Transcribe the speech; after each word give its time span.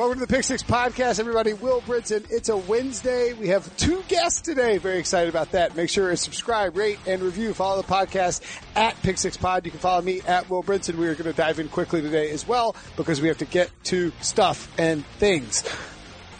Welcome 0.00 0.18
to 0.18 0.24
the 0.24 0.34
Pick 0.34 0.44
Six 0.44 0.62
Podcast, 0.62 1.20
everybody. 1.20 1.52
Will 1.52 1.82
Brinson. 1.82 2.24
It's 2.30 2.48
a 2.48 2.56
Wednesday. 2.56 3.34
We 3.34 3.48
have 3.48 3.76
two 3.76 4.02
guests 4.08 4.40
today. 4.40 4.78
Very 4.78 4.98
excited 4.98 5.28
about 5.28 5.52
that. 5.52 5.76
Make 5.76 5.90
sure 5.90 6.08
to 6.08 6.16
subscribe, 6.16 6.74
rate, 6.74 6.98
and 7.06 7.20
review. 7.20 7.52
Follow 7.52 7.82
the 7.82 7.86
podcast 7.86 8.40
at 8.74 8.96
Pick 9.02 9.18
Six 9.18 9.36
Pod. 9.36 9.66
You 9.66 9.70
can 9.70 9.78
follow 9.78 10.00
me 10.00 10.22
at 10.26 10.48
Will 10.48 10.62
Brinson. 10.62 10.94
We 10.94 11.06
are 11.08 11.14
going 11.14 11.30
to 11.30 11.34
dive 11.34 11.58
in 11.58 11.68
quickly 11.68 12.00
today 12.00 12.30
as 12.30 12.48
well 12.48 12.74
because 12.96 13.20
we 13.20 13.28
have 13.28 13.36
to 13.38 13.44
get 13.44 13.70
to 13.84 14.10
stuff 14.22 14.72
and 14.78 15.04
things. 15.18 15.68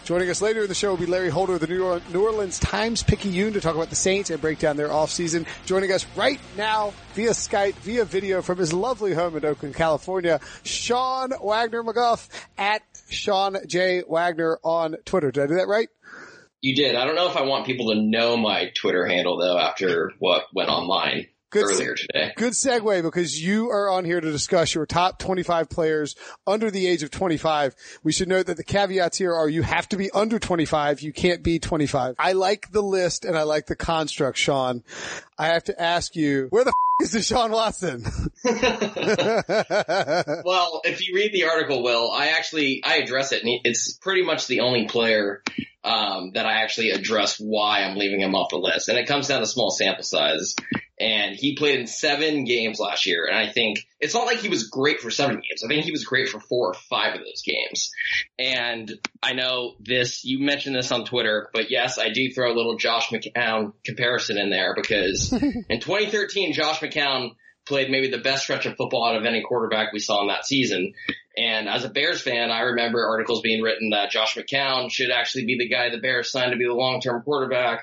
Joining 0.03 0.29
us 0.31 0.41
later 0.41 0.63
in 0.63 0.67
the 0.67 0.73
show 0.73 0.89
will 0.89 0.97
be 0.97 1.05
Larry 1.05 1.29
Holder 1.29 1.53
of 1.53 1.59
the 1.61 1.67
New 1.67 2.23
Orleans 2.25 2.57
Times 2.57 3.03
Picayune 3.03 3.53
to 3.53 3.61
talk 3.61 3.75
about 3.75 3.91
the 3.91 3.95
Saints 3.95 4.31
and 4.31 4.41
break 4.41 4.57
down 4.57 4.75
their 4.75 4.89
offseason. 4.89 5.45
Joining 5.65 5.91
us 5.91 6.05
right 6.15 6.39
now 6.57 6.93
via 7.13 7.29
Skype, 7.29 7.75
via 7.75 8.03
video 8.03 8.41
from 8.41 8.57
his 8.57 8.73
lovely 8.73 9.13
home 9.13 9.37
in 9.37 9.45
Oakland, 9.45 9.75
California, 9.75 10.39
Sean 10.63 11.31
Wagner 11.41 11.83
McGough 11.83 12.27
at 12.57 12.81
Sean 13.09 13.57
J. 13.67 14.01
Wagner 14.07 14.57
on 14.63 14.95
Twitter. 15.05 15.31
Did 15.31 15.43
I 15.43 15.47
do 15.47 15.55
that 15.55 15.67
right? 15.67 15.87
You 16.61 16.75
did. 16.75 16.95
I 16.95 17.05
don't 17.05 17.15
know 17.15 17.29
if 17.29 17.37
I 17.37 17.43
want 17.43 17.67
people 17.67 17.93
to 17.93 18.01
know 18.01 18.37
my 18.37 18.71
Twitter 18.75 19.05
handle 19.05 19.37
though 19.37 19.57
after 19.57 20.11
what 20.19 20.45
went 20.53 20.69
online 20.69 21.27
good 21.51 21.65
earlier 21.65 21.95
today. 21.95 22.33
Good 22.35 22.53
segue 22.53 23.03
because 23.03 23.41
you 23.41 23.69
are 23.69 23.89
on 23.89 24.05
here 24.05 24.19
to 24.19 24.31
discuss 24.31 24.73
your 24.73 24.85
top 24.85 25.19
25 25.19 25.69
players 25.69 26.15
under 26.47 26.71
the 26.71 26.87
age 26.87 27.03
of 27.03 27.11
25. 27.11 27.75
We 28.03 28.11
should 28.11 28.27
note 28.27 28.47
that 28.47 28.57
the 28.57 28.63
caveats 28.63 29.17
here 29.17 29.33
are 29.33 29.47
you 29.47 29.61
have 29.61 29.87
to 29.89 29.97
be 29.97 30.09
under 30.11 30.39
25. 30.39 31.01
You 31.01 31.13
can't 31.13 31.43
be 31.43 31.59
25. 31.59 32.15
I 32.17 32.31
like 32.31 32.71
the 32.71 32.81
list 32.81 33.25
and 33.25 33.37
I 33.37 33.43
like 33.43 33.67
the 33.67 33.75
construct, 33.75 34.37
Sean. 34.37 34.83
I 35.37 35.47
have 35.47 35.65
to 35.65 35.79
ask 35.79 36.15
you, 36.15 36.47
where 36.49 36.63
the 36.63 36.73
f- 37.01 37.13
is 37.13 37.13
Deshaun 37.13 37.51
Watson? 37.51 38.03
well, 40.45 40.81
if 40.83 41.05
you 41.07 41.15
read 41.15 41.33
the 41.33 41.45
article, 41.45 41.83
Will, 41.83 42.09
I 42.11 42.27
actually, 42.29 42.81
I 42.83 42.97
address 42.97 43.31
it 43.31 43.43
and 43.43 43.59
it's 43.65 43.93
pretty 43.97 44.23
much 44.23 44.47
the 44.47 44.61
only 44.61 44.87
player 44.87 45.43
um, 45.83 46.31
that 46.33 46.45
I 46.45 46.61
actually 46.61 46.91
address 46.91 47.37
why 47.39 47.81
I'm 47.81 47.97
leaving 47.97 48.21
him 48.21 48.35
off 48.35 48.51
the 48.51 48.57
list. 48.57 48.87
And 48.87 48.97
it 48.97 49.07
comes 49.07 49.27
down 49.27 49.41
to 49.41 49.47
small 49.47 49.71
sample 49.71 50.03
size 50.03 50.55
and 51.01 51.35
he 51.35 51.55
played 51.55 51.79
in 51.79 51.87
seven 51.87 52.43
games 52.43 52.79
last 52.79 53.07
year. 53.07 53.25
And 53.25 53.35
I 53.35 53.51
think 53.51 53.79
it's 53.99 54.13
not 54.13 54.27
like 54.27 54.37
he 54.37 54.49
was 54.49 54.69
great 54.69 54.99
for 54.99 55.09
seven 55.09 55.37
games. 55.37 55.63
I 55.65 55.67
think 55.67 55.83
he 55.83 55.91
was 55.91 56.03
great 56.03 56.29
for 56.29 56.39
four 56.39 56.69
or 56.69 56.73
five 56.75 57.15
of 57.15 57.21
those 57.21 57.41
games. 57.43 57.89
And 58.37 58.91
I 59.23 59.33
know 59.33 59.73
this, 59.79 60.23
you 60.23 60.45
mentioned 60.45 60.75
this 60.75 60.91
on 60.91 61.05
Twitter, 61.05 61.49
but 61.53 61.71
yes, 61.71 61.97
I 61.97 62.09
do 62.09 62.31
throw 62.31 62.53
a 62.53 62.55
little 62.55 62.77
Josh 62.77 63.09
McCown 63.09 63.73
comparison 63.83 64.37
in 64.37 64.51
there 64.51 64.75
because 64.75 65.33
in 65.69 65.79
2013, 65.79 66.53
Josh 66.53 66.79
McCown 66.81 67.31
played 67.65 67.89
maybe 67.89 68.11
the 68.11 68.19
best 68.19 68.43
stretch 68.43 68.67
of 68.67 68.75
football 68.77 69.07
out 69.07 69.15
of 69.15 69.25
any 69.25 69.41
quarterback 69.41 69.93
we 69.93 69.99
saw 69.99 70.21
in 70.21 70.27
that 70.27 70.45
season. 70.45 70.93
And 71.35 71.67
as 71.67 71.83
a 71.83 71.89
Bears 71.89 72.21
fan, 72.21 72.51
I 72.51 72.61
remember 72.61 73.07
articles 73.07 73.41
being 73.41 73.63
written 73.63 73.89
that 73.89 74.11
Josh 74.11 74.35
McCown 74.35 74.91
should 74.91 75.09
actually 75.09 75.45
be 75.45 75.57
the 75.57 75.69
guy 75.69 75.89
the 75.89 75.99
Bears 75.99 76.31
signed 76.31 76.51
to 76.51 76.57
be 76.57 76.65
the 76.65 76.73
long-term 76.73 77.23
quarterback. 77.23 77.81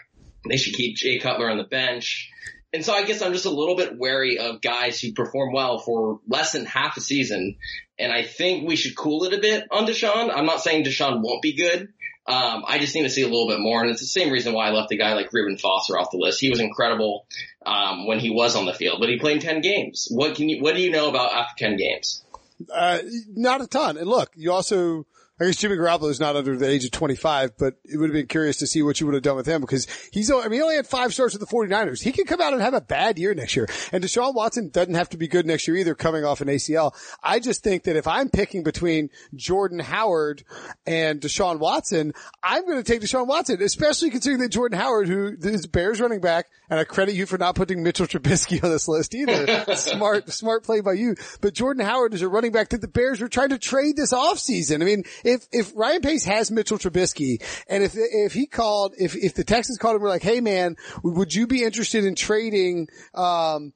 They 0.48 0.56
should 0.56 0.74
keep 0.74 0.96
Jay 0.96 1.18
Cutler 1.18 1.50
on 1.50 1.58
the 1.58 1.64
bench. 1.64 2.30
And 2.72 2.84
so 2.84 2.92
I 2.92 3.04
guess 3.04 3.22
I'm 3.22 3.32
just 3.32 3.46
a 3.46 3.50
little 3.50 3.76
bit 3.76 3.98
wary 3.98 4.38
of 4.38 4.60
guys 4.60 5.00
who 5.00 5.12
perform 5.12 5.52
well 5.52 5.78
for 5.78 6.20
less 6.28 6.52
than 6.52 6.66
half 6.66 6.96
a 6.96 7.00
season. 7.00 7.56
And 7.98 8.12
I 8.12 8.22
think 8.22 8.68
we 8.68 8.76
should 8.76 8.96
cool 8.96 9.24
it 9.24 9.32
a 9.32 9.40
bit 9.40 9.66
on 9.70 9.86
Deshaun. 9.86 10.30
I'm 10.34 10.44
not 10.44 10.60
saying 10.60 10.84
Deshaun 10.84 11.22
won't 11.22 11.42
be 11.42 11.56
good. 11.56 11.88
Um, 12.26 12.64
I 12.66 12.78
just 12.78 12.94
need 12.94 13.04
to 13.04 13.10
see 13.10 13.22
a 13.22 13.26
little 13.26 13.48
bit 13.48 13.58
more. 13.58 13.80
And 13.80 13.90
it's 13.90 14.02
the 14.02 14.06
same 14.06 14.30
reason 14.30 14.52
why 14.52 14.68
I 14.68 14.72
left 14.72 14.92
a 14.92 14.98
guy 14.98 15.14
like 15.14 15.32
Reuben 15.32 15.56
Foster 15.56 15.98
off 15.98 16.10
the 16.10 16.18
list. 16.18 16.40
He 16.40 16.50
was 16.50 16.60
incredible, 16.60 17.26
um, 17.64 18.06
when 18.06 18.18
he 18.18 18.28
was 18.28 18.54
on 18.54 18.66
the 18.66 18.74
field, 18.74 19.00
but 19.00 19.08
he 19.08 19.18
played 19.18 19.40
10 19.40 19.62
games. 19.62 20.08
What 20.10 20.36
can 20.36 20.50
you, 20.50 20.62
what 20.62 20.74
do 20.74 20.82
you 20.82 20.90
know 20.90 21.08
about 21.08 21.32
after 21.32 21.64
10 21.64 21.78
games? 21.78 22.22
Uh, 22.70 22.98
not 23.34 23.62
a 23.62 23.66
ton. 23.66 23.96
And 23.96 24.08
look, 24.08 24.30
you 24.36 24.52
also, 24.52 25.06
I 25.40 25.44
guess 25.44 25.56
Jimmy 25.56 25.76
Garoppolo 25.76 26.10
is 26.10 26.18
not 26.18 26.34
under 26.36 26.56
the 26.56 26.68
age 26.68 26.84
of 26.84 26.90
25, 26.90 27.56
but 27.58 27.74
it 27.84 27.96
would 27.96 28.10
have 28.10 28.14
been 28.14 28.26
curious 28.26 28.56
to 28.58 28.66
see 28.66 28.82
what 28.82 29.00
you 29.00 29.06
would 29.06 29.14
have 29.14 29.22
done 29.22 29.36
with 29.36 29.46
him 29.46 29.60
because 29.60 29.86
he's, 30.12 30.30
I 30.30 30.42
mean, 30.44 30.52
he 30.52 30.62
only 30.62 30.76
had 30.76 30.86
five 30.86 31.14
starts 31.14 31.36
with 31.36 31.48
the 31.48 31.54
49ers. 31.54 32.02
He 32.02 32.12
could 32.12 32.26
come 32.26 32.40
out 32.40 32.52
and 32.52 32.60
have 32.60 32.74
a 32.74 32.80
bad 32.80 33.18
year 33.18 33.34
next 33.34 33.54
year. 33.54 33.68
And 33.92 34.02
Deshaun 34.02 34.34
Watson 34.34 34.70
doesn't 34.70 34.94
have 34.94 35.10
to 35.10 35.16
be 35.16 35.28
good 35.28 35.46
next 35.46 35.68
year 35.68 35.76
either 35.76 35.94
coming 35.94 36.24
off 36.24 36.40
an 36.40 36.48
ACL. 36.48 36.92
I 37.22 37.38
just 37.38 37.62
think 37.62 37.84
that 37.84 37.96
if 37.96 38.08
I'm 38.08 38.30
picking 38.30 38.64
between 38.64 39.10
Jordan 39.34 39.78
Howard 39.78 40.42
and 40.86 41.20
Deshaun 41.20 41.58
Watson, 41.58 42.14
I'm 42.42 42.64
going 42.66 42.78
to 42.78 42.84
take 42.84 43.00
Deshaun 43.00 43.26
Watson, 43.26 43.62
especially 43.62 44.10
considering 44.10 44.40
that 44.40 44.50
Jordan 44.50 44.78
Howard, 44.78 45.08
who 45.08 45.36
is 45.40 45.66
Bears 45.66 46.00
running 46.00 46.20
back, 46.20 46.46
and 46.70 46.78
I 46.78 46.84
credit 46.84 47.14
you 47.14 47.26
for 47.26 47.38
not 47.38 47.54
putting 47.54 47.82
Mitchell 47.82 48.06
Trubisky 48.06 48.62
on 48.64 48.70
this 48.70 48.88
list 48.88 49.14
either. 49.14 49.64
smart, 49.76 50.30
smart 50.30 50.64
play 50.64 50.80
by 50.80 50.94
you. 50.94 51.14
But 51.40 51.54
Jordan 51.54 51.84
Howard 51.84 52.14
is 52.14 52.22
a 52.22 52.28
running 52.28 52.52
back 52.52 52.70
that 52.70 52.80
the 52.80 52.88
Bears 52.88 53.20
were 53.20 53.28
trying 53.28 53.50
to 53.50 53.58
trade 53.58 53.96
this 53.96 54.12
offseason. 54.12 54.82
I 54.82 54.84
mean, 54.84 55.04
if, 55.28 55.46
if 55.52 55.72
Ryan 55.76 56.00
Pace 56.00 56.24
has 56.24 56.50
Mitchell 56.50 56.78
Trubisky 56.78 57.42
and 57.68 57.82
if, 57.82 57.92
if 57.94 58.32
he 58.32 58.46
called, 58.46 58.94
if, 58.98 59.14
if 59.14 59.34
the 59.34 59.44
Texans 59.44 59.78
called 59.78 59.96
him, 59.96 60.02
we're 60.02 60.08
like, 60.08 60.22
hey 60.22 60.40
man, 60.40 60.76
would 61.02 61.34
you 61.34 61.46
be 61.46 61.64
interested 61.64 62.04
in 62.04 62.14
trading, 62.14 62.88
um, 63.14 63.72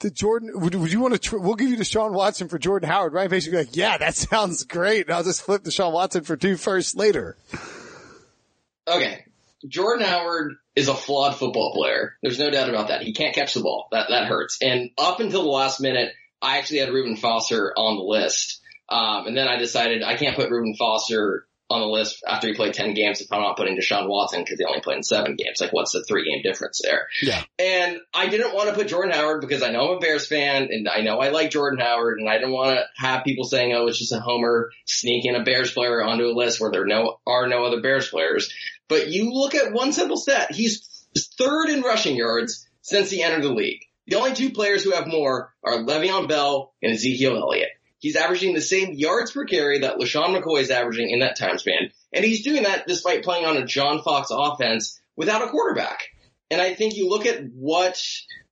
the 0.00 0.10
Jordan, 0.10 0.50
would, 0.54 0.74
would 0.74 0.92
you 0.92 1.00
want 1.00 1.14
to, 1.14 1.20
tra- 1.20 1.40
we'll 1.40 1.54
give 1.54 1.70
you 1.70 1.76
Deshaun 1.76 2.12
Watson 2.12 2.48
for 2.48 2.58
Jordan 2.58 2.88
Howard. 2.88 3.12
Ryan 3.12 3.30
Pace 3.30 3.46
would 3.46 3.52
be 3.52 3.58
like, 3.58 3.76
yeah, 3.76 3.96
that 3.98 4.14
sounds 4.16 4.64
great. 4.64 5.06
And 5.06 5.14
I'll 5.14 5.24
just 5.24 5.42
flip 5.42 5.62
Deshaun 5.62 5.92
Watson 5.92 6.24
for 6.24 6.36
two 6.36 6.56
firsts 6.56 6.94
later. 6.94 7.36
Okay. 8.88 9.24
Jordan 9.66 10.06
Howard 10.06 10.56
is 10.74 10.88
a 10.88 10.94
flawed 10.94 11.36
football 11.36 11.72
player. 11.72 12.16
There's 12.22 12.38
no 12.38 12.50
doubt 12.50 12.68
about 12.68 12.88
that. 12.88 13.02
He 13.02 13.12
can't 13.12 13.34
catch 13.34 13.54
the 13.54 13.60
ball. 13.60 13.88
That, 13.92 14.08
that 14.10 14.26
hurts. 14.26 14.58
And 14.60 14.90
up 14.98 15.20
until 15.20 15.42
the 15.42 15.48
last 15.48 15.80
minute, 15.80 16.12
I 16.42 16.58
actually 16.58 16.80
had 16.80 16.90
Reuben 16.90 17.16
Foster 17.16 17.72
on 17.76 17.96
the 17.96 18.02
list. 18.02 18.60
Um, 18.88 19.26
and 19.26 19.36
then 19.36 19.48
I 19.48 19.58
decided 19.58 20.02
I 20.02 20.16
can't 20.16 20.36
put 20.36 20.50
Reuben 20.50 20.74
Foster 20.76 21.46
on 21.68 21.80
the 21.80 21.86
list 21.86 22.22
after 22.26 22.46
he 22.46 22.54
played 22.54 22.74
10 22.74 22.94
games 22.94 23.20
if 23.20 23.32
I'm 23.32 23.40
not 23.40 23.56
putting 23.56 23.76
Deshaun 23.76 24.08
Watson 24.08 24.42
because 24.42 24.58
he 24.58 24.64
only 24.64 24.80
played 24.80 24.98
in 24.98 25.02
seven 25.02 25.34
games. 25.34 25.60
Like 25.60 25.72
what's 25.72 25.92
the 25.92 26.04
three 26.04 26.24
game 26.24 26.42
difference 26.42 26.80
there? 26.82 27.08
Yeah. 27.20 27.42
And 27.58 27.98
I 28.14 28.28
didn't 28.28 28.54
want 28.54 28.68
to 28.68 28.74
put 28.74 28.86
Jordan 28.86 29.12
Howard 29.12 29.40
because 29.40 29.62
I 29.62 29.72
know 29.72 29.88
I'm 29.88 29.96
a 29.96 29.98
Bears 29.98 30.28
fan 30.28 30.68
and 30.70 30.88
I 30.88 31.00
know 31.00 31.18
I 31.18 31.30
like 31.30 31.50
Jordan 31.50 31.80
Howard 31.80 32.20
and 32.20 32.28
I 32.28 32.38
didn't 32.38 32.52
want 32.52 32.78
to 32.78 32.84
have 32.96 33.24
people 33.24 33.44
saying, 33.44 33.72
oh, 33.72 33.88
it's 33.88 33.98
just 33.98 34.12
a 34.12 34.20
homer 34.20 34.70
sneaking 34.84 35.34
a 35.34 35.42
Bears 35.42 35.72
player 35.72 36.02
onto 36.02 36.26
a 36.26 36.36
list 36.36 36.60
where 36.60 36.70
there 36.70 36.86
no, 36.86 37.18
are 37.26 37.48
no 37.48 37.64
other 37.64 37.80
Bears 37.80 38.08
players. 38.08 38.52
But 38.88 39.08
you 39.08 39.32
look 39.32 39.56
at 39.56 39.72
one 39.72 39.92
simple 39.92 40.16
stat. 40.16 40.52
He's 40.52 41.04
third 41.36 41.68
in 41.68 41.82
rushing 41.82 42.16
yards 42.16 42.68
since 42.82 43.10
he 43.10 43.22
entered 43.22 43.42
the 43.42 43.52
league. 43.52 43.80
The 44.06 44.16
only 44.16 44.34
two 44.34 44.50
players 44.50 44.84
who 44.84 44.92
have 44.92 45.08
more 45.08 45.52
are 45.64 45.78
Le'Veon 45.78 46.28
Bell 46.28 46.72
and 46.80 46.92
Ezekiel 46.92 47.36
Elliott. 47.36 47.70
He's 48.06 48.14
averaging 48.14 48.54
the 48.54 48.60
same 48.60 48.92
yards 48.92 49.32
per 49.32 49.44
carry 49.46 49.80
that 49.80 49.96
LeSean 49.96 50.40
McCoy 50.40 50.60
is 50.60 50.70
averaging 50.70 51.10
in 51.10 51.18
that 51.18 51.36
time 51.36 51.58
span. 51.58 51.90
And 52.12 52.24
he's 52.24 52.44
doing 52.44 52.62
that 52.62 52.86
despite 52.86 53.24
playing 53.24 53.46
on 53.46 53.56
a 53.56 53.66
John 53.66 54.00
Fox 54.00 54.28
offense 54.30 55.00
without 55.16 55.42
a 55.42 55.48
quarterback. 55.48 56.04
And 56.48 56.60
I 56.60 56.72
think 56.74 56.94
you 56.94 57.08
look 57.08 57.26
at 57.26 57.42
what, 57.52 58.00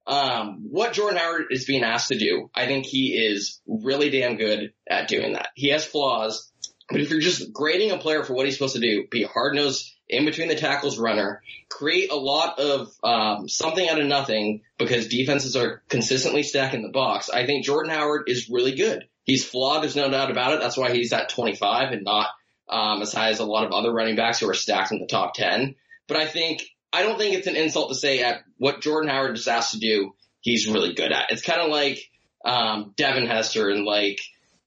um, 0.08 0.66
what 0.72 0.92
Jordan 0.92 1.20
Howard 1.20 1.44
is 1.50 1.66
being 1.66 1.84
asked 1.84 2.08
to 2.08 2.18
do. 2.18 2.50
I 2.52 2.66
think 2.66 2.84
he 2.84 3.12
is 3.12 3.60
really 3.68 4.10
damn 4.10 4.34
good 4.34 4.72
at 4.90 5.06
doing 5.06 5.34
that. 5.34 5.50
He 5.54 5.68
has 5.68 5.84
flaws, 5.84 6.50
but 6.90 7.00
if 7.00 7.10
you're 7.10 7.20
just 7.20 7.52
grading 7.52 7.92
a 7.92 7.98
player 7.98 8.24
for 8.24 8.34
what 8.34 8.46
he's 8.46 8.56
supposed 8.56 8.74
to 8.74 8.80
do, 8.80 9.06
be 9.08 9.22
hard 9.22 9.54
nosed 9.54 9.88
in 10.08 10.24
between 10.24 10.48
the 10.48 10.56
tackles 10.56 10.98
runner, 10.98 11.42
create 11.68 12.10
a 12.10 12.16
lot 12.16 12.58
of 12.58 12.88
um, 13.04 13.48
something 13.48 13.88
out 13.88 14.00
of 14.00 14.06
nothing 14.08 14.62
because 14.78 15.06
defenses 15.06 15.54
are 15.54 15.84
consistently 15.88 16.42
stacking 16.42 16.82
the 16.82 16.90
box. 16.90 17.30
I 17.30 17.46
think 17.46 17.64
Jordan 17.64 17.92
Howard 17.92 18.24
is 18.26 18.50
really 18.50 18.74
good. 18.74 19.04
He's 19.24 19.44
flawed, 19.44 19.82
there's 19.82 19.96
no 19.96 20.10
doubt 20.10 20.30
about 20.30 20.54
it. 20.54 20.60
That's 20.60 20.76
why 20.76 20.92
he's 20.92 21.12
at 21.12 21.30
25 21.30 21.92
and 21.92 22.04
not 22.04 22.28
um, 22.68 23.02
as 23.02 23.12
high 23.12 23.30
as 23.30 23.40
a 23.40 23.44
lot 23.44 23.64
of 23.64 23.72
other 23.72 23.92
running 23.92 24.16
backs 24.16 24.40
who 24.40 24.48
are 24.48 24.54
stacked 24.54 24.92
in 24.92 25.00
the 25.00 25.06
top 25.06 25.34
10. 25.34 25.74
But 26.06 26.18
I 26.18 26.26
think 26.26 26.62
I 26.92 27.02
don't 27.02 27.18
think 27.18 27.34
it's 27.34 27.46
an 27.46 27.56
insult 27.56 27.90
to 27.90 27.94
say 27.94 28.22
at 28.22 28.42
what 28.58 28.82
Jordan 28.82 29.10
Howard 29.10 29.36
is 29.36 29.48
asked 29.48 29.72
to 29.72 29.80
do, 29.80 30.14
he's 30.40 30.68
really 30.68 30.94
good 30.94 31.10
at. 31.10 31.30
It's 31.30 31.42
kind 31.42 31.60
of 31.60 31.70
like 31.70 31.98
um, 32.44 32.92
Devin 32.96 33.26
Hester 33.26 33.70
and 33.70 33.84
like 33.84 34.20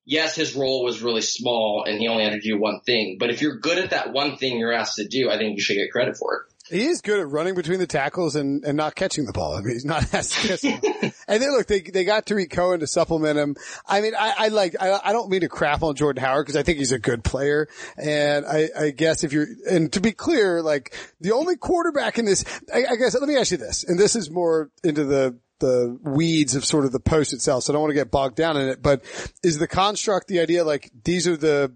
yes, 0.08 0.36
his 0.36 0.56
role 0.56 0.84
was 0.84 1.04
really 1.04 1.22
small 1.22 1.84
and 1.86 2.00
he 2.00 2.08
only 2.08 2.24
had 2.24 2.34
to 2.34 2.40
do 2.40 2.60
one 2.60 2.80
thing. 2.86 3.18
But 3.20 3.30
if 3.30 3.42
you're 3.42 3.60
good 3.60 3.78
at 3.78 3.92
that 3.92 4.14
one 4.14 4.38
thing 4.38 4.58
you're 4.58 4.74
asked 4.74 4.96
to 4.96 5.08
do, 5.08 5.30
I 5.30 5.38
think 5.38 5.58
you 5.58 5.62
should 5.62 5.76
get 5.76 5.92
credit 5.92 6.18
for 6.18 6.36
it. 6.36 6.54
He 6.70 6.86
is 6.86 7.02
good 7.02 7.20
at 7.20 7.30
running 7.30 7.56
between 7.56 7.80
the 7.80 7.88
tackles 7.88 8.36
and, 8.36 8.64
and 8.66 8.76
not 8.76 8.96
catching 8.96 9.26
the 9.26 9.34
ball. 9.34 9.56
I 9.56 9.62
mean, 9.62 9.74
he's 9.74 9.86
not 9.86 10.14
as 10.14 10.64
And 10.64 11.42
then 11.42 11.52
look, 11.52 11.68
they, 11.68 11.82
they 11.82 12.04
got 12.04 12.26
Tarik 12.26 12.50
Cohen 12.50 12.80
to 12.80 12.88
supplement 12.88 13.38
him. 13.38 13.56
I 13.86 14.02
mean, 14.02 14.14
I, 14.18 14.34
I 14.38 14.48
like, 14.50 14.76
I, 14.80 15.00
I 15.04 15.12
don't 15.14 15.30
mean 15.30 15.42
to 15.42 15.50
crap 15.50 15.84
on 15.84 15.96
Jordan 15.96 16.24
Howard 16.24 16.46
because 16.46 16.58
I 16.58 16.64
think 16.64 16.78
he's 16.78 16.92
a 16.92 17.00
good 17.00 17.24
player. 17.24 17.68
And 17.98 18.46
I, 18.46 18.70
I 18.78 18.90
guess 18.92 19.24
if 19.24 19.34
you're, 19.34 19.48
and 19.70 19.92
to 19.94 20.00
be 20.00 20.12
clear, 20.12 20.62
like 20.62 20.96
the 21.20 21.34
only 21.34 21.58
quarterback 21.58 22.18
in 22.18 22.26
this, 22.26 22.44
I, 22.74 22.86
I 22.92 22.96
guess, 22.96 23.20
let 23.20 23.28
me 23.28 23.38
ask 23.38 23.52
you 23.52 23.58
this, 23.58 23.84
and 23.84 24.00
this 24.00 24.16
is 24.16 24.30
more 24.30 24.70
into 24.84 25.04
the, 25.06 25.38
the 25.60 25.98
weeds 26.04 26.56
of 26.56 26.66
sort 26.66 26.86
of 26.86 26.92
the 26.92 27.00
post 27.00 27.34
itself. 27.34 27.64
So 27.64 27.72
I 27.72 27.74
don't 27.74 27.82
want 27.82 27.92
to 27.92 27.96
get 27.96 28.12
bogged 28.12 28.36
down 28.36 28.58
in 28.58 28.70
it, 28.70 28.82
but 28.82 29.04
is 29.44 29.58
the 29.58 29.68
construct 29.68 30.28
the 30.28 30.40
idea 30.40 30.64
like 30.64 30.92
these 31.04 31.28
are 31.28 31.38
the 31.38 31.74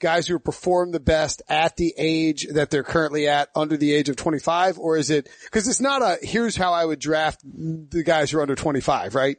guys 0.00 0.26
who 0.26 0.38
perform 0.38 0.92
the 0.92 1.00
best 1.00 1.42
at 1.48 1.76
the 1.76 1.92
age 1.98 2.46
that 2.52 2.70
they're 2.70 2.84
currently 2.84 3.28
at 3.28 3.48
under 3.54 3.76
the 3.76 3.92
age 3.92 4.08
of 4.08 4.16
25? 4.16 4.78
Or 4.78 4.96
is 4.96 5.10
it, 5.10 5.28
cause 5.50 5.68
it's 5.68 5.80
not 5.80 6.02
a, 6.02 6.18
here's 6.22 6.56
how 6.56 6.72
I 6.72 6.84
would 6.84 6.98
draft 6.98 7.40
the 7.44 8.02
guys 8.04 8.30
who 8.30 8.38
are 8.38 8.42
under 8.42 8.54
25, 8.54 9.14
right? 9.14 9.36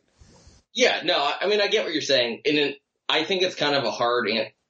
Yeah, 0.73 1.01
no, 1.03 1.17
I 1.41 1.47
mean, 1.47 1.61
I 1.61 1.67
get 1.67 1.83
what 1.83 1.93
you're 1.93 2.01
saying. 2.01 2.41
And 2.45 2.75
I 3.07 3.23
think 3.23 3.41
it's 3.41 3.55
kind 3.55 3.75
of 3.75 3.83
a 3.85 3.91
hard 3.91 4.29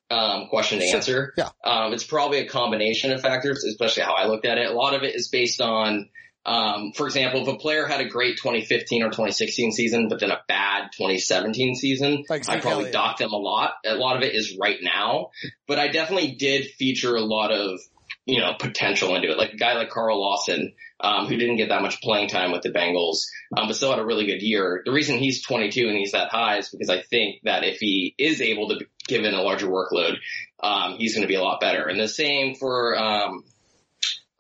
um, 0.10 0.48
question 0.50 0.80
to 0.80 0.86
Sure. 0.86 0.96
answer. 0.96 1.34
Yeah. 1.38 1.50
Um, 1.64 1.94
it's 1.94 2.04
probably 2.06 2.40
a 2.40 2.48
combination 2.48 3.12
of 3.12 3.22
factors, 3.22 3.64
especially 3.64 4.04
how 4.04 4.14
I 4.14 4.26
looked 4.28 4.46
at 4.46 4.58
it. 4.58 4.70
A 4.70 4.74
lot 4.74 4.94
of 4.94 5.04
it 5.04 5.14
is 5.16 5.28
based 5.28 5.62
on, 5.62 6.10
um, 6.46 6.94
for 6.96 7.06
example, 7.06 7.42
if 7.42 7.48
a 7.48 7.58
player 7.58 7.86
had 7.86 8.02
a 8.02 8.08
great 8.08 8.38
2015 8.38 9.04
or 9.04 9.08
2016 9.08 9.72
season, 9.72 10.08
but 10.08 10.20
then 10.20 10.32
a 10.32 10.40
bad 10.48 10.90
2017 10.98 11.76
season, 11.76 12.24
Like 12.30 12.48
I 12.50 12.60
probably 12.60 12.86
Elliott. 12.86 12.94
dock 12.94 13.18
them 13.18 13.34
a 13.34 13.38
lot. 13.38 13.74
A 13.86 13.96
lot 13.96 14.18
of 14.18 14.24
it 14.24 14.34
is 14.36 14.58
right 14.60 14.80
now, 14.82 15.32
but 15.68 15.80
I 15.80 15.90
definitely 15.90 16.32
did 16.36 16.66
feature 16.66 17.16
a 17.16 17.22
lot 17.22 17.52
of, 17.52 17.80
you 18.26 18.40
know, 18.40 18.54
potential 18.60 19.16
into 19.16 19.30
it. 19.30 19.38
Like 19.38 19.54
a 19.54 19.58
guy 19.58 19.74
like 19.74 19.90
Carl 19.90 20.20
Lawson, 20.20 20.74
um, 21.02 21.28
who 21.28 21.36
didn't 21.38 21.58
get 21.58 21.70
that 21.70 21.82
much 21.82 22.02
playing 22.02 22.30
time 22.30 22.52
with 22.52 22.62
the 22.62 22.72
Bengals, 22.72 23.26
um, 23.58 23.68
but 23.68 23.76
still 23.76 23.92
had 23.92 24.00
a 24.00 24.06
really 24.06 24.26
good 24.26 24.42
year. 24.42 24.82
The 24.86 24.92
reason 24.92 25.18
he's 25.18 25.44
22 25.46 25.88
and 25.88 25.98
he's 25.98 26.14
that 26.14 26.30
high 26.30 26.58
is 26.58 26.70
because 26.70 26.90
I 26.90 27.02
think 27.02 27.42
that 27.44 27.64
if 27.64 27.80
he 27.80 28.16
is 28.18 28.42
able 28.42 28.70
to 28.70 28.78
be 28.78 28.86
given 29.08 29.34
a 29.34 29.42
larger 29.42 29.68
workload, 29.68 30.16
um, 30.62 30.96
he's 30.98 31.14
going 31.14 31.24
to 31.24 31.28
be 31.28 31.36
a 31.36 31.42
lot 31.44 31.60
better. 31.60 31.88
And 31.88 32.00
the 32.00 32.08
same 32.08 32.56
for, 32.56 32.98
um, 32.98 33.44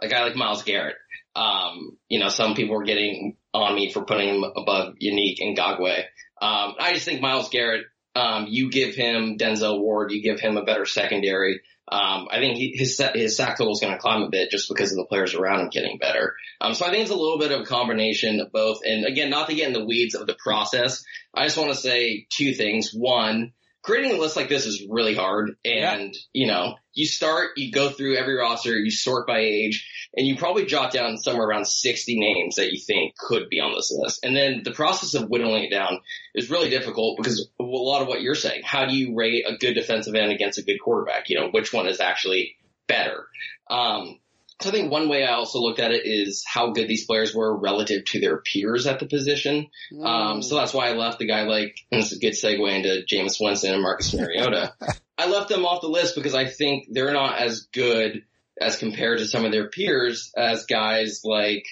a 0.01 0.07
guy 0.07 0.23
like 0.23 0.35
Myles 0.35 0.63
Garrett. 0.63 0.95
Um, 1.39 1.97
you 2.09 2.19
know, 2.19 2.27
some 2.29 2.53
people 2.53 2.75
were 2.75 2.83
getting 2.83 3.37
on 3.53 3.75
me 3.75 3.91
for 3.91 4.03
putting 4.03 4.27
him 4.29 4.43
above 4.43 4.95
Yannick 5.01 5.39
Ngakoue. 5.41 5.99
Um, 6.41 6.75
I 6.79 6.93
just 6.93 7.05
think 7.05 7.21
Myles 7.21 7.49
Garrett, 7.49 7.85
um, 8.15 8.47
you 8.49 8.69
give 8.69 8.95
him 8.95 9.37
Denzel 9.37 9.79
Ward, 9.79 10.11
you 10.11 10.21
give 10.21 10.39
him 10.39 10.57
a 10.57 10.65
better 10.65 10.85
secondary. 10.85 11.61
Um, 11.91 12.27
I 12.29 12.39
think 12.39 12.57
he, 12.57 12.75
his 12.75 13.01
his 13.15 13.35
sack 13.35 13.57
total 13.57 13.73
is 13.73 13.79
going 13.79 13.93
to 13.93 13.99
climb 13.99 14.21
a 14.21 14.29
bit 14.29 14.51
just 14.51 14.69
because 14.69 14.91
of 14.91 14.97
the 14.97 15.05
players 15.05 15.33
around 15.33 15.61
him 15.61 15.69
getting 15.69 15.97
better. 15.97 16.35
Um, 16.61 16.75
so 16.75 16.85
I 16.85 16.91
think 16.91 17.01
it's 17.01 17.11
a 17.11 17.15
little 17.15 17.39
bit 17.39 17.51
of 17.51 17.61
a 17.61 17.65
combination 17.65 18.39
of 18.41 18.51
both. 18.51 18.81
And 18.85 19.05
again, 19.05 19.31
not 19.31 19.49
to 19.49 19.55
get 19.55 19.67
in 19.67 19.73
the 19.73 19.85
weeds 19.85 20.13
of 20.13 20.27
the 20.27 20.37
process, 20.37 21.03
I 21.33 21.45
just 21.45 21.57
want 21.57 21.71
to 21.71 21.75
say 21.75 22.27
two 22.29 22.53
things. 22.53 22.91
One, 22.93 23.53
creating 23.81 24.11
a 24.11 24.19
list 24.19 24.35
like 24.35 24.49
this 24.49 24.65
is 24.65 24.85
really 24.89 25.15
hard. 25.15 25.55
And, 25.63 26.13
you 26.33 26.47
know, 26.47 26.75
you 26.93 27.05
start, 27.05 27.51
you 27.57 27.71
go 27.71 27.89
through 27.89 28.17
every 28.17 28.35
roster, 28.35 28.77
you 28.77 28.91
sort 28.91 29.25
by 29.25 29.39
age, 29.39 29.87
and 30.15 30.27
you 30.27 30.37
probably 30.37 30.65
jot 30.65 30.91
down 30.91 31.17
somewhere 31.17 31.47
around 31.47 31.65
60 31.65 32.19
names 32.19 32.55
that 32.55 32.71
you 32.71 32.79
think 32.79 33.15
could 33.17 33.49
be 33.49 33.59
on 33.59 33.73
this 33.73 33.91
list. 33.95 34.25
And 34.25 34.35
then 34.35 34.61
the 34.63 34.71
process 34.71 35.13
of 35.13 35.29
whittling 35.29 35.63
it 35.63 35.71
down 35.71 35.99
is 36.35 36.49
really 36.49 36.69
difficult 36.69 37.17
because 37.17 37.49
a 37.59 37.63
lot 37.63 38.01
of 38.01 38.07
what 38.07 38.21
you're 38.21 38.35
saying. 38.35 38.61
How 38.63 38.85
do 38.85 38.95
you 38.95 39.15
rate 39.15 39.45
a 39.47 39.57
good 39.57 39.73
defensive 39.73 40.15
end 40.15 40.31
against 40.31 40.59
a 40.59 40.63
good 40.63 40.79
quarterback? 40.79 41.29
You 41.29 41.39
know, 41.39 41.49
which 41.49 41.71
one 41.71 41.87
is 41.87 41.99
actually 41.99 42.57
better? 42.87 43.27
Um, 43.69 44.19
I 44.67 44.71
think 44.71 44.91
one 44.91 45.07
way 45.07 45.23
I 45.23 45.33
also 45.33 45.59
looked 45.59 45.79
at 45.79 45.91
it 45.91 46.01
is 46.05 46.43
how 46.45 46.71
good 46.71 46.87
these 46.87 47.05
players 47.05 47.33
were 47.33 47.57
relative 47.57 48.03
to 48.05 48.19
their 48.19 48.37
peers 48.37 48.87
at 48.87 48.99
the 48.99 49.05
position. 49.05 49.67
Um, 50.03 50.41
so 50.41 50.55
that's 50.55 50.73
why 50.73 50.89
I 50.89 50.93
left 50.93 51.19
the 51.19 51.27
guy 51.27 51.43
like, 51.43 51.77
and 51.91 52.01
this 52.01 52.11
is 52.11 52.17
a 52.17 52.21
good 52.21 52.33
segue 52.33 52.75
into 52.75 53.05
Jameis 53.05 53.37
Winston 53.39 53.73
and 53.73 53.81
Marcus 53.81 54.13
Mariota. 54.13 54.73
I 55.17 55.29
left 55.29 55.49
them 55.49 55.65
off 55.65 55.81
the 55.81 55.87
list 55.87 56.15
because 56.15 56.35
I 56.35 56.45
think 56.45 56.87
they're 56.91 57.13
not 57.13 57.39
as 57.39 57.67
good 57.73 58.23
as 58.59 58.77
compared 58.77 59.19
to 59.19 59.27
some 59.27 59.45
of 59.45 59.51
their 59.51 59.69
peers 59.69 60.31
as 60.35 60.65
guys 60.65 61.21
like, 61.23 61.65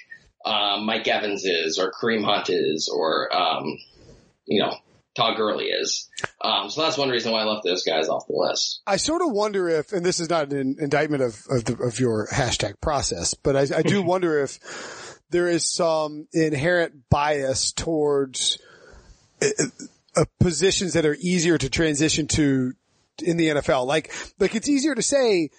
um, 0.45 0.85
Mike 0.85 1.07
Evans 1.07 1.43
is 1.43 1.79
or 1.79 1.91
Kareem 1.91 2.23
Hunt 2.23 2.49
is 2.49 2.89
or, 2.93 3.35
um, 3.35 3.77
you 4.45 4.61
know, 4.61 4.77
Todd 5.17 5.35
Gurley 5.35 5.65
is. 5.65 6.07
Um, 6.41 6.69
so 6.69 6.83
that's 6.83 6.97
one 6.97 7.09
reason 7.09 7.31
why 7.31 7.41
I 7.41 7.45
left 7.45 7.63
those 7.65 7.83
guys 7.83 8.07
off 8.07 8.27
the 8.27 8.35
list. 8.35 8.81
I 8.85 8.97
sort 8.97 9.23
of 9.23 9.31
wonder 9.31 9.67
if, 9.67 9.91
and 9.91 10.05
this 10.05 10.19
is 10.19 10.29
not 10.29 10.53
an 10.53 10.77
indictment 10.79 11.23
of 11.23 11.43
of, 11.49 11.65
the, 11.65 11.75
of 11.83 11.99
your 11.99 12.27
hashtag 12.27 12.79
process, 12.79 13.33
but 13.33 13.55
I, 13.55 13.79
I 13.79 13.81
do 13.81 14.01
wonder 14.03 14.39
if 14.39 15.19
there 15.31 15.47
is 15.47 15.65
some 15.65 16.27
inherent 16.31 17.09
bias 17.09 17.71
towards 17.71 18.59
uh, 19.41 19.47
uh, 20.15 20.25
positions 20.39 20.93
that 20.93 21.05
are 21.05 21.17
easier 21.19 21.57
to 21.57 21.69
transition 21.69 22.27
to 22.27 22.73
in 23.23 23.37
the 23.37 23.47
NFL. 23.47 23.87
Like, 23.87 24.13
like 24.39 24.53
it's 24.53 24.69
easier 24.69 24.93
to 24.93 25.01
say 25.01 25.49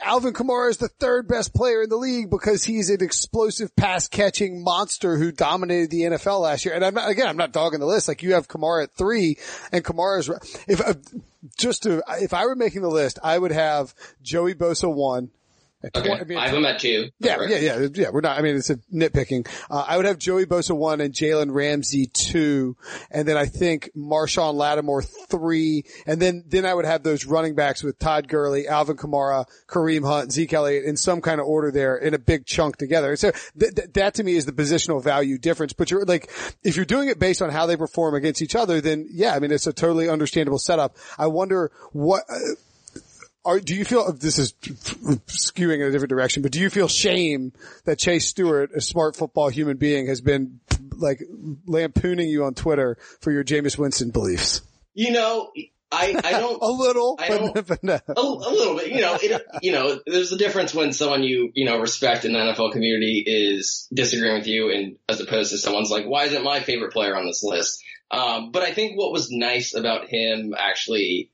Alvin 0.00 0.32
Kamara 0.32 0.70
is 0.70 0.76
the 0.76 0.88
third 0.88 1.28
best 1.28 1.54
player 1.54 1.82
in 1.82 1.88
the 1.88 1.96
league 1.96 2.30
because 2.30 2.64
he's 2.64 2.90
an 2.90 3.02
explosive 3.02 3.74
pass 3.76 4.08
catching 4.08 4.62
monster 4.62 5.16
who 5.16 5.32
dominated 5.32 5.90
the 5.90 6.02
NFL 6.02 6.42
last 6.42 6.64
year. 6.64 6.74
And 6.74 6.84
I'm 6.84 6.94
not, 6.94 7.08
again, 7.08 7.28
I'm 7.28 7.36
not 7.36 7.52
dogging 7.52 7.80
the 7.80 7.86
list. 7.86 8.08
Like 8.08 8.22
you 8.22 8.34
have 8.34 8.48
Kamara 8.48 8.84
at 8.84 8.92
three 8.92 9.38
and 9.72 9.84
Kamara's, 9.84 10.28
if, 10.66 10.80
uh, 10.80 10.94
just 11.56 11.84
to, 11.84 12.02
if 12.20 12.34
I 12.34 12.46
were 12.46 12.56
making 12.56 12.82
the 12.82 12.88
list, 12.88 13.18
I 13.22 13.38
would 13.38 13.52
have 13.52 13.94
Joey 14.22 14.54
Bosa 14.54 14.92
one. 14.92 15.30
Okay. 15.84 16.12
I 16.12 16.24
mean, 16.24 16.38
I 16.38 16.46
have 16.46 16.54
them 16.54 16.64
at 16.64 16.80
two. 16.80 17.08
yeah, 17.20 17.36
Correct. 17.36 17.52
yeah, 17.52 17.78
yeah, 17.78 17.88
yeah. 17.94 18.10
We're 18.10 18.20
not. 18.20 18.36
I 18.36 18.42
mean, 18.42 18.56
it's 18.56 18.68
a 18.68 18.76
nitpicking. 18.92 19.46
Uh, 19.70 19.84
I 19.86 19.96
would 19.96 20.06
have 20.06 20.18
Joey 20.18 20.44
Bosa 20.44 20.76
one 20.76 21.00
and 21.00 21.14
Jalen 21.14 21.54
Ramsey 21.54 22.06
two, 22.06 22.76
and 23.12 23.28
then 23.28 23.36
I 23.36 23.46
think 23.46 23.90
Marshon 23.96 24.54
Lattimore 24.54 25.02
three, 25.02 25.84
and 26.04 26.20
then 26.20 26.42
then 26.48 26.66
I 26.66 26.74
would 26.74 26.84
have 26.84 27.04
those 27.04 27.26
running 27.26 27.54
backs 27.54 27.84
with 27.84 27.96
Todd 28.00 28.26
Gurley, 28.26 28.66
Alvin 28.66 28.96
Kamara, 28.96 29.44
Kareem 29.68 30.04
Hunt, 30.04 30.32
Zeke 30.32 30.52
Elliott 30.52 30.84
in 30.84 30.96
some 30.96 31.20
kind 31.20 31.40
of 31.40 31.46
order 31.46 31.70
there 31.70 31.96
in 31.96 32.12
a 32.12 32.18
big 32.18 32.44
chunk 32.44 32.76
together. 32.76 33.14
So 33.14 33.30
th- 33.58 33.74
th- 33.76 33.92
that 33.92 34.14
to 34.14 34.24
me 34.24 34.34
is 34.34 34.46
the 34.46 34.52
positional 34.52 35.00
value 35.02 35.38
difference. 35.38 35.74
But 35.74 35.92
you're 35.92 36.04
like, 36.04 36.28
if 36.64 36.74
you're 36.74 36.86
doing 36.86 37.08
it 37.08 37.20
based 37.20 37.40
on 37.40 37.50
how 37.50 37.66
they 37.66 37.76
perform 37.76 38.16
against 38.16 38.42
each 38.42 38.56
other, 38.56 38.80
then 38.80 39.06
yeah, 39.12 39.32
I 39.32 39.38
mean, 39.38 39.52
it's 39.52 39.68
a 39.68 39.72
totally 39.72 40.08
understandable 40.08 40.58
setup. 40.58 40.96
I 41.16 41.28
wonder 41.28 41.70
what. 41.92 42.24
Uh, 42.28 42.36
are, 43.48 43.60
do 43.60 43.74
you 43.74 43.84
feel 43.84 44.12
this 44.12 44.38
is 44.38 44.52
skewing 45.26 45.76
in 45.76 45.82
a 45.82 45.90
different 45.90 46.10
direction, 46.10 46.42
but 46.42 46.52
do 46.52 46.60
you 46.60 46.70
feel 46.70 46.88
shame 46.88 47.52
that 47.84 47.98
Chase 47.98 48.28
Stewart, 48.28 48.70
a 48.74 48.80
smart 48.80 49.16
football 49.16 49.48
human 49.48 49.76
being, 49.76 50.06
has 50.06 50.20
been 50.20 50.60
like 50.96 51.20
lampooning 51.66 52.28
you 52.28 52.44
on 52.44 52.54
Twitter 52.54 52.96
for 53.20 53.32
your 53.32 53.44
Jameis 53.44 53.78
Winston 53.78 54.10
beliefs? 54.10 54.62
You 54.94 55.12
know, 55.12 55.50
I, 55.90 56.20
I 56.22 56.30
don't, 56.40 56.60
A 56.62 56.66
little, 56.66 57.16
I 57.20 57.28
don't- 57.28 57.66
but 57.66 57.82
no. 57.82 57.98
a, 58.08 58.20
a 58.20 58.22
little 58.52 58.76
bit, 58.76 58.88
you 58.92 59.00
know, 59.00 59.16
it, 59.20 59.42
you 59.62 59.72
know, 59.72 59.98
there's 60.06 60.32
a 60.32 60.36
difference 60.38 60.74
when 60.74 60.92
someone 60.92 61.22
you, 61.22 61.50
you 61.54 61.64
know, 61.64 61.78
respect 61.80 62.24
in 62.24 62.32
the 62.32 62.38
NFL 62.38 62.72
community 62.72 63.24
is 63.26 63.88
disagreeing 63.92 64.36
with 64.38 64.46
you 64.46 64.70
and 64.70 64.96
as 65.08 65.20
opposed 65.20 65.50
to 65.52 65.58
someone's 65.58 65.90
like, 65.90 66.04
why 66.06 66.24
isn't 66.24 66.44
my 66.44 66.60
favorite 66.60 66.92
player 66.92 67.16
on 67.16 67.26
this 67.26 67.42
list? 67.42 67.82
Um, 68.10 68.52
but 68.52 68.62
I 68.62 68.72
think 68.72 68.98
what 68.98 69.12
was 69.12 69.30
nice 69.30 69.74
about 69.74 70.08
him 70.08 70.54
actually, 70.58 71.30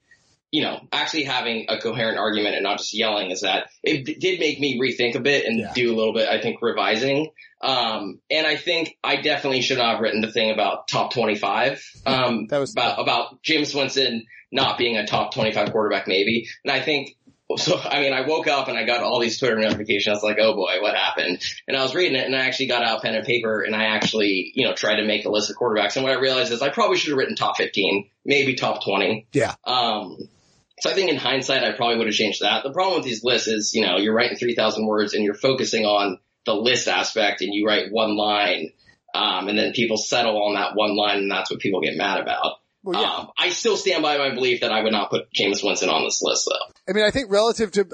you 0.54 0.62
know, 0.62 0.78
actually 0.92 1.24
having 1.24 1.66
a 1.68 1.78
coherent 1.80 2.16
argument 2.16 2.54
and 2.54 2.62
not 2.62 2.78
just 2.78 2.94
yelling 2.96 3.32
is 3.32 3.40
that 3.40 3.70
it 3.82 4.04
d- 4.04 4.14
did 4.20 4.38
make 4.38 4.60
me 4.60 4.78
rethink 4.80 5.16
a 5.16 5.20
bit 5.20 5.46
and 5.46 5.58
Yeah. 5.58 5.72
do 5.74 5.92
a 5.92 5.96
little 5.96 6.14
bit, 6.14 6.28
I 6.28 6.40
think, 6.40 6.62
revising. 6.62 7.30
Um, 7.60 8.20
and 8.30 8.46
I 8.46 8.54
think 8.54 8.96
I 9.02 9.16
definitely 9.16 9.62
should 9.62 9.78
not 9.78 9.94
have 9.94 10.00
written 10.00 10.20
the 10.20 10.30
thing 10.30 10.52
about 10.52 10.86
top 10.86 11.12
25, 11.12 11.82
um, 12.06 12.46
That 12.50 12.58
was- 12.58 12.70
about, 12.72 13.00
about 13.00 13.42
Jameis 13.42 13.74
Winston 13.74 14.26
not 14.52 14.78
being 14.78 14.96
a 14.96 15.04
top 15.08 15.34
25 15.34 15.72
quarterback 15.72 16.06
maybe. 16.06 16.46
And 16.64 16.70
I 16.72 16.80
think, 16.80 17.16
so, 17.56 17.76
I 17.78 18.00
mean, 18.00 18.12
I 18.12 18.20
woke 18.26 18.46
up 18.46 18.68
and 18.68 18.78
I 18.78 18.84
got 18.86 19.02
all 19.02 19.18
these 19.20 19.38
Twitter 19.40 19.58
notifications. 19.58 20.06
I 20.08 20.12
was 20.12 20.22
like, 20.22 20.38
oh 20.40 20.54
boy, 20.54 20.80
what 20.80 20.94
happened? 20.94 21.42
And 21.66 21.76
I 21.76 21.82
was 21.82 21.96
reading 21.96 22.16
it 22.16 22.26
and 22.26 22.36
I 22.36 22.46
actually 22.46 22.68
got 22.68 22.84
out 22.84 23.02
pen 23.02 23.16
and 23.16 23.26
paper 23.26 23.60
and 23.62 23.74
I 23.74 23.84
actually, 23.96 24.52
you 24.54 24.64
know, 24.66 24.72
tried 24.74 24.96
to 25.00 25.04
make 25.04 25.24
a 25.24 25.30
list 25.30 25.50
of 25.50 25.56
quarterbacks. 25.56 25.96
And 25.96 26.04
what 26.04 26.12
I 26.16 26.20
realized 26.20 26.52
is 26.52 26.62
I 26.62 26.68
probably 26.70 26.96
should 26.96 27.10
have 27.10 27.18
written 27.18 27.34
top 27.34 27.56
15, 27.56 28.08
maybe 28.24 28.54
top 28.54 28.84
20. 28.84 29.26
Yeah. 29.32 29.54
Um, 29.64 30.16
so 30.84 30.90
I 30.90 30.92
think 30.92 31.08
in 31.08 31.16
hindsight, 31.16 31.64
I 31.64 31.72
probably 31.72 31.96
would 31.96 32.08
have 32.08 32.14
changed 32.14 32.42
that. 32.42 32.62
The 32.62 32.70
problem 32.70 32.96
with 32.98 33.06
these 33.06 33.24
lists 33.24 33.48
is, 33.48 33.72
you 33.72 33.86
know, 33.86 33.96
you're 33.96 34.12
writing 34.12 34.36
3,000 34.36 34.86
words 34.86 35.14
and 35.14 35.24
you're 35.24 35.32
focusing 35.32 35.86
on 35.86 36.18
the 36.44 36.52
list 36.52 36.88
aspect 36.88 37.40
and 37.40 37.54
you 37.54 37.66
write 37.66 37.90
one 37.90 38.18
line, 38.18 38.70
um, 39.14 39.48
and 39.48 39.58
then 39.58 39.72
people 39.72 39.96
settle 39.96 40.36
on 40.42 40.56
that 40.56 40.72
one 40.74 40.94
line 40.94 41.20
and 41.20 41.30
that's 41.30 41.50
what 41.50 41.60
people 41.60 41.80
get 41.80 41.96
mad 41.96 42.20
about. 42.20 42.56
Well, 42.82 43.00
yeah. 43.00 43.14
Um, 43.14 43.30
I 43.38 43.48
still 43.48 43.78
stand 43.78 44.02
by 44.02 44.18
my 44.18 44.34
belief 44.34 44.60
that 44.60 44.72
I 44.72 44.82
would 44.82 44.92
not 44.92 45.08
put 45.08 45.32
Jameis 45.32 45.64
Winston 45.64 45.88
on 45.88 46.04
this 46.04 46.20
list 46.20 46.50
though. 46.50 46.73
I 46.86 46.92
mean, 46.92 47.04
I 47.04 47.10
think 47.10 47.30
relative 47.30 47.70
to, 47.72 47.84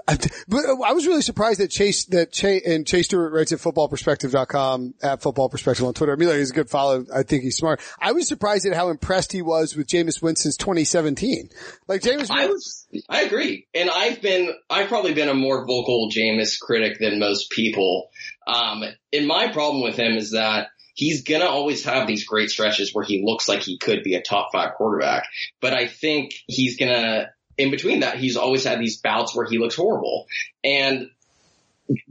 but 0.48 0.64
I 0.84 0.92
was 0.92 1.06
really 1.06 1.22
surprised 1.22 1.60
that 1.60 1.70
Chase, 1.70 2.06
that 2.06 2.32
Chase, 2.32 2.62
and 2.66 2.86
Chase 2.86 3.06
Stewart 3.06 3.32
writes 3.32 3.52
at 3.52 3.60
footballperspective.com, 3.60 4.94
at 5.02 5.20
footballperspective 5.20 5.86
on 5.86 5.94
Twitter. 5.94 6.12
I 6.12 6.16
mean, 6.16 6.28
like, 6.28 6.38
he's 6.38 6.50
a 6.50 6.54
good 6.54 6.70
follow. 6.70 7.04
I 7.14 7.22
think 7.22 7.44
he's 7.44 7.56
smart. 7.56 7.80
I 8.00 8.12
was 8.12 8.26
surprised 8.26 8.66
at 8.66 8.74
how 8.74 8.90
impressed 8.90 9.32
he 9.32 9.42
was 9.42 9.76
with 9.76 9.86
Jameis 9.86 10.20
Winston's 10.20 10.56
2017. 10.56 11.50
Like, 11.86 12.00
Jameis 12.00 12.30
I 12.30 12.46
was, 12.46 12.88
I 13.08 13.22
agree. 13.22 13.68
And 13.74 13.90
I've 13.90 14.20
been, 14.20 14.52
I've 14.68 14.88
probably 14.88 15.14
been 15.14 15.28
a 15.28 15.34
more 15.34 15.64
vocal 15.66 16.10
Jameis 16.10 16.58
critic 16.58 16.98
than 16.98 17.20
most 17.20 17.50
people. 17.50 18.10
Um, 18.46 18.82
and 19.12 19.26
my 19.26 19.52
problem 19.52 19.84
with 19.84 19.96
him 19.96 20.16
is 20.16 20.32
that 20.32 20.68
he's 20.94 21.22
gonna 21.22 21.46
always 21.46 21.84
have 21.84 22.06
these 22.06 22.24
great 22.24 22.50
stretches 22.50 22.92
where 22.92 23.04
he 23.04 23.22
looks 23.24 23.48
like 23.48 23.60
he 23.60 23.78
could 23.78 24.02
be 24.02 24.14
a 24.14 24.22
top 24.22 24.48
five 24.52 24.74
quarterback. 24.74 25.28
But 25.60 25.74
I 25.74 25.86
think 25.86 26.32
he's 26.46 26.76
gonna, 26.76 27.30
in 27.60 27.70
between 27.70 28.00
that, 28.00 28.16
he's 28.16 28.36
always 28.36 28.64
had 28.64 28.80
these 28.80 28.96
bouts 28.96 29.34
where 29.34 29.46
he 29.46 29.58
looks 29.58 29.74
horrible. 29.74 30.26
And 30.64 31.10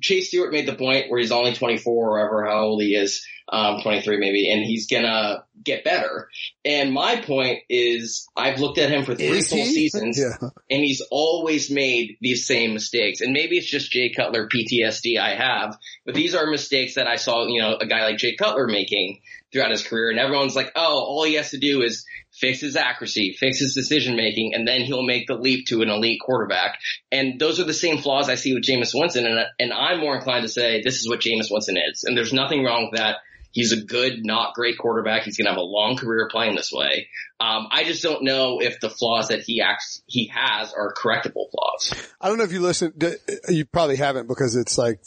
Chase 0.01 0.27
Stewart 0.27 0.51
made 0.51 0.67
the 0.67 0.75
point 0.75 1.09
where 1.09 1.19
he's 1.19 1.31
only 1.31 1.53
24 1.53 1.93
or 1.93 2.19
ever 2.19 2.45
how 2.45 2.65
old 2.65 2.81
he 2.81 2.95
is. 2.95 3.25
Um, 3.51 3.81
23 3.81 4.17
maybe, 4.17 4.51
and 4.51 4.63
he's 4.63 4.87
gonna 4.87 5.43
get 5.63 5.83
better. 5.83 6.29
And 6.63 6.93
my 6.93 7.17
point 7.21 7.59
is, 7.69 8.27
I've 8.35 8.59
looked 8.59 8.77
at 8.77 8.89
him 8.89 9.03
for 9.03 9.13
three 9.15 9.39
Is 9.39 9.49
full 9.49 9.57
he? 9.57 9.65
seasons, 9.73 10.17
Yeah. 10.19 10.49
and 10.69 10.83
he's 10.83 11.01
always 11.11 11.69
made 11.69 12.17
these 12.21 12.45
same 12.45 12.73
mistakes. 12.73 13.21
And 13.21 13.33
maybe 13.33 13.57
it's 13.57 13.69
just 13.69 13.91
Jay 13.91 14.09
Cutler 14.09 14.47
PTSD 14.47 15.17
I 15.19 15.35
have, 15.35 15.77
but 16.05 16.15
these 16.15 16.33
are 16.35 16.47
mistakes 16.49 16.95
that 16.95 17.07
I 17.07 17.17
saw, 17.17 17.47
you 17.47 17.61
know, 17.61 17.75
a 17.79 17.85
guy 17.87 18.03
like 18.05 18.17
Jay 18.17 18.35
Cutler 18.35 18.67
making 18.67 19.19
throughout 19.51 19.71
his 19.71 19.83
career. 19.83 20.11
And 20.11 20.19
everyone's 20.19 20.55
like, 20.55 20.71
oh, 20.75 21.03
all 21.03 21.23
he 21.25 21.33
has 21.33 21.51
to 21.51 21.57
do 21.57 21.81
is 21.81 22.05
fix 22.31 22.61
his 22.61 22.75
accuracy, 22.77 23.35
fix 23.37 23.59
his 23.59 23.73
decision 23.73 24.15
making, 24.15 24.53
and 24.53 24.65
then 24.67 24.81
he'll 24.81 25.03
make 25.03 25.27
the 25.27 25.33
leap 25.35 25.65
to 25.67 25.81
an 25.81 25.89
elite 25.89 26.21
quarterback. 26.23 26.79
And 27.11 27.39
those 27.39 27.59
are 27.59 27.63
the 27.65 27.73
same 27.73 27.97
flaws 27.97 28.29
I 28.29 28.35
see 28.35 28.53
with 28.53 28.63
Jameis 28.63 28.91
Winston. 28.93 29.25
And, 29.25 29.39
and 29.59 29.73
I'm 29.73 29.99
more 29.99 30.15
inclined 30.15 30.43
to 30.43 30.49
say 30.49 30.81
this 30.83 30.97
is 31.01 31.09
what 31.09 31.19
Jameis 31.19 31.51
Winston 31.51 31.77
is. 31.77 32.03
And 32.05 32.15
there's 32.15 32.31
nothing 32.31 32.63
wrong 32.63 32.89
with 32.91 32.99
that. 32.99 33.17
He's 33.51 33.71
a 33.71 33.81
good, 33.81 34.23
not 34.23 34.53
great 34.53 34.77
quarterback. 34.77 35.23
He's 35.23 35.37
going 35.37 35.45
to 35.45 35.51
have 35.51 35.57
a 35.57 35.61
long 35.61 35.97
career 35.97 36.27
playing 36.31 36.55
this 36.55 36.71
way. 36.71 37.07
Um, 37.39 37.67
I 37.71 37.83
just 37.83 38.03
don't 38.03 38.23
know 38.23 38.61
if 38.61 38.79
the 38.79 38.89
flaws 38.89 39.29
that 39.29 39.41
he 39.41 39.61
acts, 39.61 40.01
he 40.05 40.31
has 40.33 40.73
are 40.73 40.93
correctable 40.93 41.49
flaws. 41.51 41.93
I 42.21 42.27
don't 42.27 42.37
know 42.37 42.43
if 42.43 42.51
you 42.51 42.61
listened. 42.61 43.03
You 43.47 43.65
probably 43.65 43.95
haven't 43.95 44.27
because 44.27 44.55
it's 44.55 44.77
like 44.77 44.99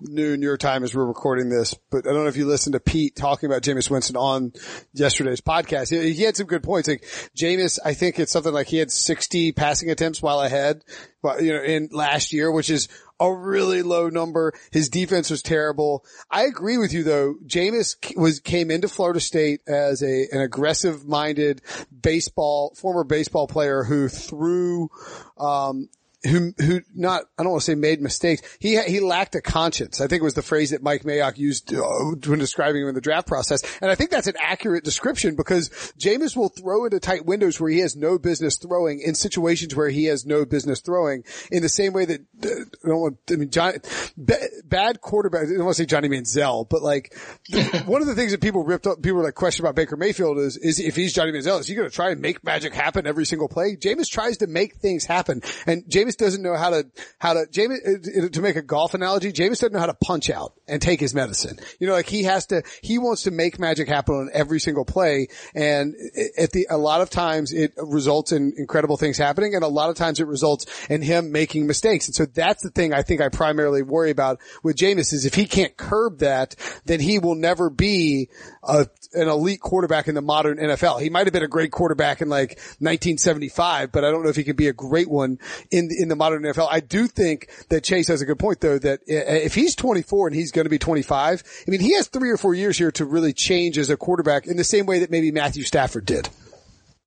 noon 0.00 0.42
your 0.42 0.56
time 0.56 0.84
as 0.84 0.94
we're 0.94 1.04
recording 1.04 1.48
this. 1.48 1.74
But 1.90 2.06
I 2.06 2.12
don't 2.12 2.22
know 2.22 2.28
if 2.28 2.36
you 2.36 2.46
listened 2.46 2.74
to 2.74 2.80
Pete 2.80 3.16
talking 3.16 3.48
about 3.48 3.62
Jameis 3.62 3.90
Winston 3.90 4.16
on 4.16 4.52
yesterday's 4.92 5.40
podcast. 5.40 5.90
He, 5.90 6.12
he 6.12 6.22
had 6.22 6.36
some 6.36 6.46
good 6.46 6.62
points. 6.62 6.88
Like 6.88 7.04
Jameis, 7.36 7.78
I 7.84 7.94
think 7.94 8.18
it's 8.18 8.32
something 8.32 8.52
like 8.52 8.66
he 8.68 8.78
had 8.78 8.90
60 8.90 9.52
passing 9.52 9.90
attempts 9.90 10.20
while 10.20 10.40
ahead, 10.40 10.84
but 11.22 11.42
you 11.42 11.52
know, 11.52 11.62
in 11.62 11.88
last 11.92 12.32
year, 12.32 12.50
which 12.50 12.70
is 12.70 12.88
a 13.18 13.32
really 13.32 13.82
low 13.82 14.08
number. 14.08 14.52
His 14.70 14.88
defense 14.88 15.30
was 15.30 15.42
terrible. 15.42 16.04
I 16.30 16.44
agree 16.44 16.78
with 16.78 16.92
you 16.92 17.02
though. 17.02 17.36
Jameis 17.46 17.96
was, 18.16 18.40
came 18.40 18.70
into 18.70 18.88
Florida 18.88 19.20
State 19.20 19.60
as 19.66 20.02
a, 20.02 20.28
an 20.32 20.40
aggressive 20.40 21.06
minded 21.06 21.62
baseball, 22.02 22.74
former 22.74 23.04
baseball 23.04 23.46
player 23.46 23.84
who 23.84 24.08
threw, 24.08 24.90
um, 25.38 25.88
who, 26.26 26.52
who 26.58 26.80
not, 26.94 27.22
I 27.38 27.42
don't 27.42 27.52
want 27.52 27.62
to 27.62 27.72
say 27.72 27.74
made 27.74 28.00
mistakes. 28.00 28.42
He, 28.58 28.80
he 28.82 29.00
lacked 29.00 29.34
a 29.34 29.40
conscience. 29.40 30.00
I 30.00 30.06
think 30.06 30.20
it 30.20 30.24
was 30.24 30.34
the 30.34 30.42
phrase 30.42 30.70
that 30.70 30.82
Mike 30.82 31.02
Mayock 31.02 31.38
used 31.38 31.72
uh, 31.74 31.82
when 32.26 32.38
describing 32.38 32.82
him 32.82 32.88
in 32.88 32.94
the 32.94 33.00
draft 33.00 33.26
process. 33.26 33.62
And 33.80 33.90
I 33.90 33.94
think 33.94 34.10
that's 34.10 34.26
an 34.26 34.36
accurate 34.38 34.84
description 34.84 35.36
because 35.36 35.68
Jameis 35.98 36.36
will 36.36 36.48
throw 36.48 36.84
into 36.84 37.00
tight 37.00 37.24
windows 37.24 37.60
where 37.60 37.70
he 37.70 37.80
has 37.80 37.96
no 37.96 38.18
business 38.18 38.56
throwing 38.56 39.00
in 39.00 39.14
situations 39.14 39.74
where 39.74 39.88
he 39.88 40.04
has 40.04 40.26
no 40.26 40.44
business 40.44 40.80
throwing 40.80 41.24
in 41.50 41.62
the 41.62 41.68
same 41.68 41.92
way 41.92 42.04
that, 42.04 42.20
uh, 42.44 42.48
I 42.84 42.88
don't 42.88 43.00
want, 43.00 43.18
I 43.30 43.34
mean, 43.34 43.50
John, 43.50 43.74
bad 44.16 45.00
quarterback, 45.00 45.42
I 45.42 45.50
don't 45.50 45.64
want 45.64 45.76
to 45.76 45.82
say 45.82 45.86
Johnny 45.86 46.08
Manziel, 46.08 46.68
but 46.68 46.82
like 46.82 47.16
one 47.86 48.00
of 48.00 48.08
the 48.08 48.14
things 48.14 48.32
that 48.32 48.40
people 48.40 48.64
ripped 48.64 48.86
up, 48.86 49.02
people 49.02 49.18
were 49.18 49.24
like 49.24 49.34
question 49.34 49.64
about 49.64 49.74
Baker 49.74 49.96
Mayfield 49.96 50.38
is, 50.38 50.56
is 50.56 50.80
if 50.80 50.96
he's 50.96 51.12
Johnny 51.12 51.32
Manziel, 51.32 51.60
is 51.60 51.66
he 51.66 51.74
going 51.74 51.88
to 51.88 51.94
try 51.94 52.10
and 52.10 52.20
make 52.20 52.42
magic 52.44 52.74
happen 52.74 53.06
every 53.06 53.26
single 53.26 53.48
play? 53.48 53.76
Jameis 53.76 54.10
tries 54.10 54.38
to 54.38 54.46
make 54.46 54.76
things 54.76 55.04
happen 55.04 55.42
and 55.66 55.84
Jameis 55.84 56.15
doesn't 56.18 56.42
know 56.42 56.56
how 56.56 56.70
to, 56.70 56.86
how 57.18 57.34
to, 57.34 57.46
Jameis, 57.46 58.26
uh, 58.26 58.28
to 58.28 58.40
make 58.40 58.56
a 58.56 58.62
golf 58.62 58.94
analogy, 58.94 59.32
Jameis 59.32 59.60
doesn't 59.60 59.72
know 59.72 59.78
how 59.78 59.86
to 59.86 59.94
punch 59.94 60.30
out 60.30 60.54
and 60.68 60.80
take 60.80 61.00
his 61.00 61.14
medicine. 61.14 61.58
You 61.78 61.86
know, 61.86 61.92
like 61.92 62.08
he 62.08 62.24
has 62.24 62.46
to, 62.46 62.62
he 62.82 62.98
wants 62.98 63.22
to 63.24 63.30
make 63.30 63.58
magic 63.58 63.88
happen 63.88 64.14
on 64.14 64.30
every 64.32 64.60
single 64.60 64.84
play. 64.84 65.28
And 65.54 65.94
at 66.38 66.50
the, 66.52 66.66
a 66.70 66.78
lot 66.78 67.00
of 67.00 67.10
times 67.10 67.52
it 67.52 67.72
results 67.76 68.32
in 68.32 68.52
incredible 68.56 68.96
things 68.96 69.18
happening. 69.18 69.54
And 69.54 69.64
a 69.64 69.68
lot 69.68 69.90
of 69.90 69.96
times 69.96 70.20
it 70.20 70.26
results 70.26 70.66
in 70.88 71.02
him 71.02 71.32
making 71.32 71.66
mistakes. 71.66 72.06
And 72.06 72.14
so 72.14 72.26
that's 72.26 72.62
the 72.62 72.70
thing 72.70 72.92
I 72.92 73.02
think 73.02 73.20
I 73.20 73.28
primarily 73.28 73.82
worry 73.82 74.10
about 74.10 74.40
with 74.62 74.76
Jameis 74.76 75.12
is 75.12 75.24
if 75.24 75.34
he 75.34 75.46
can't 75.46 75.76
curb 75.76 76.18
that, 76.18 76.56
then 76.84 77.00
he 77.00 77.18
will 77.18 77.34
never 77.34 77.70
be 77.70 78.28
a, 78.62 78.86
an 79.14 79.28
elite 79.28 79.60
quarterback 79.60 80.08
in 80.08 80.14
the 80.14 80.22
modern 80.22 80.58
NFL. 80.58 81.00
He 81.00 81.10
might 81.10 81.26
have 81.26 81.32
been 81.32 81.42
a 81.42 81.48
great 81.48 81.72
quarterback 81.72 82.20
in 82.20 82.28
like 82.28 82.58
1975, 82.78 83.92
but 83.92 84.04
I 84.04 84.10
don't 84.10 84.22
know 84.22 84.30
if 84.30 84.36
he 84.36 84.44
can 84.44 84.56
be 84.56 84.68
a 84.68 84.72
great 84.72 85.08
one 85.08 85.38
in 85.70 85.90
in 85.96 86.05
the 86.08 86.16
modern 86.16 86.42
NFL. 86.42 86.68
I 86.70 86.80
do 86.80 87.06
think 87.06 87.48
that 87.68 87.84
Chase 87.84 88.08
has 88.08 88.20
a 88.20 88.26
good 88.26 88.38
point 88.38 88.60
though 88.60 88.78
that 88.78 89.00
uh, 89.00 89.14
if 89.44 89.54
he's 89.54 89.74
24 89.74 90.28
and 90.28 90.36
he's 90.36 90.52
going 90.52 90.66
to 90.66 90.70
be 90.70 90.78
25, 90.78 91.42
I 91.66 91.70
mean 91.70 91.80
he 91.80 91.94
has 91.94 92.08
three 92.08 92.30
or 92.30 92.36
four 92.36 92.54
years 92.54 92.78
here 92.78 92.90
to 92.92 93.04
really 93.04 93.32
change 93.32 93.78
as 93.78 93.90
a 93.90 93.96
quarterback 93.96 94.46
in 94.46 94.56
the 94.56 94.64
same 94.64 94.86
way 94.86 95.00
that 95.00 95.10
maybe 95.10 95.30
Matthew 95.30 95.64
Stafford 95.64 96.06
did. 96.06 96.28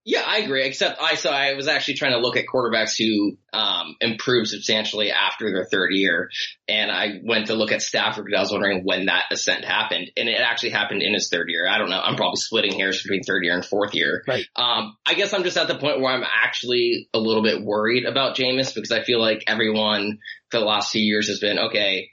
Yeah, 0.10 0.24
I 0.26 0.40
agree. 0.40 0.64
Except 0.66 1.00
I 1.00 1.14
so 1.14 1.30
I 1.30 1.54
was 1.54 1.68
actually 1.68 1.94
trying 1.94 2.14
to 2.14 2.18
look 2.18 2.36
at 2.36 2.46
quarterbacks 2.52 2.98
who 2.98 3.38
um, 3.54 3.96
improved 4.02 4.48
substantially 4.48 5.12
after 5.12 5.52
their 5.52 5.66
third 5.66 5.92
year, 5.92 6.32
and 6.68 6.90
I 6.90 7.20
went 7.24 7.48
to 7.48 7.54
look 7.54 7.72
at 7.72 7.84
Stafford 7.84 8.26
because 8.26 8.40
I 8.40 8.42
was 8.42 8.52
wondering 8.52 8.82
when 8.84 9.06
that 9.06 9.26
ascent 9.30 9.66
happened, 9.66 10.10
and 10.18 10.28
it 10.28 10.42
actually 10.42 10.72
happened 10.72 11.04
in 11.04 11.14
his 11.14 11.30
third 11.30 11.46
year. 11.50 11.70
I 11.70 11.78
don't 11.78 11.92
know. 11.92 12.02
I'm 12.02 12.16
probably 12.16 12.38
splitting 12.38 12.80
hairs 12.80 13.04
between 13.04 13.22
third 13.22 13.44
year 13.44 13.54
and 13.54 13.64
fourth 13.64 13.94
year. 13.94 14.24
Right. 14.28 14.46
Um, 14.56 14.98
I 15.06 15.14
guess 15.14 15.32
I'm 15.32 15.44
just 15.44 15.58
at 15.58 15.68
the 15.68 15.78
point 15.78 16.02
where 16.02 16.12
I'm 16.12 16.26
actually 16.26 17.08
a 17.14 17.20
little 17.20 17.44
bit 17.44 17.64
worried 17.64 18.06
about 18.06 18.36
Jameis 18.36 18.74
because 18.74 18.92
I 18.92 19.04
feel 19.04 19.22
like 19.22 19.44
everyone 19.46 20.18
for 20.50 20.60
the 20.60 20.66
last 20.66 20.92
few 20.92 21.04
years 21.04 21.28
has 21.28 21.40
been 21.40 21.60
okay. 21.60 22.10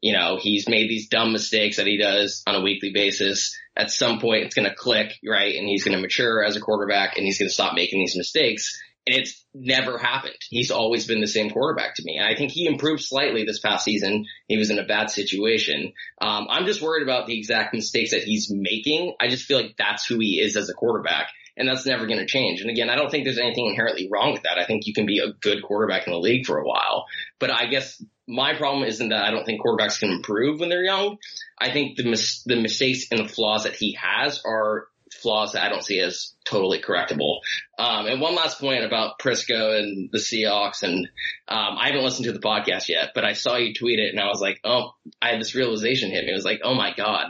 You 0.00 0.12
know, 0.12 0.38
he's 0.40 0.68
made 0.68 0.88
these 0.88 1.08
dumb 1.08 1.32
mistakes 1.32 1.78
that 1.78 1.86
he 1.86 1.98
does 1.98 2.44
on 2.46 2.54
a 2.54 2.62
weekly 2.62 2.92
basis. 2.94 3.58
At 3.80 3.90
some 3.90 4.20
point, 4.20 4.44
it's 4.44 4.54
going 4.54 4.68
to 4.68 4.74
click, 4.74 5.18
right? 5.26 5.54
And 5.54 5.66
he's 5.66 5.84
going 5.84 5.96
to 5.96 6.02
mature 6.02 6.44
as 6.44 6.54
a 6.54 6.60
quarterback 6.60 7.16
and 7.16 7.24
he's 7.24 7.38
going 7.38 7.48
to 7.48 7.54
stop 7.54 7.74
making 7.74 7.98
these 7.98 8.14
mistakes. 8.14 8.78
And 9.06 9.16
it's 9.16 9.42
never 9.54 9.96
happened. 9.96 10.36
He's 10.50 10.70
always 10.70 11.06
been 11.06 11.22
the 11.22 11.26
same 11.26 11.48
quarterback 11.48 11.94
to 11.94 12.02
me. 12.04 12.18
And 12.18 12.26
I 12.26 12.36
think 12.36 12.52
he 12.52 12.66
improved 12.66 13.02
slightly 13.02 13.44
this 13.44 13.58
past 13.58 13.86
season. 13.86 14.26
He 14.48 14.58
was 14.58 14.70
in 14.70 14.78
a 14.78 14.84
bad 14.84 15.08
situation. 15.08 15.94
Um, 16.20 16.46
I'm 16.50 16.66
just 16.66 16.82
worried 16.82 17.02
about 17.02 17.26
the 17.26 17.38
exact 17.38 17.72
mistakes 17.72 18.10
that 18.10 18.22
he's 18.22 18.52
making. 18.52 19.14
I 19.18 19.28
just 19.28 19.46
feel 19.46 19.62
like 19.62 19.76
that's 19.78 20.04
who 20.04 20.18
he 20.18 20.40
is 20.40 20.56
as 20.56 20.68
a 20.68 20.74
quarterback. 20.74 21.28
And 21.56 21.66
that's 21.66 21.86
never 21.86 22.06
going 22.06 22.20
to 22.20 22.26
change. 22.26 22.60
And 22.60 22.68
again, 22.68 22.90
I 22.90 22.96
don't 22.96 23.10
think 23.10 23.24
there's 23.24 23.38
anything 23.38 23.66
inherently 23.66 24.10
wrong 24.12 24.34
with 24.34 24.42
that. 24.42 24.58
I 24.58 24.66
think 24.66 24.86
you 24.86 24.92
can 24.92 25.06
be 25.06 25.20
a 25.20 25.32
good 25.40 25.62
quarterback 25.62 26.06
in 26.06 26.12
the 26.12 26.18
league 26.18 26.44
for 26.44 26.58
a 26.58 26.66
while. 26.66 27.06
But 27.38 27.50
I 27.50 27.66
guess 27.66 28.02
my 28.30 28.54
problem 28.54 28.84
isn't 28.84 29.10
that 29.10 29.24
I 29.24 29.30
don't 29.30 29.44
think 29.44 29.60
quarterbacks 29.60 29.98
can 29.98 30.10
improve 30.10 30.60
when 30.60 30.68
they're 30.68 30.84
young. 30.84 31.18
I 31.58 31.72
think 31.72 31.96
the 31.96 32.04
mis- 32.04 32.42
the 32.44 32.56
mistakes 32.56 33.06
and 33.10 33.20
the 33.20 33.28
flaws 33.28 33.64
that 33.64 33.74
he 33.74 33.98
has 34.00 34.40
are 34.44 34.86
flaws 35.20 35.52
that 35.52 35.64
I 35.64 35.68
don't 35.68 35.84
see 35.84 36.00
as 36.00 36.32
totally 36.44 36.80
correctable. 36.80 37.40
Um, 37.78 38.06
and 38.06 38.20
one 38.20 38.34
last 38.34 38.60
point 38.60 38.84
about 38.84 39.18
Prisco 39.18 39.78
and 39.78 40.08
the 40.12 40.18
Seahawks, 40.18 40.82
and 40.82 41.08
um, 41.48 41.76
I 41.78 41.88
haven't 41.88 42.04
listened 42.04 42.26
to 42.26 42.32
the 42.32 42.38
podcast 42.38 42.88
yet, 42.88 43.10
but 43.14 43.24
I 43.24 43.32
saw 43.32 43.56
you 43.56 43.74
tweet 43.74 43.98
it, 43.98 44.10
and 44.10 44.20
I 44.20 44.28
was 44.28 44.40
like, 44.40 44.60
oh, 44.64 44.94
I 45.20 45.30
had 45.30 45.40
this 45.40 45.54
realization 45.54 46.10
hit 46.10 46.24
me. 46.24 46.30
It 46.30 46.34
was 46.34 46.44
like, 46.44 46.60
oh 46.62 46.74
my 46.74 46.94
god, 46.96 47.26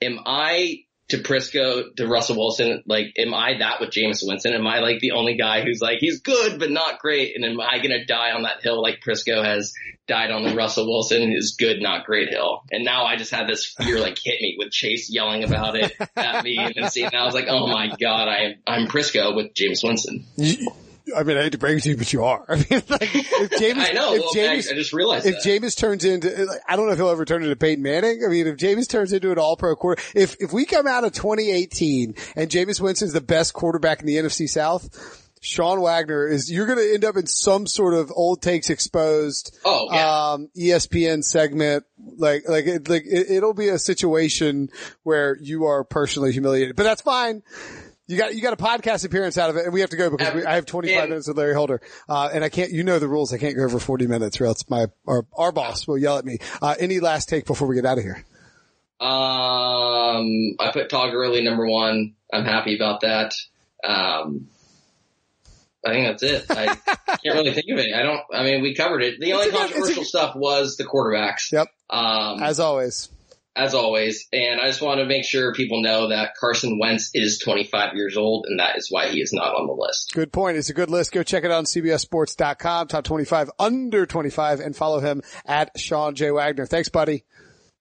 am 0.00 0.20
I 0.24 0.85
to 1.08 1.18
Prisco, 1.18 1.94
to 1.96 2.08
Russell 2.08 2.36
Wilson, 2.36 2.82
like, 2.86 3.12
am 3.16 3.32
I 3.32 3.58
that 3.58 3.80
with 3.80 3.90
Jameis 3.90 4.22
Winston? 4.22 4.54
Am 4.54 4.66
I 4.66 4.80
like 4.80 4.98
the 4.98 5.12
only 5.12 5.36
guy 5.36 5.62
who's 5.62 5.80
like, 5.80 5.98
he's 6.00 6.20
good, 6.20 6.58
but 6.58 6.70
not 6.70 6.98
great? 6.98 7.36
And 7.36 7.44
am 7.44 7.60
I 7.60 7.78
going 7.78 7.90
to 7.90 8.04
die 8.04 8.32
on 8.32 8.42
that 8.42 8.62
hill 8.62 8.82
like 8.82 9.00
Prisco 9.06 9.44
has 9.44 9.72
died 10.08 10.32
on 10.32 10.42
the 10.42 10.54
Russell 10.54 10.86
Wilson 10.86 11.32
is 11.32 11.56
good, 11.58 11.80
not 11.80 12.06
great 12.06 12.30
hill? 12.30 12.62
And 12.72 12.84
now 12.84 13.04
I 13.04 13.16
just 13.16 13.30
had 13.30 13.48
this 13.48 13.66
fear 13.66 14.00
like 14.00 14.18
hit 14.22 14.40
me 14.40 14.56
with 14.58 14.72
Chase 14.72 15.08
yelling 15.08 15.44
about 15.44 15.76
it 15.76 15.92
at 16.16 16.42
me 16.42 16.58
and 16.58 16.90
seeing, 16.90 17.14
I 17.14 17.24
was 17.24 17.34
like, 17.34 17.46
oh 17.48 17.68
my 17.68 17.88
God, 18.00 18.28
I 18.28 18.56
I'm 18.66 18.88
Prisco 18.88 19.36
with 19.36 19.54
Jameis 19.54 19.84
Winston. 19.84 20.24
I 21.14 21.22
mean, 21.22 21.36
I 21.36 21.42
hate 21.42 21.52
to 21.52 21.58
break 21.58 21.78
it 21.78 21.82
to 21.82 21.90
you, 21.90 21.96
but 21.96 22.12
you 22.12 22.24
are. 22.24 22.44
I 22.48 22.56
mean, 22.56 22.82
like, 22.88 23.10
if 23.14 23.50
James, 23.58 23.78
I 23.78 23.92
know. 23.92 24.14
if 24.14 24.20
Well, 24.20 24.32
James, 24.34 24.68
I, 24.70 24.74
just 24.74 24.92
realized 24.92 25.26
if 25.26 25.42
that. 25.42 25.48
Jameis 25.48 25.76
turns 25.76 26.04
into, 26.04 26.28
like, 26.46 26.60
I 26.68 26.74
don't 26.76 26.86
know 26.86 26.92
if 26.92 26.98
he'll 26.98 27.10
ever 27.10 27.24
turn 27.24 27.42
into 27.42 27.54
Peyton 27.56 27.82
Manning. 27.82 28.22
I 28.26 28.30
mean, 28.30 28.46
if 28.46 28.56
James 28.56 28.86
turns 28.86 29.12
into 29.12 29.30
an 29.30 29.38
all 29.38 29.56
pro 29.56 29.76
quarter, 29.76 30.02
if, 30.14 30.36
if 30.40 30.52
we 30.52 30.64
come 30.64 30.86
out 30.86 31.04
of 31.04 31.12
2018 31.12 32.14
and 32.34 32.50
Jameis 32.50 32.80
Winston's 32.80 33.12
the 33.12 33.20
best 33.20 33.52
quarterback 33.54 34.00
in 34.00 34.06
the 34.06 34.16
NFC 34.16 34.48
South, 34.48 35.22
Sean 35.40 35.80
Wagner 35.80 36.26
is, 36.26 36.50
you're 36.50 36.66
going 36.66 36.78
to 36.78 36.94
end 36.94 37.04
up 37.04 37.16
in 37.16 37.26
some 37.26 37.66
sort 37.68 37.94
of 37.94 38.10
old 38.10 38.42
takes 38.42 38.68
exposed, 38.68 39.56
Oh, 39.64 39.86
yeah. 39.92 40.30
um, 40.32 40.48
ESPN 40.58 41.22
segment. 41.22 41.84
Like, 42.16 42.48
like, 42.48 42.66
it, 42.66 42.88
like, 42.88 43.04
it, 43.06 43.30
it'll 43.30 43.54
be 43.54 43.68
a 43.68 43.78
situation 43.78 44.70
where 45.04 45.36
you 45.40 45.66
are 45.66 45.84
personally 45.84 46.32
humiliated, 46.32 46.74
but 46.74 46.82
that's 46.82 47.02
fine. 47.02 47.42
You 48.08 48.16
got 48.16 48.34
you 48.36 48.40
got 48.42 48.52
a 48.52 48.56
podcast 48.56 49.04
appearance 49.04 49.36
out 49.36 49.50
of 49.50 49.56
it, 49.56 49.64
and 49.64 49.74
we 49.74 49.80
have 49.80 49.90
to 49.90 49.96
go 49.96 50.10
because 50.10 50.32
we, 50.34 50.44
I 50.44 50.54
have 50.54 50.64
25 50.66 51.00
And- 51.00 51.10
minutes 51.10 51.26
with 51.28 51.36
Larry 51.36 51.54
Holder, 51.54 51.80
uh, 52.08 52.30
and 52.32 52.44
I 52.44 52.48
can't. 52.48 52.70
You 52.70 52.84
know 52.84 52.98
the 53.00 53.08
rules. 53.08 53.32
I 53.32 53.38
can't 53.38 53.56
go 53.56 53.64
over 53.64 53.80
40 53.80 54.06
minutes, 54.06 54.40
or 54.40 54.46
else 54.46 54.68
my 54.70 54.86
our, 55.08 55.26
our 55.36 55.50
boss 55.50 55.88
will 55.88 55.98
yell 55.98 56.16
at 56.18 56.24
me. 56.24 56.38
Uh, 56.62 56.76
any 56.78 57.00
last 57.00 57.28
take 57.28 57.46
before 57.46 57.66
we 57.66 57.74
get 57.74 57.84
out 57.84 57.98
of 57.98 58.04
here? 58.04 58.24
Um, 59.00 60.56
I 60.58 60.70
put 60.72 60.88
Todd 60.88 61.10
Gurley 61.10 61.42
number 61.42 61.66
one. 61.66 62.14
I'm 62.32 62.44
happy 62.44 62.76
about 62.76 63.00
that. 63.02 63.32
Um, 63.84 64.48
I 65.84 65.90
think 65.90 66.06
that's 66.06 66.22
it. 66.22 66.46
I 66.50 66.66
can't 67.06 67.34
really 67.36 67.52
think 67.52 67.66
of 67.70 67.78
it. 67.78 67.92
I 67.94 68.02
don't. 68.02 68.20
I 68.32 68.42
mean, 68.44 68.62
we 68.62 68.74
covered 68.74 69.02
it. 69.02 69.20
The 69.20 69.32
only 69.32 69.46
a 69.46 69.48
it's 69.48 69.54
a 69.56 69.58
controversial 69.58 70.04
stuff 70.04 70.34
was 70.36 70.76
the 70.76 70.84
quarterbacks. 70.84 71.52
Yep. 71.52 71.68
Um, 71.90 72.42
As 72.42 72.58
always, 72.60 73.08
as 73.56 73.74
always, 73.74 74.28
and 74.32 74.60
I 74.60 74.66
just 74.66 74.82
want 74.82 75.00
to 75.00 75.06
make 75.06 75.24
sure 75.24 75.54
people 75.54 75.82
know 75.82 76.10
that 76.10 76.34
Carson 76.38 76.78
Wentz 76.78 77.10
is 77.14 77.40
25 77.42 77.94
years 77.94 78.16
old, 78.16 78.46
and 78.48 78.60
that 78.60 78.76
is 78.76 78.88
why 78.90 79.08
he 79.08 79.20
is 79.20 79.32
not 79.32 79.54
on 79.54 79.66
the 79.66 79.72
list. 79.72 80.12
good 80.12 80.32
point. 80.32 80.58
It's 80.58 80.70
a 80.70 80.74
good 80.74 80.90
list. 80.90 81.12
Go 81.12 81.22
check 81.22 81.44
it 81.44 81.50
out 81.50 81.58
on 81.58 81.64
CBSSports.com. 81.64 82.88
Top 82.88 83.04
25 83.04 83.50
under 83.58 84.06
25, 84.06 84.60
and 84.60 84.76
follow 84.76 85.00
him 85.00 85.22
at 85.44 85.78
Sean 85.78 86.14
J 86.14 86.30
Wagner. 86.30 86.66
Thanks, 86.66 86.90
buddy. 86.90 87.24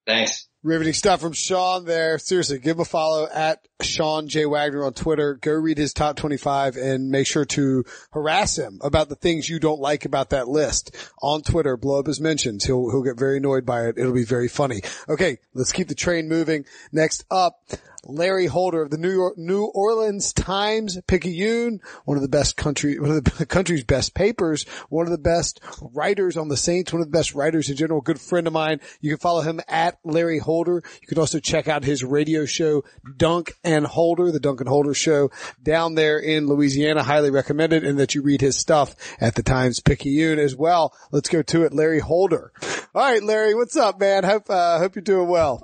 Thanks. 0.08 0.48
Riveting 0.64 0.94
stuff 0.94 1.22
from 1.22 1.34
Sean 1.34 1.86
there. 1.86 2.18
Seriously, 2.18 2.60
give 2.60 2.78
him 2.78 2.82
a 2.82 2.86
follow 2.86 3.28
at 3.32 3.60
Sean 3.82 4.28
J. 4.28 4.46
Wagner 4.46 4.86
on 4.86 4.94
Twitter. 4.94 5.36
Go 5.36 5.52
read 5.52 5.78
his 5.78 5.94
top 5.94 6.16
25 6.16 6.78
and 6.78 7.10
make 7.10 7.28
sure 7.28 7.46
to 7.46 7.84
harass 8.12 8.58
him 8.58 8.80
about 8.82 9.10
the 9.10 9.16
things 9.16 9.50
you 9.50 9.60
don't 9.60 9.80
like 9.80 10.06
about 10.06 10.30
that 10.30 10.48
list 10.48 10.96
on 11.22 11.42
Twitter. 11.42 11.76
Blow 11.76 12.00
up 12.00 12.08
his 12.08 12.22
mentions. 12.22 12.64
He'll, 12.64 12.90
he'll 12.90 13.04
get 13.04 13.18
very 13.18 13.38
annoyed 13.38 13.66
by 13.66 13.88
it. 13.88 13.98
It'll 13.98 14.14
be 14.14 14.26
very 14.26 14.48
funny. 14.48 14.82
Okay. 15.10 15.38
Let's 15.54 15.72
keep 15.72 15.88
the 15.88 15.96
train 15.96 16.30
moving. 16.30 16.66
Next 16.92 17.26
up, 17.30 17.60
Larry 18.08 18.46
Holder 18.46 18.84
of 18.84 18.92
the 18.92 18.98
New 18.98 19.12
York, 19.12 19.38
New 19.38 19.66
Orleans 19.66 20.32
Times 20.34 21.00
Picayune, 21.08 21.82
one 22.06 22.18
of 22.18 22.22
the 22.22 22.30
best 22.30 22.56
country, 22.56 23.00
one 23.00 23.12
of 23.12 23.24
the 23.24 23.46
country's 23.48 23.84
best 23.84 24.14
papers, 24.14 24.64
one 24.90 25.06
of 25.06 25.12
the 25.12 25.18
best 25.18 25.60
writers 25.82 26.38
on 26.38 26.48
the 26.48 26.58
Saints, 26.58 26.94
one 26.94 27.02
of 27.02 27.08
the 27.08 27.18
best 27.18 27.34
writers 27.34 27.70
in 27.70 27.76
general, 27.76 28.02
good 28.02 28.22
friend 28.22 28.48
of 28.48 28.54
mine. 28.54 28.80
You 29.02 29.12
can 29.12 29.18
follow 29.18 29.42
him 29.42 29.60
at 29.68 29.98
Larry 30.04 30.40
Holder. 30.40 30.84
You 31.02 31.08
can 31.08 31.18
also 31.18 31.40
check 31.40 31.68
out 31.68 31.84
his 31.84 32.04
radio 32.04 32.46
show, 32.46 32.84
Dunk 33.18 33.58
and 33.66 33.86
Holder, 33.86 34.32
the 34.32 34.40
Duncan 34.40 34.68
Holder 34.68 34.94
show 34.94 35.32
down 35.62 35.96
there 35.96 36.20
in 36.20 36.48
Louisiana. 36.48 37.04
Highly 37.04 37.32
recommended 37.32 37.84
and 37.84 38.00
that 38.00 38.16
you 38.16 38.22
read 38.22 38.42
his 38.42 38.58
stuff 38.58 38.96
at 39.20 39.36
the 39.36 39.44
Times 39.44 39.80
Picayune 39.80 40.40
as 40.40 40.56
well. 40.56 40.94
Let's 41.12 41.30
go 41.30 41.42
to 41.42 41.64
it. 41.64 41.74
Larry 41.74 42.00
Holder. 42.00 42.52
All 42.94 43.02
right, 43.02 43.24
Larry, 43.24 43.56
what's 43.56 43.76
up, 43.76 44.00
man? 44.00 44.24
Hope, 44.24 44.50
uh, 44.50 44.80
hope 44.80 44.96
you're 44.96 45.04
doing 45.04 45.28
well. 45.28 45.64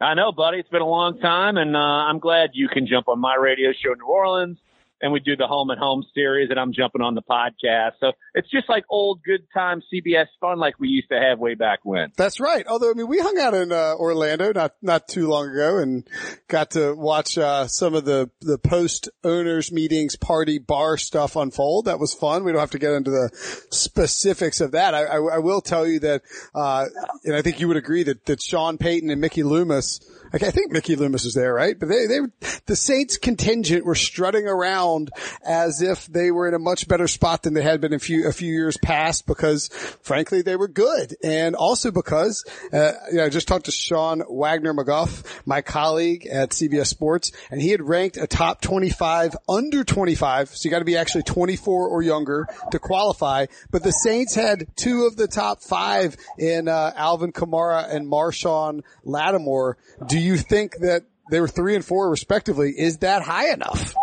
I 0.00 0.14
know, 0.14 0.30
buddy. 0.32 0.58
It's 0.58 0.68
been 0.68 0.82
a 0.82 0.86
long 0.86 1.18
time, 1.18 1.56
and 1.56 1.74
uh, 1.74 1.78
I'm 1.78 2.18
glad 2.18 2.50
you 2.52 2.68
can 2.68 2.86
jump 2.86 3.08
on 3.08 3.18
my 3.18 3.34
radio 3.34 3.72
show 3.72 3.92
in 3.92 3.98
New 3.98 4.06
Orleans 4.06 4.58
and 5.00 5.12
we 5.12 5.20
do 5.20 5.36
the 5.36 5.46
home 5.46 5.70
and 5.70 5.78
home 5.78 6.04
series 6.14 6.50
and 6.50 6.58
I'm 6.58 6.72
jumping 6.72 7.02
on 7.02 7.14
the 7.14 7.22
podcast. 7.22 7.92
So 8.00 8.12
it's 8.34 8.50
just 8.50 8.68
like 8.68 8.84
old 8.88 9.20
good 9.24 9.46
time 9.52 9.82
CBS 9.92 10.26
fun 10.40 10.58
like 10.58 10.78
we 10.78 10.88
used 10.88 11.08
to 11.10 11.20
have 11.20 11.38
way 11.38 11.54
back 11.54 11.80
when. 11.82 12.12
That's 12.16 12.40
right. 12.40 12.66
Although, 12.66 12.90
I 12.90 12.94
mean, 12.94 13.08
we 13.08 13.18
hung 13.18 13.38
out 13.38 13.54
in 13.54 13.72
uh, 13.72 13.94
Orlando 13.96 14.52
not, 14.52 14.72
not 14.82 15.08
too 15.08 15.28
long 15.28 15.50
ago 15.50 15.78
and 15.78 16.08
got 16.48 16.72
to 16.72 16.94
watch, 16.94 17.36
uh, 17.38 17.66
some 17.66 17.94
of 17.94 18.04
the, 18.04 18.30
the 18.40 18.58
post 18.58 19.08
owners 19.24 19.70
meetings 19.70 20.16
party 20.16 20.58
bar 20.58 20.96
stuff 20.96 21.36
unfold. 21.36 21.86
That 21.86 21.98
was 21.98 22.14
fun. 22.14 22.44
We 22.44 22.52
don't 22.52 22.60
have 22.60 22.70
to 22.72 22.78
get 22.78 22.92
into 22.92 23.10
the 23.10 23.30
specifics 23.70 24.60
of 24.60 24.72
that. 24.72 24.94
I, 24.94 25.04
I, 25.04 25.16
I 25.16 25.38
will 25.38 25.60
tell 25.60 25.86
you 25.86 26.00
that, 26.00 26.22
uh, 26.54 26.86
and 27.24 27.34
I 27.34 27.42
think 27.42 27.60
you 27.60 27.68
would 27.68 27.76
agree 27.76 28.02
that, 28.04 28.24
that 28.26 28.40
Sean 28.40 28.78
Payton 28.78 29.10
and 29.10 29.20
Mickey 29.20 29.42
Loomis, 29.42 30.00
I 30.42 30.50
think 30.50 30.72
Mickey 30.72 30.96
Loomis 30.96 31.24
is 31.24 31.34
there, 31.34 31.52
right? 31.52 31.78
But 31.78 31.88
they, 31.88 32.06
they, 32.06 32.20
the 32.66 32.76
Saints 32.76 33.16
contingent 33.16 33.84
were 33.84 33.94
strutting 33.94 34.46
around 34.46 35.10
as 35.44 35.82
if 35.82 36.06
they 36.06 36.30
were 36.30 36.48
in 36.48 36.54
a 36.54 36.58
much 36.58 36.88
better 36.88 37.08
spot 37.08 37.42
than 37.42 37.54
they 37.54 37.62
had 37.62 37.80
been 37.80 37.92
a 37.92 37.98
few, 37.98 38.28
a 38.28 38.32
few 38.32 38.52
years 38.52 38.76
past 38.76 39.26
because 39.26 39.68
frankly, 40.02 40.42
they 40.42 40.56
were 40.56 40.68
good. 40.68 41.16
And 41.22 41.54
also 41.54 41.90
because, 41.90 42.44
uh, 42.72 42.92
you 43.10 43.18
know, 43.18 43.24
I 43.24 43.28
just 43.28 43.48
talked 43.48 43.66
to 43.66 43.70
Sean 43.70 44.22
Wagner 44.28 44.74
McGough, 44.74 45.24
my 45.46 45.62
colleague 45.62 46.26
at 46.26 46.50
CBS 46.50 46.86
Sports, 46.86 47.32
and 47.50 47.60
he 47.60 47.70
had 47.70 47.82
ranked 47.82 48.16
a 48.16 48.26
top 48.26 48.60
25 48.60 49.36
under 49.48 49.84
25. 49.84 50.48
So 50.50 50.66
you 50.66 50.70
got 50.70 50.80
to 50.80 50.84
be 50.84 50.96
actually 50.96 51.24
24 51.24 51.88
or 51.88 52.02
younger 52.02 52.46
to 52.70 52.78
qualify. 52.78 53.46
But 53.70 53.82
the 53.82 53.92
Saints 53.92 54.34
had 54.34 54.66
two 54.76 55.04
of 55.04 55.16
the 55.16 55.28
top 55.28 55.62
five 55.62 56.16
in, 56.38 56.68
uh, 56.68 56.92
Alvin 56.96 57.32
Kamara 57.32 57.92
and 57.92 58.10
Marshon 58.10 58.82
Lattimore. 59.04 59.76
Do 60.06 60.18
think 60.36 60.78
that 60.78 61.02
they 61.30 61.40
were 61.40 61.48
three 61.48 61.74
and 61.76 61.84
four 61.84 62.10
respectively? 62.10 62.70
Is 62.76 62.98
that 62.98 63.22
high 63.22 63.52
enough? 63.52 63.94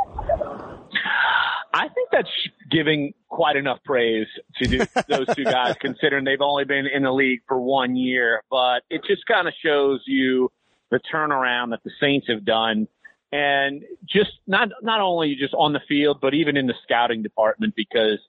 I 1.74 1.88
think 1.90 2.10
that's 2.12 2.30
giving 2.70 3.14
quite 3.30 3.56
enough 3.56 3.80
praise 3.84 4.28
to 4.62 4.68
do, 4.68 4.78
those 5.10 5.28
two 5.36 5.44
guys, 5.44 5.76
considering 5.82 6.24
they've 6.24 6.40
only 6.40 6.66
been 6.66 6.86
in 6.86 7.04
the 7.04 7.12
league 7.12 7.42
for 7.48 7.60
one 7.60 7.96
year. 7.96 8.44
But 8.50 8.84
it 8.90 9.02
just 9.08 9.26
kind 9.26 9.48
of 9.48 9.54
shows 9.64 10.02
you 10.06 10.52
the 10.92 11.00
turnaround 11.12 11.72
that 11.72 11.84
the 11.84 11.92
Saints 12.00 12.28
have 12.30 12.46
done, 12.46 12.88
and 13.32 13.84
just 14.08 14.32
not 14.46 14.70
not 14.84 15.02
only 15.02 15.36
just 15.36 15.56
on 15.56 15.74
the 15.74 15.82
field, 15.88 16.20
but 16.22 16.36
even 16.36 16.56
in 16.58 16.68
the 16.68 16.76
scouting 16.84 17.24
department, 17.24 17.74
because 17.76 18.20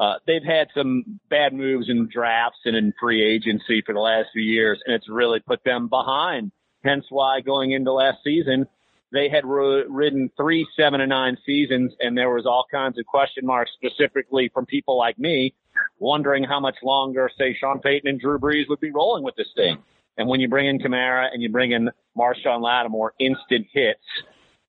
uh, 0.00 0.14
they've 0.26 0.42
had 0.42 0.68
some 0.74 1.20
bad 1.28 1.52
moves 1.52 1.90
in 1.90 2.08
drafts 2.10 2.60
and 2.64 2.74
in 2.74 2.94
free 2.98 3.22
agency 3.22 3.82
for 3.84 3.92
the 3.92 4.00
last 4.00 4.28
few 4.32 4.42
years, 4.42 4.80
and 4.86 4.94
it's 4.94 5.08
really 5.08 5.40
put 5.40 5.62
them 5.64 5.88
behind. 5.88 6.50
Hence 6.84 7.06
why 7.08 7.40
going 7.40 7.72
into 7.72 7.92
last 7.92 8.18
season, 8.22 8.66
they 9.12 9.28
had 9.28 9.44
ridden 9.46 10.30
three 10.36 10.66
seven 10.76 11.00
and 11.00 11.10
nine 11.10 11.38
seasons, 11.46 11.92
and 12.00 12.16
there 12.16 12.30
was 12.30 12.46
all 12.46 12.66
kinds 12.70 12.98
of 12.98 13.06
question 13.06 13.46
marks, 13.46 13.70
specifically 13.72 14.50
from 14.52 14.66
people 14.66 14.98
like 14.98 15.18
me, 15.18 15.54
wondering 15.98 16.44
how 16.44 16.60
much 16.60 16.76
longer, 16.82 17.30
say, 17.38 17.56
Sean 17.58 17.80
Payton 17.80 18.08
and 18.08 18.20
Drew 18.20 18.38
Brees 18.38 18.68
would 18.68 18.80
be 18.80 18.90
rolling 18.90 19.24
with 19.24 19.36
this 19.36 19.48
thing. 19.56 19.78
And 20.16 20.28
when 20.28 20.40
you 20.40 20.48
bring 20.48 20.66
in 20.66 20.78
Kamara 20.78 21.28
and 21.32 21.42
you 21.42 21.48
bring 21.48 21.72
in 21.72 21.90
Marshon 22.16 22.60
Lattimore, 22.60 23.14
instant 23.18 23.66
hits, 23.72 24.04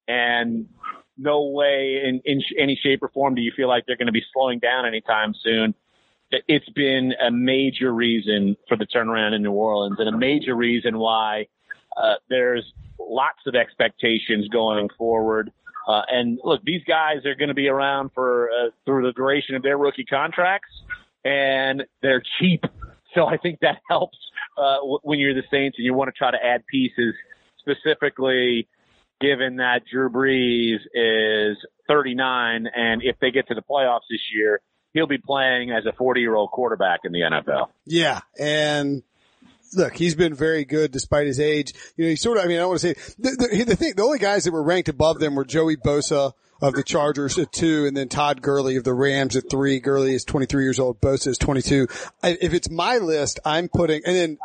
and 0.07 0.67
no 1.17 1.47
way 1.47 2.01
in, 2.03 2.21
in 2.25 2.41
any 2.57 2.79
shape 2.81 3.01
or 3.01 3.09
form 3.09 3.35
do 3.35 3.41
you 3.41 3.51
feel 3.55 3.67
like 3.67 3.85
they're 3.85 3.97
going 3.97 4.07
to 4.07 4.11
be 4.11 4.23
slowing 4.33 4.59
down 4.59 4.85
anytime 4.85 5.33
soon. 5.43 5.73
It's 6.31 6.69
been 6.69 7.13
a 7.25 7.31
major 7.31 7.93
reason 7.93 8.57
for 8.67 8.75
the 8.75 8.85
turnaround 8.85 9.33
in 9.33 9.43
New 9.43 9.51
Orleans 9.51 9.97
and 9.99 10.09
a 10.09 10.17
major 10.17 10.55
reason 10.55 10.97
why 10.97 11.47
uh, 11.95 12.15
there's 12.29 12.73
lots 12.99 13.39
of 13.45 13.55
expectations 13.55 14.47
going 14.49 14.89
forward. 14.97 15.51
Uh, 15.87 16.01
and 16.09 16.39
look, 16.43 16.63
these 16.63 16.81
guys 16.87 17.25
are 17.25 17.35
going 17.35 17.49
to 17.49 17.53
be 17.55 17.67
around 17.67 18.09
for 18.15 18.49
uh, 18.49 18.69
through 18.85 19.05
the 19.05 19.13
duration 19.13 19.55
of 19.55 19.61
their 19.61 19.77
rookie 19.77 20.05
contracts, 20.05 20.71
and 21.23 21.83
they're 22.01 22.23
cheap. 22.39 22.63
So 23.13 23.25
I 23.25 23.37
think 23.37 23.61
that 23.61 23.77
helps 23.89 24.17
uh, 24.57 24.75
w- 24.79 24.99
when 25.03 25.19
you're 25.19 25.33
the 25.33 25.45
Saints 25.49 25.77
and 25.77 25.85
you 25.85 25.93
want 25.93 26.09
to 26.09 26.17
try 26.17 26.31
to 26.31 26.37
add 26.37 26.65
pieces, 26.67 27.15
specifically 27.59 28.67
given 29.21 29.55
that 29.55 29.83
Drew 29.89 30.09
Brees 30.09 30.79
is 30.93 31.57
39, 31.87 32.67
and 32.75 33.01
if 33.03 33.17
they 33.19 33.31
get 33.31 33.47
to 33.47 33.55
the 33.55 33.61
playoffs 33.61 34.01
this 34.09 34.19
year, 34.33 34.59
he'll 34.93 35.07
be 35.07 35.17
playing 35.17 35.71
as 35.71 35.85
a 35.85 35.93
40 35.93 36.21
year 36.21 36.35
old 36.35 36.51
quarterback 36.51 37.01
in 37.03 37.11
the 37.11 37.21
NFL. 37.21 37.67
Yeah, 37.85 38.21
and 38.39 39.03
look, 39.75 39.95
he's 39.95 40.15
been 40.15 40.33
very 40.33 40.65
good 40.65 40.91
despite 40.91 41.27
his 41.27 41.39
age. 41.39 41.73
You 41.95 42.05
know, 42.05 42.09
he 42.09 42.15
sort 42.15 42.37
of, 42.37 42.45
I 42.45 42.47
mean, 42.47 42.57
I 42.57 42.61
don't 42.61 42.69
want 42.69 42.81
to 42.81 42.93
say, 42.93 43.13
the, 43.19 43.31
the, 43.31 43.63
the 43.63 43.75
thing, 43.75 43.93
the 43.95 44.03
only 44.03 44.19
guys 44.19 44.43
that 44.43 44.51
were 44.51 44.63
ranked 44.63 44.89
above 44.89 45.19
them 45.19 45.35
were 45.35 45.45
Joey 45.45 45.77
Bosa, 45.77 46.33
of 46.61 46.73
the 46.73 46.83
Chargers 46.83 47.37
at 47.37 47.51
two, 47.51 47.85
and 47.85 47.95
then 47.95 48.07
Todd 48.07 48.41
Gurley 48.41 48.77
of 48.77 48.83
the 48.83 48.93
Rams 48.93 49.35
at 49.35 49.49
three. 49.49 49.79
Gurley 49.79 50.13
is 50.13 50.23
23 50.23 50.63
years 50.63 50.79
old. 50.79 51.01
Bosa 51.01 51.27
is 51.27 51.37
22. 51.37 51.87
I, 52.23 52.37
if 52.41 52.53
it's 52.53 52.69
my 52.69 52.97
list, 52.97 53.39
I'm 53.43 53.67
putting, 53.67 54.01
and 54.05 54.15
then 54.15 54.37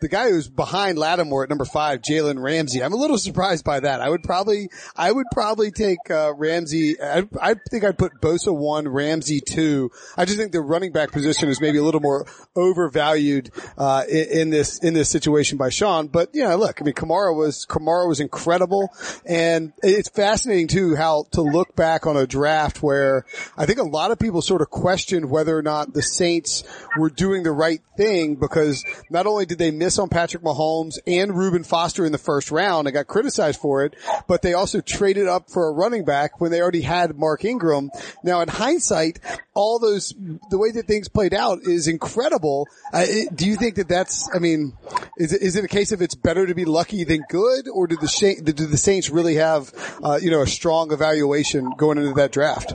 the 0.00 0.08
guy 0.08 0.30
who's 0.30 0.48
behind 0.48 0.98
Lattimore 0.98 1.44
at 1.44 1.48
number 1.48 1.64
five, 1.64 2.00
Jalen 2.00 2.40
Ramsey. 2.40 2.82
I'm 2.82 2.92
a 2.92 2.96
little 2.96 3.18
surprised 3.18 3.64
by 3.64 3.80
that. 3.80 4.00
I 4.00 4.08
would 4.08 4.22
probably, 4.22 4.70
I 4.96 5.10
would 5.10 5.26
probably 5.32 5.70
take, 5.70 5.98
uh, 6.10 6.32
Ramsey. 6.34 7.00
I, 7.00 7.26
I 7.40 7.54
think 7.70 7.84
I'd 7.84 7.98
put 7.98 8.20
Bosa 8.20 8.56
one, 8.56 8.86
Ramsey 8.86 9.40
two. 9.40 9.90
I 10.16 10.24
just 10.24 10.38
think 10.38 10.52
the 10.52 10.60
running 10.60 10.92
back 10.92 11.10
position 11.10 11.48
is 11.48 11.60
maybe 11.60 11.78
a 11.78 11.82
little 11.82 12.00
more 12.00 12.26
overvalued, 12.54 13.50
uh, 13.76 14.04
in, 14.08 14.28
in 14.28 14.50
this, 14.50 14.78
in 14.78 14.94
this 14.94 15.08
situation 15.08 15.58
by 15.58 15.70
Sean. 15.70 16.06
But, 16.06 16.30
you 16.34 16.44
know, 16.44 16.56
look, 16.56 16.80
I 16.80 16.84
mean, 16.84 16.94
Kamara 16.94 17.34
was, 17.34 17.66
Kamara 17.66 18.08
was 18.08 18.20
incredible. 18.20 18.90
And 19.26 19.72
it's 19.82 20.08
fascinating 20.08 20.68
too 20.68 20.94
how 20.94 21.24
to 21.32 21.42
look 21.52 21.74
back 21.74 22.06
on 22.06 22.16
a 22.16 22.26
draft 22.26 22.82
where 22.82 23.24
I 23.56 23.66
think 23.66 23.78
a 23.78 23.84
lot 23.84 24.10
of 24.10 24.18
people 24.18 24.42
sort 24.42 24.62
of 24.62 24.70
questioned 24.70 25.30
whether 25.30 25.56
or 25.56 25.62
not 25.62 25.92
the 25.94 26.02
Saints 26.02 26.64
were 26.96 27.10
doing 27.10 27.42
the 27.42 27.52
right 27.52 27.80
thing 27.96 28.36
because 28.36 28.84
not 29.10 29.26
only 29.26 29.46
did 29.46 29.58
they 29.58 29.70
miss 29.70 29.98
on 29.98 30.08
Patrick 30.08 30.42
Mahomes 30.42 30.98
and 31.06 31.36
Reuben 31.36 31.64
Foster 31.64 32.04
in 32.04 32.12
the 32.12 32.18
first 32.18 32.50
round 32.50 32.86
and 32.86 32.94
got 32.94 33.06
criticized 33.06 33.60
for 33.60 33.84
it, 33.84 33.94
but 34.26 34.42
they 34.42 34.54
also 34.54 34.80
traded 34.80 35.26
up 35.26 35.50
for 35.50 35.68
a 35.68 35.72
running 35.72 36.04
back 36.04 36.40
when 36.40 36.50
they 36.50 36.60
already 36.60 36.82
had 36.82 37.18
Mark 37.18 37.44
Ingram. 37.44 37.90
Now 38.22 38.40
in 38.40 38.48
hindsight, 38.48 39.20
all 39.54 39.78
those, 39.78 40.14
the 40.50 40.58
way 40.58 40.70
that 40.72 40.86
things 40.86 41.08
played 41.08 41.34
out 41.34 41.60
is 41.62 41.88
incredible. 41.88 42.66
Uh, 42.92 43.04
it, 43.06 43.34
do 43.34 43.46
you 43.46 43.56
think 43.56 43.76
that 43.76 43.88
that's, 43.88 44.28
I 44.34 44.38
mean, 44.38 44.72
is 45.18 45.32
it, 45.32 45.42
is 45.42 45.56
it 45.56 45.64
a 45.64 45.68
case 45.68 45.92
of 45.92 46.00
it's 46.00 46.14
better 46.14 46.46
to 46.46 46.54
be 46.54 46.64
lucky 46.64 47.04
than 47.04 47.22
good 47.28 47.68
or 47.68 47.86
do 47.86 47.96
the, 47.96 48.40
did 48.42 48.56
the 48.56 48.76
Saints 48.76 49.10
really 49.10 49.34
have, 49.34 49.72
uh, 50.02 50.18
you 50.20 50.30
know, 50.30 50.42
a 50.42 50.46
strong 50.46 50.92
evaluation 50.92 51.18
evaluation 51.18 51.70
going 51.76 51.98
into 51.98 52.14
that 52.14 52.32
draft? 52.32 52.74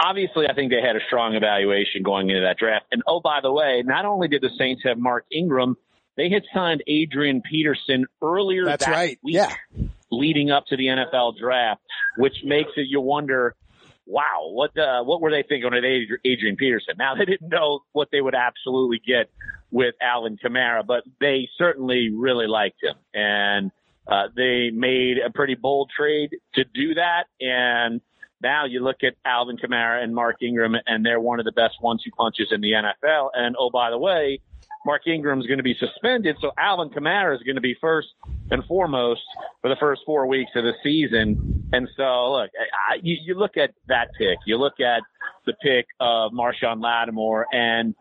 Obviously, 0.00 0.46
I 0.48 0.54
think 0.54 0.70
they 0.70 0.80
had 0.84 0.96
a 0.96 1.04
strong 1.06 1.34
evaluation 1.34 2.02
going 2.02 2.28
into 2.28 2.42
that 2.42 2.58
draft. 2.58 2.86
And 2.90 3.02
oh, 3.06 3.20
by 3.20 3.38
the 3.42 3.52
way, 3.52 3.82
not 3.84 4.04
only 4.04 4.28
did 4.28 4.42
the 4.42 4.50
Saints 4.58 4.82
have 4.84 4.98
Mark 4.98 5.24
Ingram, 5.32 5.76
they 6.16 6.28
had 6.28 6.42
signed 6.52 6.82
Adrian 6.86 7.40
Peterson 7.48 8.06
earlier 8.20 8.64
That's 8.64 8.84
that 8.84 8.90
right. 8.90 9.18
week, 9.22 9.36
yeah. 9.36 9.54
leading 10.10 10.50
up 10.50 10.66
to 10.66 10.76
the 10.76 10.86
NFL 10.86 11.38
draft, 11.38 11.80
which 12.16 12.34
makes 12.44 12.70
it 12.76 12.86
you 12.88 13.00
wonder, 13.00 13.54
wow, 14.06 14.50
what 14.50 14.76
uh, 14.78 15.02
what 15.04 15.20
were 15.20 15.30
they 15.30 15.42
thinking 15.42 15.70
with 15.72 15.84
Adrian 16.24 16.56
Peterson? 16.56 16.94
Now 16.98 17.14
they 17.14 17.24
didn't 17.24 17.48
know 17.48 17.80
what 17.92 18.08
they 18.10 18.20
would 18.20 18.34
absolutely 18.34 19.00
get 19.06 19.30
with 19.70 19.94
Alvin 20.02 20.38
Kamara, 20.42 20.86
but 20.86 21.04
they 21.20 21.48
certainly 21.56 22.10
really 22.10 22.46
liked 22.46 22.82
him 22.82 22.96
and 23.14 23.70
uh, 24.06 24.28
they 24.34 24.70
made 24.70 25.18
a 25.18 25.30
pretty 25.30 25.54
bold 25.54 25.90
trade 25.96 26.30
to 26.54 26.64
do 26.64 26.94
that, 26.94 27.24
and 27.40 28.00
Now 28.42 28.64
you 28.66 28.82
look 28.82 29.04
at 29.04 29.14
Alvin 29.24 29.56
Kamara 29.56 30.02
and 30.02 30.14
Mark 30.14 30.42
Ingram, 30.42 30.74
and 30.86 31.06
they're 31.06 31.20
one 31.20 31.38
of 31.38 31.44
the 31.44 31.52
best 31.52 31.76
one-two 31.80 32.10
punches 32.10 32.48
in 32.50 32.60
the 32.60 32.72
NFL. 32.72 33.30
And 33.34 33.54
oh, 33.58 33.70
by 33.70 33.90
the 33.90 33.98
way, 33.98 34.40
Mark 34.84 35.06
Ingram's 35.06 35.46
going 35.46 35.58
to 35.58 35.64
be 35.64 35.76
suspended, 35.78 36.36
so 36.40 36.50
Alvin 36.58 36.90
Kamara 36.90 37.36
is 37.36 37.42
going 37.42 37.54
to 37.54 37.62
be 37.62 37.76
first 37.80 38.08
and 38.50 38.64
foremost 38.64 39.20
for 39.60 39.70
the 39.70 39.76
first 39.76 40.02
four 40.04 40.26
weeks 40.26 40.50
of 40.56 40.64
the 40.64 40.72
season. 40.82 41.68
And 41.72 41.88
so, 41.96 42.32
look, 42.32 42.50
I, 42.90 42.96
you, 43.02 43.16
you 43.24 43.34
look 43.34 43.56
at 43.56 43.74
that 43.88 44.08
pick, 44.18 44.38
you 44.46 44.58
look 44.58 44.80
at 44.80 45.02
the 45.46 45.54
pick 45.62 45.86
of 46.00 46.32
Marshon 46.32 46.82
Lattimore, 46.82 47.46
and 47.52 47.94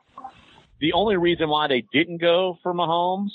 the 0.80 0.94
only 0.94 1.17
reason 1.17 1.50
why 1.50 1.67
they 1.67 1.86
didn't 1.94 2.20
go 2.20 2.58
for 2.63 2.74
Mahomes 2.74 3.30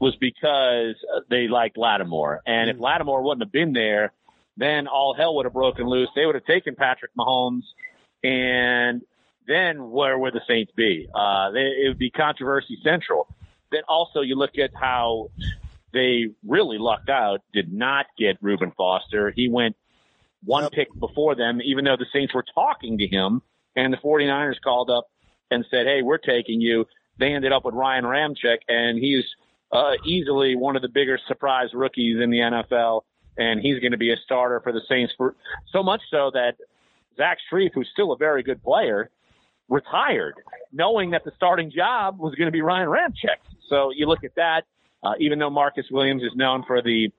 was 0.00 0.16
because 0.16 0.94
they 1.28 1.48
liked 1.48 1.76
Lattimore. 1.76 2.40
And 2.46 2.70
if 2.70 2.76
hmm. 2.76 2.82
Lattimore 2.82 3.22
wouldn't 3.22 3.42
have 3.42 3.52
been 3.52 3.72
there, 3.72 4.12
then 4.56 4.88
all 4.88 5.14
hell 5.14 5.36
would 5.36 5.44
have 5.44 5.52
broken 5.52 5.86
loose. 5.86 6.08
They 6.16 6.26
would 6.26 6.34
have 6.34 6.44
taken 6.44 6.74
Patrick 6.74 7.12
Mahomes, 7.16 7.62
and 8.24 9.02
then 9.48 9.90
where 9.90 10.16
would 10.18 10.34
the 10.34 10.42
Saints 10.46 10.70
be? 10.76 11.08
Uh, 11.12 11.50
they, 11.50 11.60
it 11.60 11.88
would 11.88 11.98
be 11.98 12.10
controversy 12.10 12.78
central. 12.84 13.26
Then 13.72 13.82
also 13.88 14.20
you 14.20 14.36
look 14.36 14.58
at 14.58 14.70
how 14.74 15.30
they 15.92 16.26
really 16.46 16.78
lucked 16.78 17.08
out, 17.08 17.40
did 17.52 17.72
not 17.72 18.06
get 18.18 18.36
Reuben 18.42 18.72
Foster. 18.76 19.32
He 19.34 19.48
went 19.48 19.74
one 20.44 20.64
Yep. 20.64 20.72
pick 20.72 20.88
before 21.00 21.34
them, 21.34 21.60
even 21.64 21.84
though 21.84 21.96
the 21.96 22.06
Saints 22.12 22.34
were 22.34 22.44
talking 22.54 22.98
to 22.98 23.06
him, 23.08 23.42
and 23.74 23.92
the 23.92 23.96
49ers 23.96 24.60
called 24.62 24.90
up 24.90 25.08
and 25.50 25.64
said, 25.70 25.86
hey, 25.86 26.02
we're 26.02 26.18
taking 26.18 26.60
you. 26.60 26.84
They 27.18 27.32
ended 27.32 27.52
up 27.52 27.64
with 27.64 27.74
Ryan 27.74 28.04
Ramczyk 28.04 28.58
and 28.68 28.98
he's 28.98 29.24
uh, 29.72 29.92
easily 30.04 30.56
one 30.56 30.76
of 30.76 30.82
the 30.82 30.88
bigger 30.88 31.18
surprise 31.26 31.70
rookies 31.74 32.20
in 32.22 32.30
the 32.30 32.38
NFL, 32.38 33.02
and 33.36 33.60
he's 33.60 33.80
going 33.80 33.92
to 33.92 33.98
be 33.98 34.12
a 34.12 34.16
starter 34.24 34.60
for 34.60 34.72
the 34.72 34.80
Saints. 34.88 35.12
For 35.16 35.34
so 35.72 35.82
much 35.82 36.00
so 36.10 36.30
that 36.32 36.56
Zach 37.16 37.38
Strief, 37.50 37.70
who's 37.74 37.88
still 37.92 38.12
a 38.12 38.16
very 38.16 38.42
good 38.42 38.62
player, 38.62 39.10
retired, 39.68 40.34
knowing 40.72 41.10
that 41.10 41.24
the 41.24 41.32
starting 41.36 41.70
job 41.70 42.18
was 42.18 42.34
going 42.34 42.46
to 42.46 42.52
be 42.52 42.62
Ryan 42.62 42.88
Ramczyk. 42.88 43.38
So 43.68 43.90
you 43.94 44.06
look 44.06 44.24
at 44.24 44.34
that. 44.36 44.62
Uh, 45.02 45.12
even 45.20 45.38
though 45.38 45.50
Marcus 45.50 45.86
Williams 45.92 46.22
is 46.24 46.32
known 46.34 46.64
for 46.66 46.82
the 46.82 47.12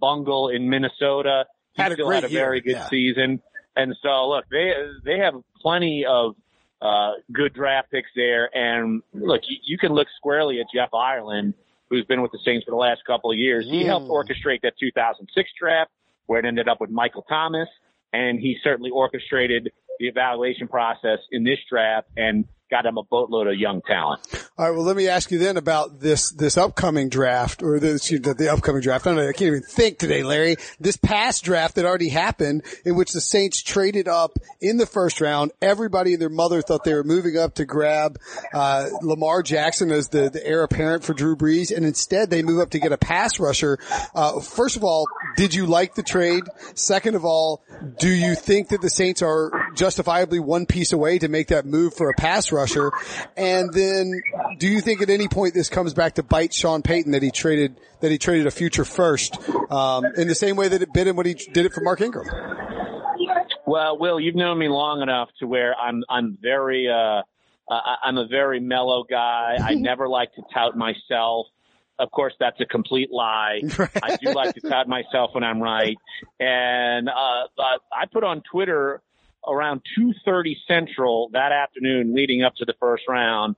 bungle 0.00 0.48
in 0.48 0.68
Minnesota, 0.68 1.44
he 1.74 1.82
Had 1.82 1.92
still 1.92 2.10
had 2.10 2.24
a 2.24 2.30
year, 2.30 2.40
very 2.46 2.60
good 2.60 2.72
yeah. 2.72 2.88
season. 2.88 3.40
And 3.76 3.94
so, 4.02 4.28
look, 4.30 4.46
they 4.50 4.72
they 5.04 5.18
have 5.18 5.34
plenty 5.62 6.04
of 6.08 6.34
uh, 6.82 7.12
good 7.32 7.52
draft 7.54 7.90
picks 7.92 8.08
there. 8.16 8.50
And 8.52 9.02
look, 9.14 9.42
you, 9.46 9.58
you 9.62 9.78
can 9.78 9.92
look 9.92 10.08
squarely 10.16 10.58
at 10.60 10.66
Jeff 10.74 10.92
Ireland, 10.92 11.54
who's 11.88 12.04
been 12.06 12.20
with 12.22 12.32
the 12.32 12.40
Saints 12.44 12.64
for 12.64 12.72
the 12.72 12.76
last 12.76 13.04
couple 13.06 13.30
of 13.30 13.38
years. 13.38 13.66
He 13.70 13.84
helped 13.84 14.08
Mm. 14.08 14.10
orchestrate 14.10 14.62
that 14.62 14.72
2006 14.80 15.50
draft, 15.58 15.90
where 16.26 16.40
it 16.40 16.46
ended 16.46 16.68
up 16.68 16.80
with 16.80 16.90
Michael 16.90 17.22
Thomas, 17.28 17.68
and 18.12 18.38
he 18.40 18.56
certainly 18.62 18.90
orchestrated 18.90 19.70
the 19.98 20.06
evaluation 20.06 20.68
process 20.68 21.18
in 21.30 21.44
this 21.44 21.58
draft 21.68 22.08
and 22.16 22.44
got 22.70 22.86
him 22.86 22.96
a 22.96 23.02
boatload 23.02 23.48
of 23.48 23.54
young 23.54 23.82
talent. 23.82 24.20
All 24.56 24.66
right. 24.66 24.76
Well, 24.76 24.84
let 24.84 24.96
me 24.96 25.08
ask 25.08 25.30
you 25.30 25.38
then 25.38 25.56
about 25.56 26.00
this 26.00 26.30
this 26.30 26.56
upcoming 26.56 27.08
draft 27.08 27.62
or 27.62 27.78
the 27.78 28.34
the 28.38 28.52
upcoming 28.52 28.82
draft. 28.82 29.06
I 29.06 29.10
don't 29.10 29.18
know. 29.18 29.28
I 29.28 29.32
can't 29.32 29.48
even 29.48 29.62
think 29.62 29.98
today, 29.98 30.22
Larry. 30.22 30.56
This 30.78 30.96
past 30.96 31.44
draft 31.44 31.74
that 31.76 31.84
already 31.84 32.08
happened, 32.08 32.62
in 32.84 32.94
which 32.94 33.12
the 33.12 33.20
Saints 33.20 33.62
traded 33.62 34.08
up 34.08 34.38
in 34.60 34.76
the 34.76 34.86
first 34.86 35.20
round. 35.20 35.52
Everybody 35.60 36.12
and 36.12 36.22
their 36.22 36.28
mother 36.28 36.62
thought 36.62 36.84
they 36.84 36.94
were 36.94 37.04
moving 37.04 37.36
up 37.36 37.54
to 37.54 37.64
grab 37.64 38.18
uh, 38.52 38.88
Lamar 39.02 39.42
Jackson 39.42 39.90
as 39.90 40.08
the, 40.08 40.30
the 40.30 40.46
heir 40.46 40.62
apparent 40.62 41.04
for 41.04 41.14
Drew 41.14 41.36
Brees, 41.36 41.74
and 41.74 41.84
instead 41.84 42.30
they 42.30 42.42
move 42.42 42.60
up 42.60 42.70
to 42.70 42.78
get 42.78 42.92
a 42.92 42.98
pass 42.98 43.40
rusher. 43.40 43.78
Uh, 44.14 44.40
first 44.40 44.76
of 44.76 44.84
all, 44.84 45.06
did 45.36 45.54
you 45.54 45.66
like 45.66 45.94
the 45.94 46.02
trade? 46.02 46.44
Second 46.74 47.14
of 47.14 47.24
all, 47.24 47.62
do 47.98 48.08
you 48.08 48.34
think 48.34 48.68
that 48.68 48.80
the 48.80 48.90
Saints 48.90 49.22
are 49.22 49.50
justifiably 49.74 50.40
one 50.40 50.66
piece 50.66 50.92
away 50.92 51.18
to 51.18 51.28
make 51.28 51.48
that 51.48 51.66
move 51.66 51.94
for 51.94 52.10
a 52.10 52.14
pass 52.14 52.52
rusher? 52.52 52.90
And 53.36 53.72
then, 53.72 54.20
do 54.58 54.68
you 54.68 54.80
think 54.80 55.02
at 55.02 55.10
any 55.10 55.28
point 55.28 55.54
this 55.54 55.68
comes 55.68 55.94
back 55.94 56.14
to 56.14 56.22
bite 56.22 56.52
Sean 56.52 56.82
Payton 56.82 57.12
that 57.12 57.22
he 57.22 57.30
traded 57.30 57.76
that 58.00 58.10
he 58.10 58.18
traded 58.18 58.46
a 58.46 58.50
future 58.50 58.84
first 58.84 59.38
um, 59.70 60.04
in 60.16 60.26
the 60.28 60.34
same 60.34 60.56
way 60.56 60.68
that 60.68 60.82
it 60.82 60.92
bit 60.92 61.06
him 61.06 61.16
when 61.16 61.26
he 61.26 61.34
did 61.34 61.66
it 61.66 61.72
for 61.72 61.80
Mark 61.82 62.00
Ingram? 62.00 62.26
Well, 63.66 63.98
Will, 63.98 64.18
you've 64.18 64.34
known 64.34 64.58
me 64.58 64.68
long 64.68 65.02
enough 65.02 65.28
to 65.40 65.46
where 65.46 65.74
I'm 65.76 66.02
I'm 66.08 66.38
very 66.40 66.88
uh, 66.88 67.22
I- 67.72 67.96
I'm 68.04 68.16
a 68.18 68.26
very 68.26 68.60
mellow 68.60 69.04
guy. 69.08 69.56
I 69.62 69.74
never 69.76 70.08
like 70.08 70.34
to 70.34 70.42
tout 70.52 70.76
myself. 70.76 71.46
Of 71.98 72.10
course, 72.10 72.32
that's 72.40 72.58
a 72.60 72.64
complete 72.64 73.10
lie. 73.12 73.60
I 74.02 74.16
do 74.16 74.32
like 74.32 74.54
to 74.54 74.60
tout 74.62 74.88
myself 74.88 75.34
when 75.34 75.44
I'm 75.44 75.62
right. 75.62 75.98
And 76.40 77.10
uh, 77.10 77.12
uh, 77.12 77.78
I 77.92 78.06
put 78.10 78.24
on 78.24 78.42
Twitter 78.50 79.02
around 79.46 79.82
2:30 79.98 80.56
Central 80.66 81.30
that 81.32 81.52
afternoon, 81.52 82.14
leading 82.14 82.42
up 82.42 82.54
to 82.56 82.64
the 82.64 82.74
first 82.80 83.04
round, 83.08 83.56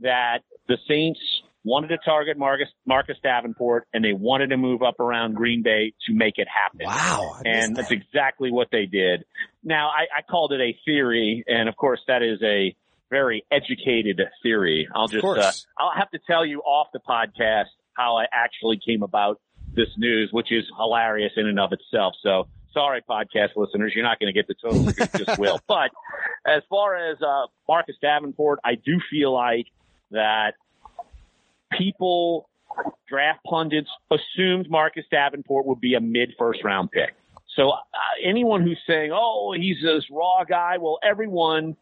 that 0.00 0.40
the 0.68 0.78
Saints 0.88 1.20
wanted 1.64 1.88
to 1.88 1.98
target 2.04 2.36
Marcus 2.36 2.68
Marcus 2.86 3.16
Davenport, 3.22 3.86
and 3.94 4.04
they 4.04 4.12
wanted 4.12 4.48
to 4.48 4.56
move 4.56 4.82
up 4.82 5.00
around 5.00 5.34
Green 5.34 5.62
Bay 5.62 5.92
to 6.06 6.12
make 6.14 6.34
it 6.36 6.46
happen 6.48 6.86
Wow. 6.86 7.36
and 7.44 7.74
that's 7.74 7.90
exactly 7.90 8.50
what 8.52 8.68
they 8.70 8.86
did. 8.86 9.24
Now, 9.62 9.88
I, 9.88 10.18
I 10.18 10.22
called 10.30 10.52
it 10.52 10.60
a 10.60 10.76
theory, 10.84 11.42
and 11.46 11.68
of 11.68 11.76
course, 11.76 12.00
that 12.06 12.22
is 12.22 12.38
a 12.42 12.74
very 13.10 13.44
educated 13.50 14.20
theory. 14.42 14.88
I'll 14.94 15.08
just, 15.08 15.24
uh, 15.24 15.34
course. 15.34 15.66
I'll 15.78 15.92
have 15.96 16.10
to 16.10 16.18
tell 16.26 16.44
you 16.44 16.60
off 16.60 16.88
the 16.92 17.00
podcast 17.00 17.66
how 17.96 18.16
I 18.18 18.26
actually 18.32 18.78
came 18.84 19.02
about 19.02 19.40
this 19.72 19.88
news, 19.96 20.30
which 20.32 20.52
is 20.52 20.64
hilarious 20.76 21.32
in 21.36 21.46
and 21.46 21.58
of 21.58 21.72
itself. 21.72 22.14
So, 22.22 22.48
sorry, 22.74 23.00
podcast 23.08 23.50
listeners, 23.56 23.92
you're 23.94 24.04
not 24.04 24.18
going 24.20 24.32
to 24.32 24.38
get 24.38 24.46
the 24.46 24.54
total. 24.54 24.82
You 24.84 25.24
just 25.24 25.38
will. 25.38 25.60
But 25.68 25.90
as 26.46 26.62
far 26.68 26.96
as 26.96 27.16
uh, 27.22 27.46
Marcus 27.68 27.96
Davenport, 28.02 28.58
I 28.64 28.74
do 28.74 29.00
feel 29.10 29.32
like 29.32 29.66
that 30.10 30.54
people 31.72 32.48
draft 33.08 33.40
pundits 33.44 33.88
assumed 34.10 34.68
Marcus 34.68 35.04
Davenport 35.10 35.66
would 35.66 35.80
be 35.80 35.94
a 35.94 36.00
mid 36.00 36.34
first 36.38 36.62
round 36.64 36.90
pick. 36.90 37.14
So 37.56 37.70
uh, 37.70 37.78
anyone 38.22 38.62
who's 38.62 38.80
saying, 38.86 39.10
"Oh, 39.14 39.54
he's 39.56 39.76
this 39.82 40.04
raw 40.10 40.44
guy," 40.44 40.78
well, 40.78 40.98
everyone 41.02 41.76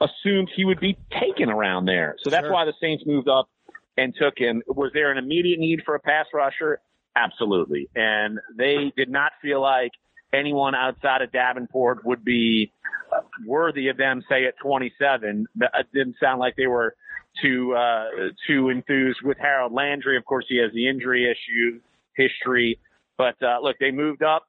assumed 0.00 0.50
he 0.54 0.64
would 0.64 0.80
be 0.80 0.98
taken 1.18 1.48
around 1.48 1.86
there. 1.86 2.16
So 2.22 2.30
that's 2.30 2.44
Sure. 2.44 2.52
why 2.52 2.64
the 2.66 2.74
Saints 2.80 3.04
moved 3.06 3.28
up 3.28 3.48
and 3.96 4.14
took 4.14 4.36
him. 4.36 4.62
Was 4.66 4.90
there 4.92 5.10
an 5.10 5.18
immediate 5.18 5.58
need 5.58 5.82
for 5.84 5.94
a 5.94 6.00
pass 6.00 6.26
rusher? 6.34 6.80
Absolutely. 7.16 7.88
And 7.94 8.38
they 8.56 8.92
did 8.96 9.08
not 9.08 9.32
feel 9.40 9.60
like 9.62 9.92
anyone 10.34 10.74
outside 10.74 11.22
of 11.22 11.32
Davenport 11.32 12.04
would 12.04 12.24
be 12.24 12.72
uh, 13.14 13.20
worthy 13.46 13.88
of 13.88 13.96
them, 13.96 14.22
say 14.28 14.44
at 14.46 14.54
27. 14.62 15.46
That- 15.56 15.70
It 15.78 15.86
didn't 15.94 16.16
sound 16.20 16.40
like 16.40 16.56
they 16.56 16.66
were 16.66 16.94
too 17.42 17.74
uh, 17.74 18.06
too 18.46 18.68
enthused 18.70 19.20
with 19.22 19.38
Harold 19.38 19.72
Landry. 19.72 20.16
Of 20.16 20.24
course, 20.24 20.44
he 20.48 20.58
has 20.58 20.70
the 20.72 20.88
injury 20.88 21.24
issue 21.30 21.80
history. 22.16 22.78
But 23.18 23.36
uh, 23.42 23.58
look, 23.62 23.76
they 23.80 23.90
moved 23.90 24.22
up 24.22 24.46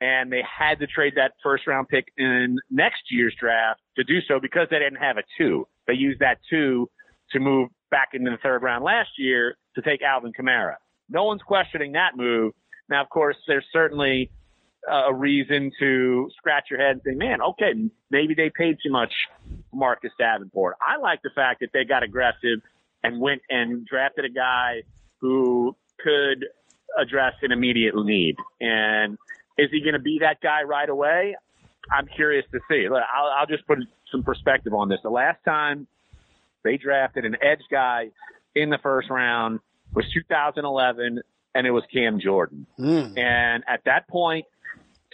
and 0.00 0.30
they 0.32 0.42
had 0.42 0.78
to 0.80 0.86
trade 0.86 1.14
that 1.16 1.32
first 1.42 1.66
round 1.66 1.88
pick 1.88 2.06
in 2.16 2.58
next 2.70 3.02
year's 3.10 3.34
draft 3.38 3.80
to 3.96 4.04
do 4.04 4.20
so 4.28 4.38
because 4.40 4.68
they 4.70 4.78
didn't 4.78 5.00
have 5.00 5.16
a 5.18 5.22
two. 5.38 5.66
They 5.86 5.94
used 5.94 6.20
that 6.20 6.38
two 6.50 6.88
to 7.32 7.40
move 7.40 7.68
back 7.90 8.08
into 8.12 8.30
the 8.30 8.36
third 8.42 8.62
round 8.62 8.84
last 8.84 9.10
year 9.18 9.56
to 9.76 9.82
take 9.82 10.02
Alvin 10.02 10.32
Kamara. 10.32 10.74
No 11.08 11.24
one's 11.24 11.42
questioning 11.42 11.92
that 11.92 12.16
move. 12.16 12.52
Now, 12.88 13.02
of 13.02 13.08
course, 13.08 13.36
there's 13.46 13.64
certainly 13.72 14.30
a 14.90 15.14
reason 15.14 15.72
to 15.78 16.28
scratch 16.36 16.64
your 16.70 16.80
head 16.80 16.92
and 16.92 17.02
say, 17.04 17.14
man, 17.14 17.40
okay, 17.40 17.72
maybe 18.10 18.34
they 18.34 18.50
paid 18.50 18.76
too 18.82 18.90
much 18.90 19.12
for 19.70 19.76
Marcus 19.76 20.12
Davenport. 20.18 20.76
I 20.80 20.98
like 21.00 21.22
the 21.22 21.30
fact 21.34 21.60
that 21.60 21.70
they 21.72 21.84
got 21.84 22.02
aggressive 22.02 22.60
and 23.02 23.20
went 23.20 23.42
and 23.48 23.86
drafted 23.86 24.24
a 24.24 24.28
guy 24.28 24.82
who 25.20 25.76
could 26.02 26.46
address 26.98 27.34
an 27.42 27.52
immediate 27.52 27.94
need. 27.96 28.36
And 28.60 29.18
is 29.58 29.68
he 29.70 29.80
going 29.80 29.94
to 29.94 30.00
be 30.00 30.18
that 30.20 30.40
guy 30.40 30.62
right 30.62 30.88
away? 30.88 31.36
I'm 31.90 32.06
curious 32.06 32.44
to 32.52 32.60
see. 32.68 32.88
Look, 32.88 33.02
I'll, 33.14 33.30
I'll 33.38 33.46
just 33.46 33.66
put 33.66 33.78
some 34.10 34.22
perspective 34.22 34.74
on 34.74 34.88
this. 34.88 35.00
The 35.02 35.10
last 35.10 35.38
time 35.44 35.86
they 36.62 36.76
drafted 36.76 37.24
an 37.24 37.36
edge 37.42 37.62
guy 37.70 38.10
in 38.54 38.70
the 38.70 38.78
first 38.82 39.10
round 39.10 39.60
was 39.94 40.04
2011, 40.12 41.20
and 41.54 41.66
it 41.66 41.70
was 41.70 41.84
Cam 41.92 42.20
Jordan. 42.20 42.66
Mm. 42.78 43.18
And 43.18 43.64
at 43.66 43.82
that 43.84 44.08
point, 44.08 44.46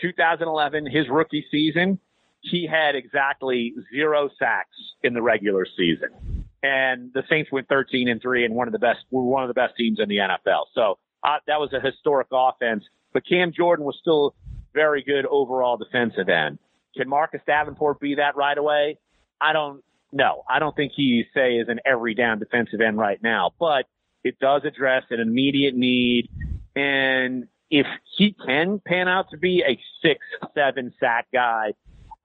2011, 0.01 0.87
his 0.91 1.09
rookie 1.09 1.45
season, 1.51 1.99
he 2.41 2.67
had 2.67 2.95
exactly 2.95 3.75
zero 3.95 4.31
sacks 4.39 4.77
in 5.03 5.15
the 5.15 5.23
regular 5.23 5.67
season. 5.77 6.47
And 6.63 7.13
the 7.13 7.23
Saints 7.29 7.51
went 7.53 7.69
13 7.69 8.09
and 8.09 8.21
three 8.21 8.45
and 8.45 8.55
one 8.55 8.69
of 8.69 8.73
the 8.73 8.79
best, 8.79 9.01
were 9.11 9.23
one 9.23 9.43
of 9.43 9.49
the 9.49 9.55
best 9.55 9.75
teams 9.77 9.99
in 10.01 10.09
the 10.09 10.17
NFL. 10.17 10.65
So 10.75 10.99
uh, 11.23 11.39
that 11.47 11.61
was 11.61 11.73
a 11.73 11.81
historic 11.81 12.29
offense. 12.33 12.85
But 13.13 13.27
Cam 13.27 13.53
Jordan 13.53 13.85
was 13.85 13.97
still 14.01 14.35
very 14.73 15.03
good 15.03 15.27
overall 15.27 15.77
defensive 15.77 16.29
end. 16.29 16.59
Can 16.97 17.09
Marcus 17.09 17.41
Davenport 17.47 18.01
be 18.01 18.17
that 18.17 18.37
right 18.37 18.57
away? 18.57 18.99
I 19.41 19.53
don't 19.53 19.83
know. 20.13 20.45
I 20.49 20.59
don't 20.59 20.75
think 20.75 20.93
he 20.95 21.25
say 21.35 21.55
is 21.55 21.69
an 21.69 21.81
every 21.85 22.15
down 22.15 22.39
defensive 22.39 22.81
end 22.81 22.99
right 22.99 23.23
now, 23.23 23.53
but 23.59 23.87
it 24.25 24.39
does 24.39 24.63
address 24.65 25.05
an 25.11 25.21
immediate 25.21 25.75
need. 25.75 26.29
And 26.77 27.49
if 27.71 27.87
he 28.17 28.35
can 28.47 28.81
pan 28.85 29.09
out 29.09 29.31
to 29.31 29.39
be 29.39 29.63
a 29.67 29.79
six, 30.03 30.21
seven 30.55 30.93
sack 31.01 31.27
guy, 31.33 31.73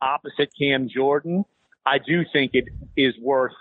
opposite 0.01 0.49
Cam 0.57 0.89
Jordan, 0.89 1.45
I 1.85 1.97
do 1.99 2.23
think 2.31 2.51
it 2.53 2.65
is 2.97 3.13
worth 3.21 3.53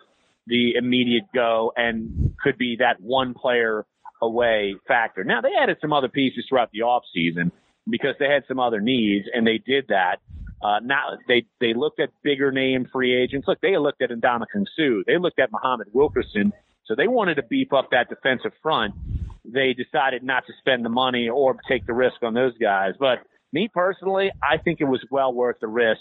the 0.47 0.75
immediate 0.77 1.25
go 1.35 1.73
and 1.77 2.35
could 2.43 2.59
be 2.59 2.77
that 2.77 3.01
one 3.01 3.35
player 3.35 3.87
away 4.23 4.75
factor. 4.87 5.25
Now 5.25 5.41
they 5.41 5.51
added 5.61 5.79
some 5.81 5.93
other 5.93 6.09
pieces 6.09 6.47
throughout 6.49 6.71
the 6.73 6.83
off 6.83 7.05
season 7.13 7.53
because 7.89 8.15
they 8.19 8.27
had 8.27 8.45
some 8.49 8.59
other 8.59 8.81
needs 8.81 9.27
and 9.33 9.47
they 9.47 9.59
did 9.59 9.87
that. 9.89 10.17
Uh, 10.63 10.81
now 10.83 11.19
they, 11.29 11.45
they 11.61 11.75
looked 11.75 12.01
at 12.01 12.09
bigger 12.23 12.51
name 12.51 12.87
free 12.91 13.15
agents. 13.15 13.47
Look, 13.47 13.61
they 13.61 13.77
looked 13.77 14.01
at 14.01 14.11
Ndamukong 14.11 14.67
Suh. 14.77 15.03
They 15.07 15.19
looked 15.19 15.39
at 15.39 15.53
Muhammad 15.53 15.89
Wilkerson. 15.93 16.53
So 16.87 16.95
they 16.95 17.09
wanted 17.09 17.37
to 17.37 17.43
beef 17.43 17.73
up 17.73 17.91
that 17.91 18.09
defensive 18.09 18.53
front. 18.63 18.95
They 19.45 19.75
decided 19.75 20.23
not 20.23 20.47
to 20.47 20.53
spend 20.59 20.85
the 20.85 20.91
money 20.91 21.29
or 21.29 21.57
take 21.69 21.87
the 21.87 21.93
risk 21.93 22.23
on 22.23 22.35
those 22.35 22.57
guys. 22.59 22.95
But 22.99 23.21
me 23.53 23.69
personally, 23.73 24.31
I 24.43 24.59
think 24.59 24.81
it 24.81 24.85
was 24.85 25.05
well 25.11 25.33
worth 25.33 25.61
the 25.61 25.67
risk. 25.67 26.01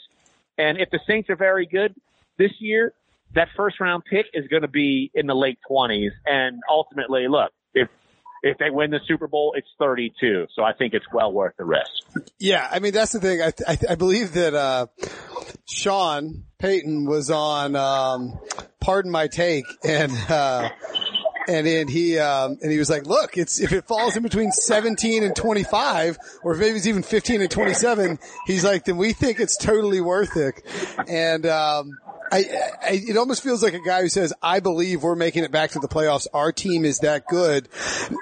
And 0.58 0.78
if 0.78 0.89
the 0.89 1.00
Saints 1.08 1.30
are 1.30 1.36
very 1.36 1.65
good 1.65 1.96
this 2.38 2.52
year, 2.60 2.93
that 3.36 3.50
first 3.56 3.80
round 3.80 4.04
pick 4.06 4.28
is 4.34 4.48
going 4.48 4.62
to 4.62 4.67
be 4.67 5.12
in 5.13 5.28
the 5.28 5.36
late 5.36 5.60
twenties. 5.67 6.12
And 6.26 6.62
ultimately, 6.69 7.28
look, 7.28 7.52
if 7.74 7.89
if 8.44 8.58
they 8.58 8.70
win 8.70 8.92
the 8.92 9.00
Super 9.08 9.28
Bowl, 9.28 9.54
it's 9.58 9.68
32. 9.80 10.48
So 10.54 10.64
I 10.64 10.74
think 10.74 10.94
it's 10.94 11.06
well 11.14 11.32
worth 11.32 11.56
the 11.58 11.66
risk. 11.66 11.90
Yeah, 12.38 12.68
I 12.70 12.80
mean 12.80 12.94
that's 12.94 13.14
the 13.14 13.20
thing. 13.20 13.42
I 13.42 13.54
I, 13.68 13.78
I 13.92 13.96
believe 13.96 14.34
that 14.34 14.54
uh, 14.54 14.88
Sean 15.66 16.44
Payton 16.60 17.06
was 17.06 17.32
on 17.32 17.76
um, 17.76 18.40
Pardon 18.82 19.12
My 19.12 19.28
Take, 19.28 19.66
and 19.84 20.12
uh, 20.30 20.70
and 21.48 21.66
then 21.66 21.88
he 21.88 22.20
um, 22.20 22.58
and 22.62 22.72
he 22.72 22.78
was 22.78 22.90
like, 22.90 23.06
"Look, 23.06 23.38
it's 23.38 23.62
if 23.62 23.72
it 23.72 23.88
falls 23.88 24.16
in 24.18 24.24
between 24.24 24.52
17 24.52 25.24
and 25.24 25.36
25, 25.36 26.18
or 26.44 26.56
maybe 26.56 26.78
it's 26.78 26.88
even 26.88 27.04
15 27.04 27.42
and 27.42 27.50
27, 27.50 28.20
he's 28.46 28.64
like, 28.64 28.86
then 28.86 28.98
we 28.98 29.14
think 29.14 29.40
it's 29.40 29.58
totally 29.58 30.02
worth 30.02 30.36
it." 30.36 30.62
And 31.08 31.46
um, 31.46 31.98
I, 32.34 32.38
I, 32.82 33.04
it 33.08 33.15
almost 33.15 33.43
feels 33.43 33.62
like 33.62 33.76
a 33.76 33.80
guy 33.80 34.02
who 34.02 34.10
says, 34.10 34.34
"I 34.41 34.60
believe 34.60 35.04
we're 35.04 35.15
making 35.15 35.43
it 35.43 35.52
back 35.52 35.72
to 35.72 35.80
the 35.80 35.88
playoffs. 35.88 36.26
Our 36.34 36.52
team 36.52 36.84
is 36.84 37.00
that 37.00 37.28
good." 37.28 37.69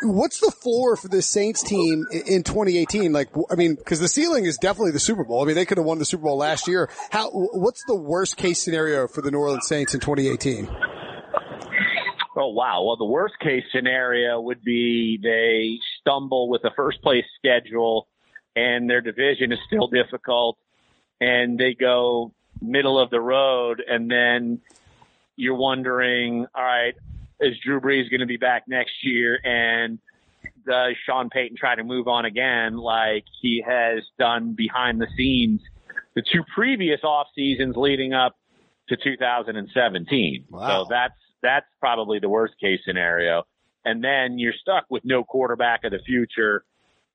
What's 0.03 0.41
the 0.41 0.51
floor 0.51 0.97
for 0.97 1.07
the 1.07 1.21
Saints 1.21 1.63
team 1.63 2.05
in 2.11 2.43
2018? 2.43 3.13
Like, 3.13 3.29
I 3.49 3.55
mean, 3.55 3.75
because 3.75 4.01
the 4.01 4.09
ceiling 4.09 4.45
is 4.45 4.57
definitely 4.57 4.91
the 4.91 4.99
Super 4.99 5.23
Bowl. 5.23 5.41
I 5.41 5.45
mean, 5.45 5.55
they 5.55 5.65
could 5.65 5.77
have 5.77 5.85
won 5.85 5.97
the 5.97 6.05
Super 6.05 6.23
Bowl 6.23 6.37
last 6.37 6.67
year. 6.67 6.89
How? 7.09 7.29
What's 7.31 7.81
the 7.87 7.95
worst 7.95 8.35
case 8.35 8.61
scenario 8.61 9.07
for 9.07 9.21
the 9.21 9.31
New 9.31 9.39
Orleans 9.39 9.67
Saints 9.67 9.93
in 9.93 10.01
2018? 10.01 10.67
Oh 12.35 12.49
wow. 12.49 12.83
Well, 12.83 12.97
the 12.97 13.05
worst 13.05 13.39
case 13.39 13.63
scenario 13.73 14.41
would 14.41 14.61
be 14.61 15.19
they 15.23 15.79
stumble 16.01 16.49
with 16.49 16.63
the 16.63 16.71
first 16.75 17.01
place 17.01 17.25
schedule 17.37 18.07
and 18.57 18.89
their 18.89 19.01
division 19.01 19.53
is 19.53 19.59
still 19.67 19.87
difficult 19.87 20.57
and 21.21 21.57
they 21.57 21.73
go 21.73 22.33
middle 22.61 22.99
of 22.99 23.09
the 23.09 23.19
road 23.19 23.81
and 23.87 24.09
then 24.09 24.61
you're 25.35 25.55
wondering, 25.55 26.45
all 26.53 26.63
right, 26.63 26.93
is 27.39 27.57
Drew 27.63 27.81
Brees 27.81 28.09
going 28.09 28.19
to 28.19 28.27
be 28.27 28.37
back 28.37 28.63
next 28.67 29.03
year 29.03 29.39
and 29.43 29.99
does 30.67 30.95
Sean 31.05 31.29
Payton 31.29 31.57
try 31.57 31.75
to 31.75 31.83
move 31.83 32.07
on 32.07 32.25
again 32.25 32.77
like 32.77 33.25
he 33.41 33.63
has 33.67 34.03
done 34.19 34.53
behind 34.53 35.01
the 35.01 35.07
scenes 35.17 35.61
the 36.15 36.21
two 36.21 36.43
previous 36.53 36.99
off 37.03 37.27
seasons 37.35 37.75
leading 37.75 38.13
up 38.13 38.35
to 38.89 38.97
2017. 38.97 40.45
Wow. 40.49 40.83
So 40.83 40.87
that's 40.89 41.13
that's 41.41 41.65
probably 41.79 42.19
the 42.19 42.29
worst 42.29 42.53
case 42.59 42.81
scenario. 42.85 43.43
And 43.83 44.03
then 44.03 44.37
you're 44.37 44.53
stuck 44.53 44.85
with 44.89 45.03
no 45.05 45.23
quarterback 45.23 45.83
of 45.83 45.91
the 45.91 45.99
future, 46.05 46.63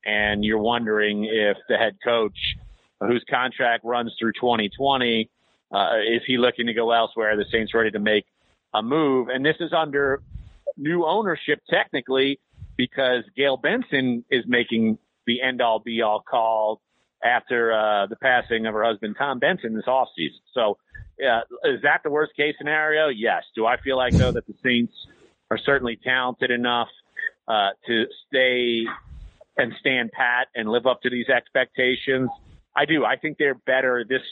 and 0.05 0.45
you're 0.45 0.59
wondering 0.59 1.25
if 1.25 1.57
the 1.69 1.77
head 1.77 1.97
coach, 2.03 2.57
whose 3.01 3.25
contract 3.31 3.85
runs 3.85 4.13
through 4.19 4.33
2020, 4.33 5.31
uh, 5.73 5.99
is 5.99 6.23
he 6.27 6.39
looking 6.39 6.67
to 6.67 6.75
go 6.75 6.93
elsewhere? 6.93 7.37
The 7.37 7.45
Saints 7.51 7.75
ready 7.75 7.91
to 7.91 7.99
make 7.99 8.27
a 8.75 8.83
move, 8.83 9.29
and 9.29 9.45
this 9.45 9.57
is 9.61 9.73
under 9.73 10.23
new 10.77 11.05
ownership 11.05 11.61
technically 11.69 12.39
because 12.77 13.25
Gayle 13.37 13.57
Benson 13.57 14.25
is 14.31 14.45
making 14.47 14.99
the 15.27 15.43
end 15.43 15.61
all 15.61 15.79
be 15.79 16.03
all 16.03 16.21
call 16.21 16.81
after 17.25 17.73
uh, 17.73 18.07
the 18.07 18.17
passing 18.17 18.67
of 18.67 18.75
her 18.75 18.85
husband 18.85 19.17
Tom 19.19 19.39
Benson 19.39 19.75
this 19.75 19.87
offseason. 19.87 20.41
So 20.53 20.79
uh, 21.27 21.41
is 21.65 21.83
that 21.83 22.03
the 22.05 22.11
worst 22.11 22.37
case 22.37 22.55
scenario? 22.59 23.09
Yes. 23.09 23.45
Do 23.55 23.67
I 23.67 23.81
feel 23.81 23.97
like 23.97 24.13
though 24.13 24.33
that 24.33 24.47
the 24.47 24.55
Saints 24.63 24.93
are 25.51 25.59
certainly 25.59 25.99
talented 26.03 26.51
enough 26.51 26.89
uh, 27.49 27.71
to 27.87 28.05
stay 28.29 28.85
and 29.57 29.73
stand 29.81 30.13
pat 30.13 30.49
and 30.55 30.69
live 30.69 30.87
up 30.87 31.03
to 31.03 31.11
these 31.11 31.29
expectations? 31.29 32.31
I 32.77 32.85
do. 32.85 33.05
I 33.05 33.17
think 33.17 33.39
they're 33.39 33.55
better 33.55 34.05
this 34.09 34.23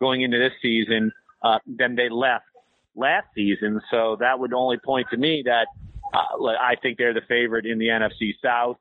going 0.00 0.22
into 0.22 0.38
this 0.38 0.52
season 0.62 1.12
uh, 1.42 1.58
than 1.66 1.96
they 1.96 2.08
left 2.08 2.46
last 2.96 3.26
season. 3.34 3.80
So 3.90 4.16
that 4.20 4.38
would 4.38 4.52
only 4.52 4.78
point 4.78 5.08
to 5.10 5.16
me 5.16 5.42
that 5.44 5.66
uh, 6.12 6.46
I 6.60 6.76
think 6.82 6.98
they're 6.98 7.14
the 7.14 7.20
favorite 7.28 7.66
in 7.66 7.78
the 7.78 7.88
NFC 7.88 8.34
South 8.42 8.78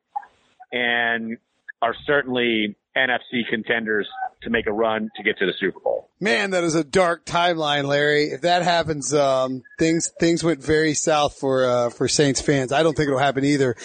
and 0.72 1.38
are 1.82 1.96
certainly 2.06 2.76
NFC 2.96 3.48
contenders 3.50 4.08
to 4.42 4.50
make 4.50 4.68
a 4.68 4.72
run 4.72 5.10
to 5.16 5.24
get 5.24 5.38
to 5.40 5.46
the 5.46 5.54
Super 5.60 5.80
Bowl. 5.80 6.10
Man, 6.20 6.52
that 6.52 6.64
is 6.64 6.76
a 6.76 6.84
dark 6.84 7.26
timeline, 7.26 7.86
Larry. 7.86 8.26
If 8.26 8.42
that 8.42 8.64
happens, 8.64 9.14
um, 9.14 9.62
things 9.78 10.12
things 10.20 10.44
went 10.44 10.62
very 10.62 10.94
south 10.94 11.38
for 11.40 11.66
uh, 11.66 11.90
for 11.90 12.08
Saints 12.08 12.42
fans. 12.42 12.72
I 12.72 12.84
don't 12.84 12.96
think 12.96 13.08
it'll 13.08 13.20
happen 13.20 13.46
either. 13.46 13.76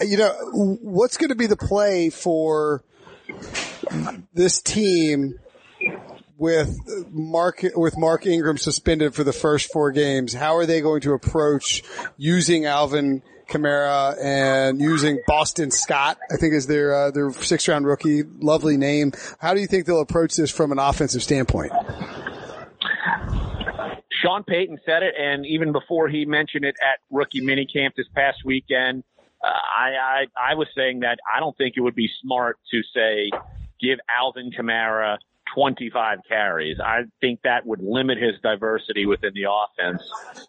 You 0.00 0.16
know, 0.16 0.32
what's 0.52 1.16
going 1.16 1.30
to 1.30 1.34
be 1.34 1.46
the 1.46 1.56
play 1.56 2.08
for 2.10 2.82
this 4.32 4.60
team 4.60 5.38
with 6.36 6.76
Mark 7.10 7.64
with 7.74 7.96
Mark 7.96 8.26
Ingram 8.26 8.58
suspended 8.58 9.14
for 9.14 9.24
the 9.24 9.32
first 9.32 9.72
four 9.72 9.92
games? 9.92 10.32
How 10.32 10.56
are 10.56 10.66
they 10.66 10.80
going 10.80 11.00
to 11.02 11.12
approach 11.12 11.82
using 12.16 12.66
Alvin? 12.66 13.22
Kamara 13.48 14.16
and 14.22 14.80
using 14.80 15.20
Boston 15.26 15.70
Scott, 15.70 16.18
I 16.32 16.36
think 16.36 16.54
is 16.54 16.66
their 16.66 16.94
uh, 16.94 17.10
their 17.10 17.30
sixth 17.30 17.68
round 17.68 17.86
rookie. 17.86 18.22
Lovely 18.22 18.76
name. 18.76 19.12
How 19.38 19.54
do 19.54 19.60
you 19.60 19.66
think 19.66 19.86
they'll 19.86 20.00
approach 20.00 20.34
this 20.34 20.50
from 20.50 20.72
an 20.72 20.78
offensive 20.78 21.22
standpoint? 21.22 21.72
Sean 24.22 24.42
Payton 24.44 24.78
said 24.86 25.02
it, 25.02 25.14
and 25.18 25.44
even 25.44 25.72
before 25.72 26.08
he 26.08 26.24
mentioned 26.24 26.64
it 26.64 26.76
at 26.80 27.00
rookie 27.10 27.42
minicamp 27.42 27.94
this 27.96 28.06
past 28.14 28.38
weekend, 28.44 29.04
uh, 29.42 29.46
I, 29.46 29.90
I 29.90 30.52
I 30.52 30.54
was 30.54 30.68
saying 30.74 31.00
that 31.00 31.18
I 31.30 31.40
don't 31.40 31.56
think 31.58 31.74
it 31.76 31.80
would 31.80 31.94
be 31.94 32.08
smart 32.22 32.58
to 32.70 32.80
say 32.94 33.30
give 33.84 33.98
Alvin 34.18 34.50
Kamara 34.50 35.18
25 35.54 36.18
carries. 36.28 36.78
I 36.80 37.02
think 37.20 37.40
that 37.42 37.66
would 37.66 37.80
limit 37.82 38.18
his 38.18 38.34
diversity 38.42 39.06
within 39.06 39.32
the 39.34 39.48
offense. 39.50 40.02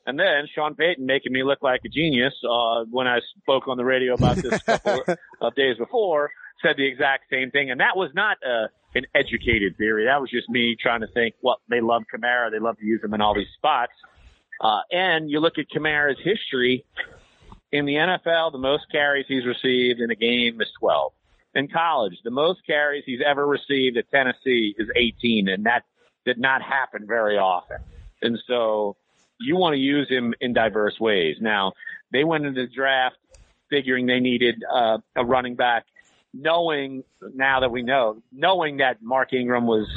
And 0.06 0.20
then 0.20 0.48
Sean 0.54 0.76
Payton 0.76 1.06
making 1.06 1.32
me 1.32 1.44
look 1.44 1.62
like 1.62 1.82
a 1.86 1.90
genius 1.90 2.34
uh, 2.50 2.86
when 2.90 3.08
I 3.08 3.20
spoke 3.42 3.68
on 3.68 3.78
the 3.78 3.86
radio 3.86 4.14
about 4.14 4.38
this 4.38 4.54
a 4.54 4.60
couple 4.80 5.16
of 5.42 5.56
days 5.56 5.78
before 5.78 6.32
said 6.62 6.76
the 6.78 6.88
exact 6.88 7.26
same 7.30 7.52
thing. 7.52 7.70
And 7.70 7.80
that 7.80 7.96
was 7.96 8.12
not 8.14 8.38
uh, 8.46 8.68
an 8.96 9.06
educated 9.14 9.78
theory. 9.78 10.06
That 10.06 10.22
was 10.22 10.30
just 10.30 10.50
me 10.50 10.76
trying 10.80 11.02
to 11.02 11.08
think, 11.08 11.36
well, 11.42 11.60
they 11.70 11.82
love 11.82 12.04
Kamara. 12.14 12.52
They 12.52 12.60
love 12.60 12.78
to 12.78 12.86
use 12.86 13.04
him 13.04 13.14
in 13.14 13.22
all 13.22 13.36
these 13.36 13.52
spots. 13.58 13.94
Uh, 14.62 14.80
and 14.92 15.30
you 15.30 15.40
look 15.40 15.58
at 15.58 15.66
Kamara's 15.70 16.20
history 16.24 16.86
in 17.72 17.86
the 17.86 17.96
NFL, 17.96 18.54
the 18.54 18.58
most 18.58 18.86
carries 18.92 19.26
he's 19.28 19.46
received 19.46 20.00
in 20.00 20.10
a 20.10 20.16
game 20.16 20.62
is 20.62 20.70
12 20.80 21.12
in 21.56 21.68
college. 21.70 22.14
The 22.24 22.32
most 22.32 22.60
carries 22.68 23.04
he's 23.06 23.22
ever 23.26 23.46
received 23.48 23.98
at 23.98 24.10
Tennessee 24.12 24.76
is 24.78 24.88
18, 24.96 25.48
and 25.48 25.66
that 25.66 25.84
did 26.26 26.38
not 26.38 26.62
happen 26.62 27.08
very 27.08 27.38
often. 27.38 27.78
And 28.22 28.38
so 28.48 28.98
you 29.40 29.56
want 29.56 29.74
to 29.74 29.80
use 29.80 30.10
him 30.10 30.34
in 30.42 30.54
diverse 30.54 31.00
ways. 31.00 31.38
Now, 31.40 31.74
they 32.12 32.24
went 32.24 32.46
into 32.46 32.62
the 32.62 32.74
draft 32.74 33.16
figuring 33.70 34.06
they 34.06 34.20
needed 34.20 34.64
uh, 34.72 35.00
a 35.16 35.26
running 35.26 35.56
back, 35.56 35.86
knowing 36.34 37.04
now 37.34 37.62
that 37.62 37.72
we 37.72 37.82
know, 37.82 38.22
knowing 38.32 38.78
that 38.78 39.02
Mark 39.02 39.34
Ingram 39.34 39.66
was 39.66 39.88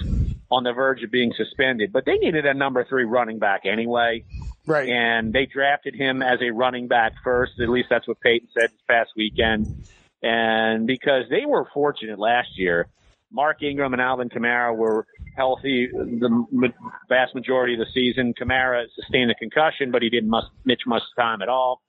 on 0.51 0.64
the 0.64 0.73
verge 0.73 1.03
of 1.03 1.11
being 1.11 1.33
suspended, 1.37 1.92
but 1.92 2.05
they 2.07 2.16
needed 2.16 2.47
a 2.47 2.55
number 2.55 2.85
three 2.85 3.05
running 3.05 3.38
back 3.38 3.66
anyway. 3.66 4.25
Right. 4.66 4.88
And 4.88 5.33
they 5.33 5.47
drafted 5.47 5.94
him 5.94 6.23
as 6.23 6.40
a 6.42 6.51
running 6.51 6.88
back 6.88 7.12
first. 7.25 7.53
At 7.61 7.68
least 7.68 7.88
that's 7.90 8.07
what 8.07 8.21
Payton 8.21 8.49
said 8.59 8.71
this 8.71 8.81
past 8.88 9.11
weekend. 9.16 9.87
And 10.23 10.87
because 10.87 11.25
they 11.31 11.47
were 11.47 11.67
fortunate 11.73 12.19
last 12.19 12.59
year, 12.59 12.89
Mark 13.31 13.63
Ingram 13.63 13.93
and 13.93 14.03
Alvin 14.03 14.31
Kamara 14.31 14.75
were 14.75 15.07
healthy 15.37 15.89
the 15.93 16.73
vast 17.09 17.35
majority 17.35 17.75
of 17.75 17.81
the 17.81 17.87
season. 17.93 18.35
Kamara 18.35 18.87
sustained 18.95 19.31
a 19.31 19.35
concussion, 19.35 19.91
but 19.91 20.03
he 20.03 20.09
didn't 20.09 20.33
miss 20.65 20.79
much 20.87 21.03
time 21.17 21.43
at 21.43 21.49
all. 21.49 21.83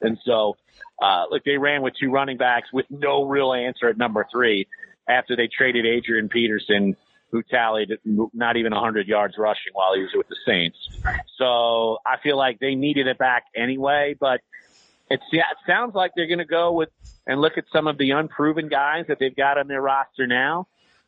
And 0.00 0.18
so, 0.24 0.56
uh, 1.02 1.24
like 1.30 1.44
they 1.44 1.58
ran 1.58 1.82
with 1.82 1.94
two 2.00 2.10
running 2.10 2.36
backs 2.36 2.68
with 2.72 2.86
no 2.90 3.24
real 3.24 3.52
answer 3.52 3.88
at 3.88 3.98
number 3.98 4.26
three 4.30 4.66
after 5.08 5.36
they 5.36 5.48
traded 5.48 5.86
Adrian 5.86 6.28
Peterson, 6.28 6.96
who 7.30 7.42
tallied 7.42 7.90
not 8.04 8.56
even 8.56 8.72
100 8.72 9.06
yards 9.06 9.34
rushing 9.38 9.72
while 9.72 9.94
he 9.94 10.02
was 10.02 10.12
with 10.14 10.28
the 10.28 10.36
Saints. 10.46 10.78
So 11.36 11.98
I 12.06 12.18
feel 12.22 12.36
like 12.36 12.58
they 12.58 12.74
needed 12.74 13.06
it 13.06 13.18
back 13.18 13.44
anyway, 13.54 14.16
but 14.18 14.40
it's, 15.10 15.24
yeah, 15.32 15.44
it 15.50 15.58
sounds 15.66 15.94
like 15.94 16.12
they're 16.16 16.26
going 16.26 16.38
to 16.38 16.44
go 16.44 16.72
with 16.72 16.88
and 17.26 17.40
look 17.40 17.56
at 17.56 17.64
some 17.72 17.86
of 17.86 17.98
the 17.98 18.10
unproven 18.10 18.68
guys 18.68 19.06
that 19.08 19.18
they've 19.18 19.34
got 19.36 19.58
on 19.58 19.68
their 19.68 19.80
roster 19.80 20.26
now. 20.26 20.66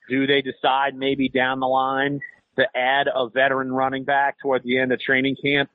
Do 0.08 0.26
they 0.26 0.42
decide 0.42 0.94
maybe 0.94 1.28
down 1.28 1.60
the 1.60 1.66
line 1.66 2.20
to 2.56 2.66
add 2.76 3.08
a 3.12 3.28
veteran 3.28 3.72
running 3.72 4.04
back 4.04 4.38
toward 4.40 4.62
the 4.62 4.78
end 4.78 4.92
of 4.92 5.00
training 5.00 5.36
camp? 5.42 5.70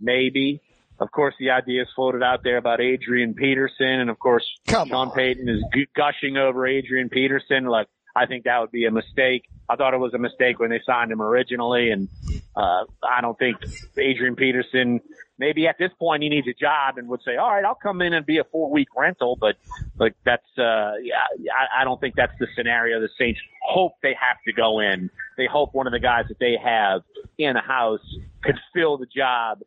Maybe. 0.00 0.60
Of 0.98 1.10
course, 1.10 1.34
the 1.38 1.50
idea 1.50 1.82
is 1.82 1.88
floated 1.94 2.22
out 2.22 2.42
there 2.42 2.56
about 2.56 2.80
Adrian 2.80 3.34
Peterson, 3.34 3.86
and 3.86 4.08
of 4.08 4.18
course, 4.18 4.44
Come 4.66 4.88
Sean 4.88 5.08
on. 5.08 5.14
Payton 5.14 5.46
is 5.48 5.62
gu- 5.72 5.86
gushing 5.94 6.38
over 6.38 6.66
Adrian 6.66 7.10
Peterson. 7.10 7.66
Like, 7.66 7.88
I 8.14 8.24
think 8.24 8.44
that 8.44 8.60
would 8.60 8.70
be 8.70 8.86
a 8.86 8.90
mistake. 8.90 9.44
I 9.68 9.76
thought 9.76 9.92
it 9.92 9.98
was 9.98 10.14
a 10.14 10.18
mistake 10.18 10.58
when 10.58 10.70
they 10.70 10.80
signed 10.86 11.12
him 11.12 11.20
originally, 11.20 11.90
and 11.90 12.08
uh, 12.56 12.84
I 13.02 13.20
don't 13.20 13.38
think 13.38 13.58
Adrian 13.98 14.36
Peterson. 14.36 15.00
Maybe 15.38 15.66
at 15.66 15.76
this 15.78 15.90
point 15.98 16.22
he 16.22 16.28
needs 16.28 16.46
a 16.48 16.54
job 16.54 16.96
and 16.96 17.08
would 17.08 17.20
say, 17.24 17.36
"All 17.36 17.50
right, 17.50 17.64
I'll 17.64 17.74
come 17.74 18.00
in 18.00 18.14
and 18.14 18.24
be 18.24 18.38
a 18.38 18.44
four 18.44 18.70
week 18.70 18.88
rental." 18.96 19.36
But, 19.38 19.56
but 19.96 20.12
that's 20.24 20.46
uh, 20.58 20.94
yeah, 21.02 21.16
I, 21.52 21.82
I 21.82 21.84
don't 21.84 22.00
think 22.00 22.14
that's 22.16 22.32
the 22.40 22.46
scenario. 22.56 23.00
The 23.00 23.10
Saints 23.18 23.40
hope 23.62 23.92
they 24.02 24.14
have 24.18 24.38
to 24.46 24.52
go 24.52 24.80
in. 24.80 25.10
They 25.36 25.46
hope 25.46 25.74
one 25.74 25.86
of 25.86 25.92
the 25.92 26.00
guys 26.00 26.24
that 26.28 26.38
they 26.38 26.56
have 26.62 27.02
in 27.38 27.54
the 27.54 27.60
house 27.60 28.00
could 28.42 28.56
fill 28.74 28.96
the 28.96 29.06
job 29.06 29.60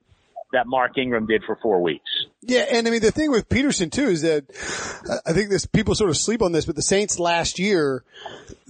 that 0.52 0.66
Mark 0.66 0.98
Ingram 0.98 1.28
did 1.28 1.44
for 1.44 1.58
four 1.62 1.82
weeks. 1.82 2.10
Yeah, 2.42 2.66
and 2.72 2.88
I 2.88 2.92
mean 2.92 3.02
the 3.02 3.12
thing 3.12 3.32
with 3.32 3.50
Peterson 3.50 3.90
too 3.90 4.08
is 4.08 4.24
that 4.24 4.46
uh, 5.08 5.18
I 5.26 5.34
think 5.34 5.50
this 5.50 5.66
people 5.66 5.94
sort 5.94 6.10
of 6.10 6.18
sleep 6.18 6.42
on 6.42 6.52
this, 6.52 6.66
but 6.66 6.76
the 6.76 6.82
Saints 6.82 7.20
last 7.20 7.60
year 7.60 8.04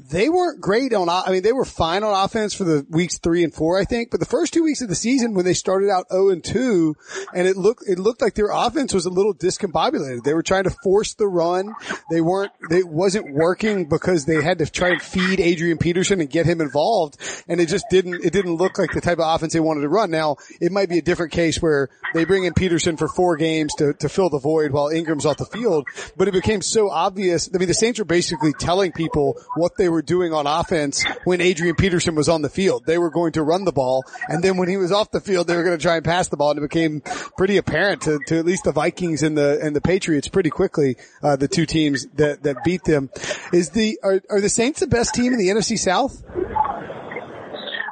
they 0.10 0.30
weren't 0.30 0.62
great 0.62 0.93
on. 0.93 1.10
I 1.10 1.32
mean 1.32 1.43
they 1.43 1.54
were 1.54 1.65
fine 1.65 2.04
on 2.04 2.24
offense 2.24 2.54
for 2.54 2.63
the 2.63 2.86
weeks 2.89 3.17
three 3.17 3.43
and 3.43 3.54
four, 3.54 3.80
I 3.80 3.86
think, 3.86 4.12
but 4.12 4.19
the 4.19 4.26
first 4.26 4.54
two 4.54 4.63
weeks 4.63 4.82
of 4.82 4.89
the 4.89 4.95
season 4.95 5.34
when 5.34 5.45
they 5.45 5.54
started 5.54 5.89
out 5.89 6.08
zero 6.12 6.30
and 6.30 6.43
two, 6.43 6.95
and 7.34 7.48
it 7.48 7.58
looked 7.58 7.84
it 7.88 8.00
looked 8.00 8.22
like 8.22 8.36
their 8.36 8.52
offense 8.52 8.93
was 8.93 9.06
a 9.06 9.10
little 9.10 9.34
discombobulated. 9.34 10.24
They 10.24 10.34
were 10.34 10.43
trying 10.43 10.63
to 10.65 10.76
force 10.84 11.13
the 11.13 11.28
run. 11.28 11.74
They 12.10 12.22
weren't. 12.22 12.52
it 12.69 12.88
wasn't 12.88 13.34
working 13.34 13.88
because 13.88 14.26
they 14.26 14.41
had 14.41 14.60
to 14.60 14.65
try 14.65 14.89
and 14.89 15.02
feed 15.02 15.39
Adrian 15.39 15.78
Peterson 15.78 16.19
and 16.22 16.30
get 16.30 16.45
him 16.45 16.62
involved, 16.62 17.17
and 17.48 17.60
it 17.60 17.67
just 17.67 17.86
didn't. 17.89 18.24
It 18.24 18.34
didn't 18.34 18.56
look 18.56 18.78
like 18.78 18.91
the 18.91 19.02
type 19.02 19.19
of 19.19 19.36
offense 19.36 19.54
they 19.54 19.60
wanted 19.60 19.82
to 19.82 19.89
run. 19.89 20.12
Now 20.12 20.38
it 20.60 20.72
might 20.72 20.89
be 20.89 20.98
a 20.98 21.04
different 21.04 21.32
case 21.32 21.62
where 21.62 21.89
they 22.13 22.26
bring 22.26 22.45
in 22.45 22.54
Peterson 22.54 22.98
for 22.98 23.08
four 23.08 23.38
games 23.38 23.74
to, 23.78 23.93
to 23.93 24.10
fill 24.10 24.30
the 24.30 24.39
void 24.39 24.72
while 24.72 24.89
Ingram's 24.89 25.26
off 25.26 25.38
the 25.38 25.45
field, 25.45 25.88
but 26.17 26.28
it 26.28 26.34
became 26.34 26.62
so 26.62 26.89
obvious. 26.89 27.50
I 27.54 27.58
mean, 27.58 27.67
the 27.67 27.74
Saints 27.74 28.00
were 28.00 28.06
basically 28.06 28.54
telling 28.54 28.91
people 28.91 29.39
what 29.56 29.74
they 29.78 29.89
were 29.89 29.98
doing 30.01 30.33
on 30.33 30.47
offense 30.47 31.03
when 31.23 31.41
Adrian 31.41 31.75
Peterson 31.75 32.15
was 32.15 32.29
on 32.29 32.41
the 32.41 32.49
field. 32.49 32.85
They 32.85 32.97
were 32.97 33.09
going 33.09 33.33
to 33.33 33.43
run 33.43 33.65
the 33.65 33.71
ball, 33.71 34.03
and 34.27 34.43
then 34.43 34.57
when 34.57 34.69
he 34.69 34.77
was 34.77 34.91
off 34.91 35.12
the 35.12 35.21
field, 35.21 35.47
they 35.47 35.55
were 35.55 35.63
going 35.63 35.77
to 35.77 35.81
try 35.81 35.95
and 35.95 36.05
pass 36.05 36.27
the 36.29 36.38
ball, 36.38 36.51
and 36.51 36.59
it 36.59 36.62
became 36.62 37.01
pretty 37.38 37.57
apparent 37.57 38.01
to, 38.03 38.19
to 38.27 38.38
at 38.38 38.45
least 38.45 38.63
the 38.63 38.71
Vikings 38.71 39.23
and 39.23 39.38
the 39.38 39.59
and 39.62 39.75
the 39.75 39.81
Patriots 39.81 40.27
pretty 40.27 40.49
quickly. 40.49 40.97
Uh, 41.23 41.35
the 41.35 41.47
two 41.47 41.65
teams 41.65 42.07
that 42.15 42.43
that 42.43 42.63
beat 42.63 42.83
them 42.83 43.09
is 43.53 43.69
the 43.71 43.99
are, 44.03 44.21
are 44.29 44.41
the 44.41 44.49
Saints 44.49 44.79
the 44.79 44.88
best 44.88 45.13
team 45.13 45.33
in 45.33 45.39
the 45.39 45.49
NFC 45.49 45.77
South? 45.77 46.23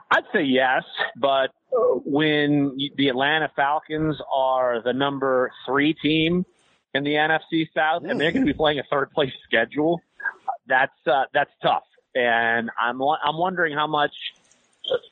I'd 0.09 0.23
say 0.33 0.43
yes, 0.43 0.83
but 1.17 1.51
when 2.05 2.77
the 2.95 3.09
Atlanta 3.09 3.51
Falcons 3.55 4.15
are 4.33 4.81
the 4.81 4.93
number 4.93 5.51
three 5.65 5.93
team 5.93 6.45
in 6.93 7.03
the 7.03 7.11
NFC 7.11 7.67
South 7.73 8.03
and 8.03 8.19
they're 8.19 8.31
going 8.31 8.45
to 8.45 8.51
be 8.51 8.57
playing 8.57 8.79
a 8.79 8.83
third 8.89 9.11
place 9.11 9.33
schedule, 9.43 10.01
that's 10.67 10.95
uh, 11.05 11.23
that's 11.33 11.51
tough. 11.61 11.83
And 12.17 12.71
I'm 12.79 13.01
I'm 13.01 13.37
wondering 13.37 13.75
how 13.75 13.87
much 13.87 14.13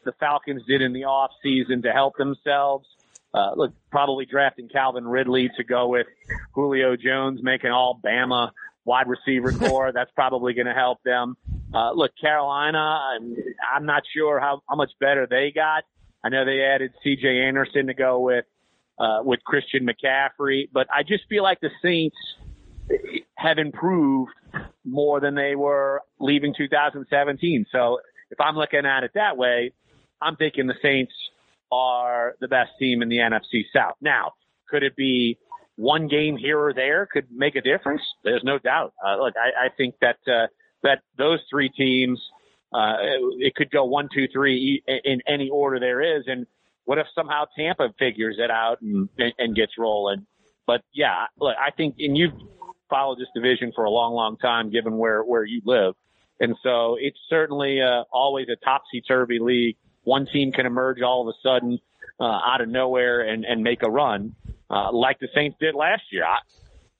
the 0.03 0.11
Falcons 0.13 0.63
did 0.67 0.81
in 0.81 0.93
the 0.93 1.03
off 1.03 1.31
season 1.43 1.81
to 1.83 1.91
help 1.91 2.17
themselves. 2.17 2.87
Uh, 3.33 3.51
look, 3.55 3.73
probably 3.91 4.25
drafting 4.25 4.69
Calvin 4.69 5.05
Ridley 5.05 5.49
to 5.57 5.63
go 5.63 5.89
with 5.89 6.07
Julio 6.53 6.95
Jones, 6.95 7.41
making 7.43 7.69
all 7.69 7.99
Bama 8.03 8.51
wide 8.85 9.07
receiver 9.07 9.51
core. 9.67 9.91
That's 9.91 10.11
probably 10.15 10.53
going 10.53 10.67
to 10.67 10.73
help 10.73 11.03
them. 11.03 11.35
Uh, 11.73 11.91
look, 11.91 12.11
Carolina, 12.19 12.77
I'm, 12.79 13.35
I'm 13.75 13.85
not 13.85 14.03
sure 14.15 14.39
how, 14.39 14.61
how 14.69 14.75
much 14.75 14.91
better 15.01 15.27
they 15.29 15.51
got. 15.53 15.83
I 16.23 16.29
know 16.29 16.45
they 16.45 16.61
added 16.61 16.93
CJ 17.05 17.47
Anderson 17.47 17.87
to 17.87 17.93
go 17.93 18.19
with, 18.19 18.45
uh, 18.97 19.19
with 19.23 19.43
Christian 19.43 19.85
McCaffrey, 19.85 20.69
but 20.71 20.87
I 20.93 21.03
just 21.03 21.27
feel 21.27 21.43
like 21.43 21.59
the 21.59 21.71
Saints 21.81 22.15
have 23.35 23.57
improved 23.57 24.31
more 24.85 25.19
than 25.19 25.35
they 25.35 25.55
were 25.55 26.01
leaving 26.19 26.53
2017. 26.55 27.65
So 27.71 27.99
if 28.29 28.39
I'm 28.39 28.55
looking 28.55 28.85
at 28.85 29.03
it 29.03 29.11
that 29.15 29.37
way, 29.37 29.73
I'm 30.21 30.35
thinking 30.35 30.67
the 30.67 30.75
Saints 30.81 31.13
are 31.71 32.35
the 32.39 32.47
best 32.47 32.71
team 32.79 33.01
in 33.01 33.09
the 33.09 33.17
NFC 33.17 33.63
South. 33.73 33.95
Now, 34.01 34.33
could 34.69 34.83
it 34.83 34.95
be 34.95 35.37
one 35.75 36.07
game 36.07 36.37
here 36.37 36.59
or 36.59 36.73
there 36.73 37.07
could 37.11 37.25
make 37.31 37.55
a 37.55 37.61
difference? 37.61 38.01
There's 38.23 38.43
no 38.43 38.59
doubt. 38.59 38.93
Uh, 39.05 39.17
look, 39.17 39.33
I, 39.35 39.65
I 39.65 39.69
think 39.75 39.95
that, 40.01 40.17
uh, 40.27 40.47
that 40.83 40.99
those 41.17 41.39
three 41.49 41.69
teams, 41.69 42.19
uh, 42.73 42.95
it, 42.99 43.47
it 43.47 43.55
could 43.55 43.71
go 43.71 43.85
one, 43.85 44.09
two, 44.13 44.27
three 44.31 44.83
in, 44.87 45.21
any 45.27 45.49
order 45.49 45.79
there 45.79 46.17
is. 46.17 46.23
And 46.27 46.45
what 46.85 46.97
if 46.97 47.07
somehow 47.13 47.45
Tampa 47.57 47.93
figures 47.99 48.37
it 48.39 48.51
out 48.51 48.81
and, 48.81 49.09
and, 49.17 49.33
and 49.37 49.55
gets 49.55 49.73
rolling? 49.77 50.25
But 50.67 50.81
yeah, 50.93 51.25
look, 51.39 51.55
I 51.59 51.71
think, 51.71 51.95
and 51.99 52.17
you've 52.17 52.33
followed 52.89 53.19
this 53.19 53.27
division 53.33 53.71
for 53.75 53.85
a 53.85 53.89
long, 53.89 54.13
long 54.13 54.37
time, 54.37 54.69
given 54.71 54.97
where, 54.97 55.21
where 55.23 55.43
you 55.43 55.61
live. 55.65 55.95
And 56.39 56.55
so 56.63 56.97
it's 56.99 57.17
certainly, 57.29 57.81
uh, 57.81 58.03
always 58.11 58.47
a 58.49 58.55
topsy-turvy 58.57 59.39
league. 59.39 59.77
One 60.03 60.25
team 60.25 60.51
can 60.51 60.65
emerge 60.65 61.01
all 61.01 61.27
of 61.27 61.33
a 61.33 61.37
sudden, 61.41 61.79
uh, 62.19 62.23
out 62.23 62.61
of 62.61 62.69
nowhere 62.69 63.21
and, 63.21 63.45
and 63.45 63.63
make 63.63 63.83
a 63.83 63.89
run, 63.89 64.35
uh, 64.69 64.91
like 64.91 65.19
the 65.19 65.27
Saints 65.33 65.57
did 65.59 65.75
last 65.75 66.03
year. 66.11 66.23
I, 66.25 66.39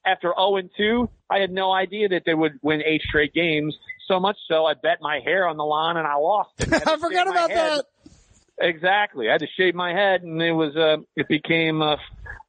after 0.06 0.34
0 0.38 0.58
and 0.58 0.70
2, 0.78 1.10
I 1.30 1.40
had 1.40 1.52
no 1.52 1.72
idea 1.72 2.10
that 2.10 2.24
they 2.26 2.34
would 2.34 2.60
win 2.62 2.82
eight 2.86 3.02
straight 3.02 3.34
games. 3.34 3.76
So 4.08 4.20
much 4.20 4.38
so, 4.48 4.66
I 4.66 4.76
bet 4.76 5.00
my 5.02 5.20
hair 5.20 5.48
on 5.48 5.58
the 5.58 5.64
line 5.66 5.98
and 5.98 6.06
I 6.06 6.16
lost. 6.16 6.52
I 6.60 6.98
forgot 6.98 7.28
about 7.28 7.50
head. 7.50 7.80
that. 7.80 7.86
Exactly. 8.60 9.28
I 9.28 9.34
had 9.34 9.42
to 9.42 9.48
shave 9.58 9.76
my 9.76 9.92
head 9.92 10.22
and 10.22 10.42
it 10.42 10.52
was, 10.52 10.76
uh, 10.76 10.98
it 11.16 11.28
became, 11.28 11.82
uh, 11.82 11.98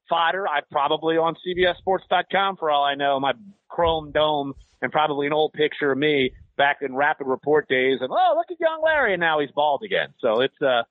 fodder. 0.09 0.47
I 0.49 0.61
probably 0.71 1.17
on 1.17 1.37
CBSSports.com 1.47 2.57
for 2.57 2.71
all 2.71 2.85
I 2.85 2.95
know, 2.95 3.21
my 3.21 3.33
chrome 3.69 4.13
dome 4.13 4.55
and 4.83 4.93
probably 4.93 5.27
an 5.27 5.33
old 5.33 5.53
picture 5.53 5.93
of 5.93 5.99
me 5.99 6.33
back 6.57 6.79
in 6.81 6.95
rapid 6.95 7.27
report 7.27 7.69
days 7.69 7.99
and, 8.01 8.11
oh, 8.11 8.35
look 8.37 8.47
at 8.51 8.59
young 8.61 8.83
Larry. 8.83 9.13
And 9.15 9.21
now 9.21 9.41
he's 9.41 9.51
bald 9.51 9.83
again. 9.83 10.09
So 10.21 10.41
it's, 10.41 10.61
uh, 10.63 10.83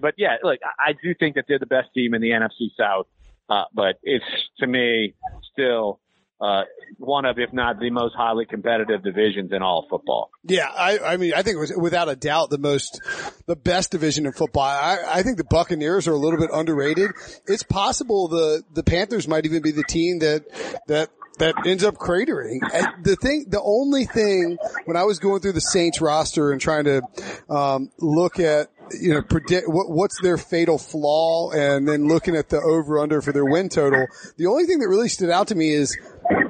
but 0.00 0.14
yeah, 0.16 0.36
look, 0.42 0.60
I 0.78 0.92
do 0.92 1.14
think 1.14 1.34
that 1.36 1.44
they're 1.48 1.58
the 1.58 1.66
best 1.66 1.88
team 1.94 2.14
in 2.14 2.22
the 2.22 2.30
NFC 2.30 2.68
South. 2.78 3.06
Uh, 3.48 3.64
but 3.74 3.96
it's 4.02 4.24
to 4.58 4.66
me 4.66 5.14
still, 5.52 6.00
uh, 6.42 6.62
one 6.98 7.24
of, 7.24 7.38
if 7.38 7.52
not 7.52 7.78
the 7.78 7.90
most 7.90 8.14
highly 8.16 8.44
competitive 8.44 9.02
divisions 9.02 9.52
in 9.52 9.62
all 9.62 9.86
football. 9.88 10.30
Yeah, 10.44 10.66
I, 10.66 10.98
I 10.98 11.16
mean, 11.16 11.32
I 11.34 11.42
think 11.42 11.56
it 11.56 11.60
was 11.60 11.72
without 11.76 12.08
a 12.08 12.16
doubt 12.16 12.50
the 12.50 12.58
most, 12.58 13.00
the 13.46 13.54
best 13.54 13.92
division 13.92 14.26
in 14.26 14.32
football. 14.32 14.64
I, 14.64 14.98
I 15.06 15.22
think 15.22 15.36
the 15.36 15.44
Buccaneers 15.44 16.08
are 16.08 16.12
a 16.12 16.18
little 16.18 16.40
bit 16.40 16.50
underrated. 16.52 17.12
It's 17.46 17.62
possible 17.62 18.26
the, 18.28 18.62
the 18.72 18.82
Panthers 18.82 19.28
might 19.28 19.46
even 19.46 19.62
be 19.62 19.70
the 19.70 19.84
team 19.84 20.18
that, 20.18 20.44
that, 20.88 21.10
that 21.38 21.54
ends 21.64 21.84
up 21.84 21.94
cratering. 21.94 22.58
And 22.74 23.04
the 23.04 23.16
thing, 23.16 23.46
the 23.48 23.62
only 23.62 24.04
thing 24.04 24.58
when 24.84 24.96
I 24.96 25.04
was 25.04 25.18
going 25.20 25.40
through 25.40 25.52
the 25.52 25.60
Saints 25.60 26.00
roster 26.00 26.50
and 26.50 26.60
trying 26.60 26.84
to, 26.84 27.02
um, 27.48 27.90
look 27.98 28.40
at, 28.40 28.68
you 29.00 29.14
know, 29.14 29.22
predict 29.22 29.68
what, 29.68 29.88
what's 29.88 30.20
their 30.20 30.36
fatal 30.36 30.76
flaw 30.76 31.50
and 31.52 31.88
then 31.88 32.08
looking 32.08 32.36
at 32.36 32.50
the 32.50 32.60
over 32.60 32.98
under 32.98 33.22
for 33.22 33.32
their 33.32 33.46
win 33.46 33.70
total, 33.70 34.06
the 34.36 34.46
only 34.46 34.66
thing 34.66 34.80
that 34.80 34.88
really 34.88 35.08
stood 35.08 35.30
out 35.30 35.48
to 35.48 35.54
me 35.54 35.70
is 35.70 35.96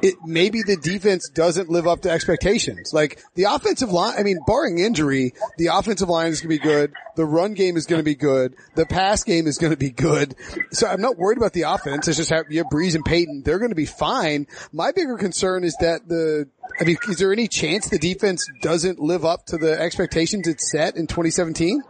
it 0.02 0.14
maybe 0.24 0.62
the 0.62 0.76
defense 0.76 1.28
doesn't 1.28 1.68
live 1.68 1.86
up 1.86 2.02
to 2.02 2.10
expectations. 2.10 2.92
Like 2.92 3.22
the 3.34 3.44
offensive 3.44 3.90
line, 3.90 4.14
I 4.18 4.22
mean, 4.22 4.38
barring 4.46 4.78
injury, 4.78 5.32
the 5.58 5.68
offensive 5.68 6.08
line 6.08 6.28
is 6.28 6.40
going 6.40 6.56
to 6.56 6.62
be 6.62 6.68
good. 6.68 6.92
The 7.16 7.24
run 7.24 7.54
game 7.54 7.76
is 7.76 7.86
going 7.86 8.00
to 8.00 8.04
be 8.04 8.14
good. 8.14 8.54
The 8.74 8.86
pass 8.86 9.22
game 9.24 9.46
is 9.46 9.58
going 9.58 9.72
to 9.72 9.76
be 9.76 9.90
good. 9.90 10.34
So 10.72 10.86
I'm 10.86 11.00
not 11.00 11.18
worried 11.18 11.38
about 11.38 11.52
the 11.52 11.62
offense. 11.62 12.08
It's 12.08 12.16
just 12.16 12.30
have, 12.30 12.46
you 12.50 12.58
have 12.58 12.68
Brees 12.68 12.94
and 12.94 13.04
Payton. 13.04 13.42
They're 13.44 13.58
going 13.58 13.70
to 13.70 13.76
be 13.76 13.86
fine. 13.86 14.46
My 14.72 14.92
bigger 14.92 15.16
concern 15.16 15.64
is 15.64 15.76
that 15.80 16.08
the, 16.08 16.48
I 16.80 16.84
mean, 16.84 16.96
is 17.08 17.18
there 17.18 17.32
any 17.32 17.48
chance 17.48 17.88
the 17.88 17.98
defense 17.98 18.46
doesn't 18.62 18.98
live 18.98 19.24
up 19.24 19.46
to 19.46 19.58
the 19.58 19.80
expectations 19.80 20.48
it 20.48 20.60
set 20.60 20.96
in 20.96 21.06
2017? 21.06 21.82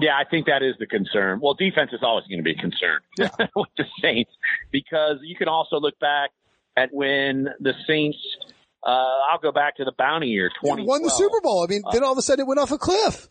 Yeah, 0.00 0.16
I 0.16 0.22
think 0.30 0.46
that 0.46 0.62
is 0.62 0.76
the 0.78 0.86
concern. 0.86 1.40
Well, 1.42 1.54
defense 1.54 1.90
is 1.92 2.00
always 2.02 2.24
going 2.26 2.38
to 2.38 2.44
be 2.44 2.52
a 2.52 2.54
concern 2.54 3.00
with 3.56 3.68
the 3.76 3.84
Saints 4.00 4.30
because 4.70 5.16
you 5.22 5.34
can 5.34 5.48
also 5.48 5.80
look 5.80 5.98
back 5.98 6.30
at 6.78 6.90
when 6.92 7.48
the 7.60 7.72
Saints, 7.86 8.18
uh, 8.84 8.90
I'll 9.30 9.40
go 9.42 9.52
back 9.52 9.76
to 9.76 9.84
the 9.84 9.92
bounty 9.96 10.28
year, 10.28 10.50
20. 10.62 10.84
Won 10.84 11.02
the 11.02 11.10
Super 11.10 11.40
Bowl. 11.40 11.64
I 11.64 11.66
mean, 11.66 11.82
then 11.92 12.04
all 12.04 12.12
of 12.12 12.18
a 12.18 12.22
sudden 12.22 12.44
it 12.44 12.48
went 12.48 12.60
off 12.60 12.70
a 12.70 12.78
cliff. 12.78 13.28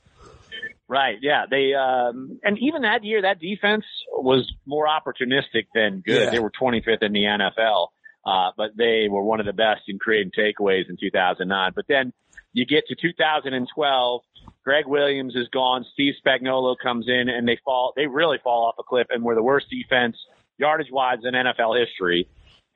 Right. 0.89 1.17
Yeah. 1.21 1.45
They, 1.49 1.73
um, 1.73 2.39
and 2.43 2.57
even 2.59 2.83
that 2.83 3.03
year, 3.03 3.23
that 3.23 3.39
defense 3.39 3.83
was 4.09 4.49
more 4.65 4.87
opportunistic 4.87 5.67
than 5.75 5.99
good. 5.99 6.23
Yeah. 6.23 6.29
They 6.29 6.39
were 6.39 6.51
25th 6.51 7.03
in 7.03 7.11
the 7.11 7.23
NFL. 7.23 7.87
Uh, 8.25 8.51
but 8.57 8.71
they 8.77 9.07
were 9.09 9.23
one 9.23 9.39
of 9.39 9.45
the 9.45 9.53
best 9.53 9.83
in 9.87 9.99
creating 9.99 10.31
takeaways 10.37 10.89
in 10.89 10.97
2009. 10.99 11.71
But 11.73 11.85
then 11.87 12.11
you 12.51 12.65
get 12.65 12.85
to 12.87 12.95
2012, 12.95 14.21
Gregg 14.65 14.85
Williams 14.85 15.33
is 15.35 15.47
gone, 15.47 15.85
Steve 15.93 16.13
Spagnuolo 16.25 16.75
comes 16.81 17.07
in 17.07 17.29
and 17.29 17.47
they 17.47 17.57
fall, 17.63 17.93
they 17.95 18.05
really 18.05 18.37
fall 18.43 18.65
off 18.65 18.75
a 18.79 18.83
cliff 18.83 19.07
and 19.09 19.23
were 19.23 19.35
the 19.35 19.43
worst 19.43 19.67
defense 19.69 20.17
yardage 20.57 20.91
wise 20.91 21.19
in 21.23 21.33
NFL 21.33 21.79
history. 21.79 22.27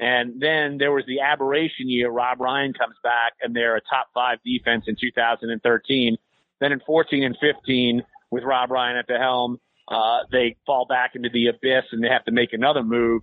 And 0.02 0.42
then 0.42 0.80
there 0.80 0.92
was 0.92 1.06
the 1.06 1.20
aberration 1.20 1.88
year. 1.88 2.10
Rob 2.10 2.42
Ryan 2.42 2.74
comes 2.74 2.96
back 3.04 3.34
and 3.40 3.56
they're 3.56 3.76
a 3.76 3.82
top 3.82 4.08
five 4.16 4.40
defense 4.44 4.86
in 4.88 4.96
2013. 5.00 6.18
Then 6.60 6.72
in 6.72 6.80
14 6.80 7.24
and 7.24 7.38
15, 7.40 8.02
with 8.32 8.44
Rob 8.44 8.72
Ryan 8.72 8.98
at 8.98 9.06
the 9.08 9.20
helm, 9.20 9.60
uh, 9.88 10.22
they 10.32 10.58
fall 10.66 10.86
back 10.86 11.12
into 11.14 11.30
the 11.32 11.48
abyss 11.48 11.86
and 11.92 12.04
they 12.04 12.08
have 12.08 12.26
to 12.26 12.32
make 12.32 12.52
another 12.52 12.82
move. 12.82 13.22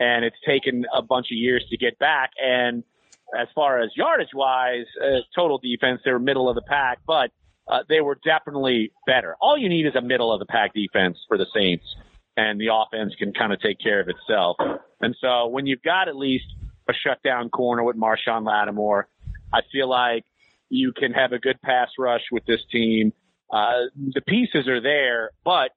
And 0.00 0.24
it's 0.24 0.36
taken 0.46 0.86
a 0.94 1.02
bunch 1.02 1.26
of 1.26 1.36
years 1.36 1.62
to 1.68 1.76
get 1.76 1.98
back. 1.98 2.30
And 2.42 2.84
as 3.38 3.48
far 3.54 3.80
as 3.80 3.90
yardage 3.94 4.32
wise, 4.32 4.86
uh, 5.02 5.20
total 5.34 5.58
defense, 5.58 6.00
they 6.06 6.12
were 6.12 6.18
middle 6.18 6.48
of 6.48 6.54
the 6.54 6.62
pack, 6.62 7.00
but 7.06 7.32
uh, 7.68 7.80
they 7.88 8.00
were 8.00 8.18
definitely 8.24 8.92
better. 9.06 9.36
All 9.42 9.58
you 9.58 9.68
need 9.68 9.86
is 9.86 9.94
a 9.94 10.00
middle 10.00 10.32
of 10.32 10.38
the 10.38 10.46
pack 10.46 10.72
defense 10.72 11.18
for 11.28 11.36
the 11.36 11.46
Saints, 11.54 11.84
and 12.36 12.60
the 12.60 12.68
offense 12.72 13.14
can 13.18 13.32
kind 13.32 13.52
of 13.52 13.60
take 13.60 13.78
care 13.78 14.00
of 14.00 14.08
itself. 14.08 14.56
And 15.00 15.14
so 15.20 15.46
when 15.46 15.66
you've 15.66 15.82
got 15.82 16.08
at 16.08 16.16
least 16.16 16.46
a 16.88 16.92
shutdown 16.92 17.48
corner 17.50 17.82
with 17.82 17.96
Marshon 17.96 18.44
Lattimore, 18.44 19.08
I 19.52 19.60
feel 19.70 19.88
like 19.88 20.24
you 20.68 20.92
can 20.92 21.12
have 21.12 21.32
a 21.32 21.38
good 21.38 21.60
pass 21.62 21.90
rush 21.98 22.22
with 22.32 22.44
this 22.46 22.60
team. 22.70 23.12
Uh, 23.52 23.84
the 23.96 24.20
pieces 24.20 24.66
are 24.66 24.80
there, 24.80 25.30
but 25.44 25.70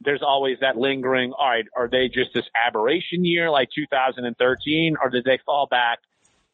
there's 0.00 0.22
always 0.22 0.58
that 0.60 0.76
lingering, 0.76 1.32
all 1.32 1.48
right, 1.48 1.66
are 1.76 1.88
they 1.88 2.08
just 2.08 2.32
this 2.34 2.44
aberration 2.66 3.24
year 3.24 3.50
like 3.50 3.68
2013 3.74 4.96
or 5.02 5.10
did 5.10 5.24
they 5.24 5.38
fall 5.44 5.66
back 5.66 5.98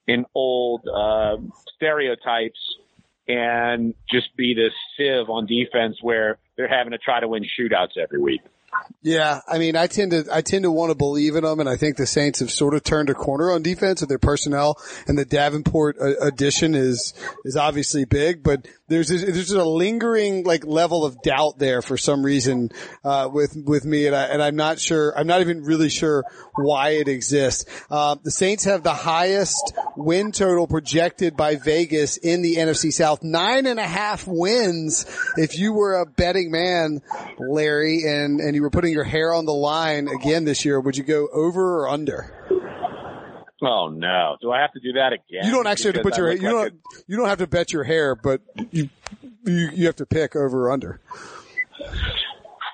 in 0.06 0.24
old 0.34 0.86
uh, 0.88 1.36
stereotypes 1.74 2.58
and 3.28 3.94
just 4.08 4.34
be 4.36 4.54
this 4.54 4.72
sieve 4.96 5.28
on 5.28 5.46
defense 5.46 5.98
where 6.00 6.38
they're 6.56 6.68
having 6.68 6.92
to 6.92 6.98
try 6.98 7.20
to 7.20 7.28
win 7.28 7.44
shootouts 7.44 7.96
every 7.96 8.20
week? 8.20 8.40
Yeah, 9.02 9.40
I 9.48 9.58
mean, 9.58 9.76
I 9.76 9.86
tend 9.86 10.10
to 10.10 10.26
I 10.30 10.42
tend 10.42 10.64
to 10.64 10.70
want 10.70 10.90
to 10.90 10.94
believe 10.94 11.34
in 11.34 11.44
them, 11.44 11.58
and 11.58 11.68
I 11.68 11.76
think 11.76 11.96
the 11.96 12.06
Saints 12.06 12.40
have 12.40 12.50
sort 12.50 12.74
of 12.74 12.82
turned 12.82 13.08
a 13.08 13.14
corner 13.14 13.50
on 13.50 13.62
defense 13.62 14.00
with 14.00 14.08
their 14.08 14.18
personnel, 14.18 14.76
and 15.06 15.16
the 15.16 15.24
Davenport 15.24 15.96
uh, 16.00 16.16
addition 16.20 16.74
is 16.74 17.14
is 17.44 17.56
obviously 17.56 18.04
big, 18.04 18.42
but 18.42 18.68
there's 18.90 19.10
a, 19.10 19.18
there's 19.18 19.52
a 19.52 19.64
lingering 19.64 20.44
like 20.44 20.66
level 20.66 21.04
of 21.04 21.22
doubt 21.22 21.58
there 21.58 21.80
for 21.80 21.96
some 21.96 22.24
reason 22.24 22.70
uh, 23.04 23.30
with 23.32 23.56
with 23.64 23.84
me, 23.84 24.06
and 24.06 24.16
I 24.16 24.24
and 24.24 24.42
I'm 24.42 24.56
not 24.56 24.80
sure. 24.80 25.16
I'm 25.16 25.28
not 25.28 25.40
even 25.40 25.62
really 25.62 25.88
sure 25.88 26.24
why 26.56 26.90
it 26.90 27.06
exists. 27.06 27.64
Uh, 27.88 28.16
the 28.22 28.32
Saints 28.32 28.64
have 28.64 28.82
the 28.82 28.92
highest 28.92 29.72
win 29.96 30.32
total 30.32 30.66
projected 30.66 31.36
by 31.36 31.54
Vegas 31.54 32.16
in 32.16 32.42
the 32.42 32.56
NFC 32.56 32.92
South, 32.92 33.22
nine 33.22 33.66
and 33.66 33.78
a 33.78 33.86
half 33.86 34.26
wins. 34.26 35.06
If 35.36 35.56
you 35.56 35.72
were 35.72 36.00
a 36.00 36.06
betting 36.06 36.50
man, 36.50 37.00
Larry, 37.38 38.02
and 38.04 38.40
and 38.40 38.56
you 38.56 38.62
were 38.62 38.70
putting 38.70 38.92
your 38.92 39.04
hair 39.04 39.32
on 39.32 39.46
the 39.46 39.52
line 39.52 40.08
again 40.08 40.44
this 40.44 40.64
year, 40.64 40.80
would 40.80 40.96
you 40.96 41.04
go 41.04 41.28
over 41.32 41.82
or 41.82 41.88
under? 41.88 42.34
Oh 43.62 43.88
no! 43.88 44.36
Do 44.40 44.50
I 44.50 44.60
have 44.60 44.72
to 44.72 44.80
do 44.80 44.92
that 44.92 45.12
again? 45.12 45.44
You 45.44 45.52
don't 45.52 45.66
actually 45.66 45.92
have 45.92 45.96
to 45.96 46.02
put 46.02 46.16
your 46.16 46.32
you 46.32 46.48
don't 46.48 46.74
you 47.06 47.16
don't 47.16 47.28
have 47.28 47.38
to 47.38 47.46
bet 47.46 47.72
your 47.72 47.84
hair, 47.84 48.14
but 48.14 48.40
you 48.70 48.88
you 49.44 49.70
you 49.72 49.86
have 49.86 49.96
to 49.96 50.06
pick 50.06 50.34
over 50.34 50.68
or 50.68 50.72
under. 50.72 51.00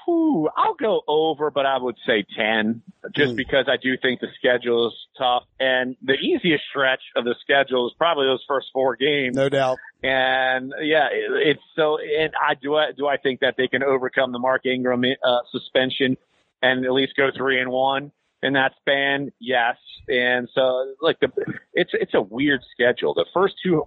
Ooh, 0.08 0.48
I'll 0.56 0.74
go 0.74 1.02
over, 1.08 1.50
but 1.50 1.66
I 1.66 1.78
would 1.78 1.96
say 2.06 2.24
10 2.36 2.80
just 3.12 3.32
mm. 3.32 3.36
because 3.36 3.66
I 3.68 3.76
do 3.76 3.96
think 4.00 4.20
the 4.20 4.28
schedule 4.38 4.88
is 4.88 4.94
tough 5.18 5.42
and 5.58 5.96
the 6.00 6.14
easiest 6.14 6.62
stretch 6.70 7.00
of 7.16 7.24
the 7.24 7.34
schedule 7.40 7.88
is 7.88 7.94
probably 7.98 8.26
those 8.26 8.44
first 8.46 8.68
four 8.72 8.94
games. 8.94 9.34
No 9.34 9.48
doubt. 9.48 9.78
And 10.04 10.72
yeah, 10.80 11.08
it, 11.10 11.48
it's 11.48 11.62
so, 11.74 11.98
and 11.98 12.32
I 12.40 12.54
do, 12.54 12.76
I, 12.76 12.92
do 12.96 13.08
I 13.08 13.16
think 13.16 13.40
that 13.40 13.54
they 13.56 13.66
can 13.66 13.82
overcome 13.82 14.30
the 14.30 14.38
Mark 14.38 14.64
Ingram 14.64 15.02
uh, 15.02 15.38
suspension 15.50 16.16
and 16.62 16.84
at 16.84 16.92
least 16.92 17.16
go 17.16 17.30
three 17.36 17.60
and 17.60 17.70
one 17.70 18.12
in 18.42 18.52
that 18.54 18.72
span? 18.80 19.32
Yes. 19.40 19.76
And 20.08 20.48
so 20.54 20.94
like 21.00 21.18
the, 21.20 21.28
it's, 21.72 21.90
it's 21.94 22.14
a 22.14 22.22
weird 22.22 22.60
schedule. 22.72 23.14
The 23.14 23.26
first 23.34 23.54
two 23.62 23.84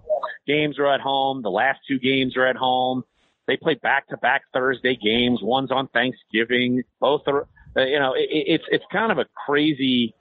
games 0.47 0.79
are 0.79 0.93
at 0.93 1.01
home. 1.01 1.41
The 1.41 1.51
last 1.51 1.79
two 1.87 1.99
games 1.99 2.35
are 2.35 2.45
at 2.45 2.55
home 2.55 3.03
they 3.49 3.57
play 3.57 3.73
back 3.73 4.07
to 4.09 4.17
back 4.17 4.43
Thursday 4.53 4.95
games. 4.95 5.39
One's 5.41 5.71
on 5.71 5.87
Thanksgiving. 5.87 6.83
Both 6.99 7.23
are, 7.25 7.47
uh, 7.75 7.81
you 7.81 7.97
know, 7.97 8.13
it, 8.13 8.29
it's, 8.29 8.63
it's 8.69 8.85
kind 8.91 9.11
of 9.11 9.17
a 9.17 9.25
crazy 9.47 10.13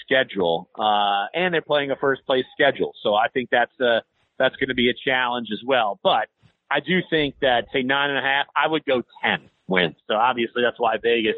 schedule. 0.00 0.68
Uh, 0.76 1.26
and 1.32 1.54
they're 1.54 1.62
playing 1.62 1.92
a 1.92 1.96
first 1.96 2.26
place 2.26 2.44
schedule. 2.52 2.92
So 3.00 3.14
I 3.14 3.28
think 3.28 3.50
that's, 3.52 3.80
uh, 3.80 4.00
that's 4.40 4.56
going 4.56 4.70
to 4.70 4.74
be 4.74 4.90
a 4.90 4.94
challenge 5.08 5.50
as 5.52 5.60
well. 5.64 6.00
But 6.02 6.26
I 6.68 6.80
do 6.80 6.98
think 7.08 7.36
that 7.42 7.66
say 7.72 7.82
nine 7.82 8.10
and 8.10 8.18
a 8.18 8.22
half, 8.22 8.46
I 8.56 8.66
would 8.66 8.84
go 8.84 9.04
10 9.22 9.48
wins. 9.66 9.96
So 10.08 10.14
obviously 10.14 10.62
that's 10.62 10.78
why 10.78 10.96
Vegas 11.02 11.36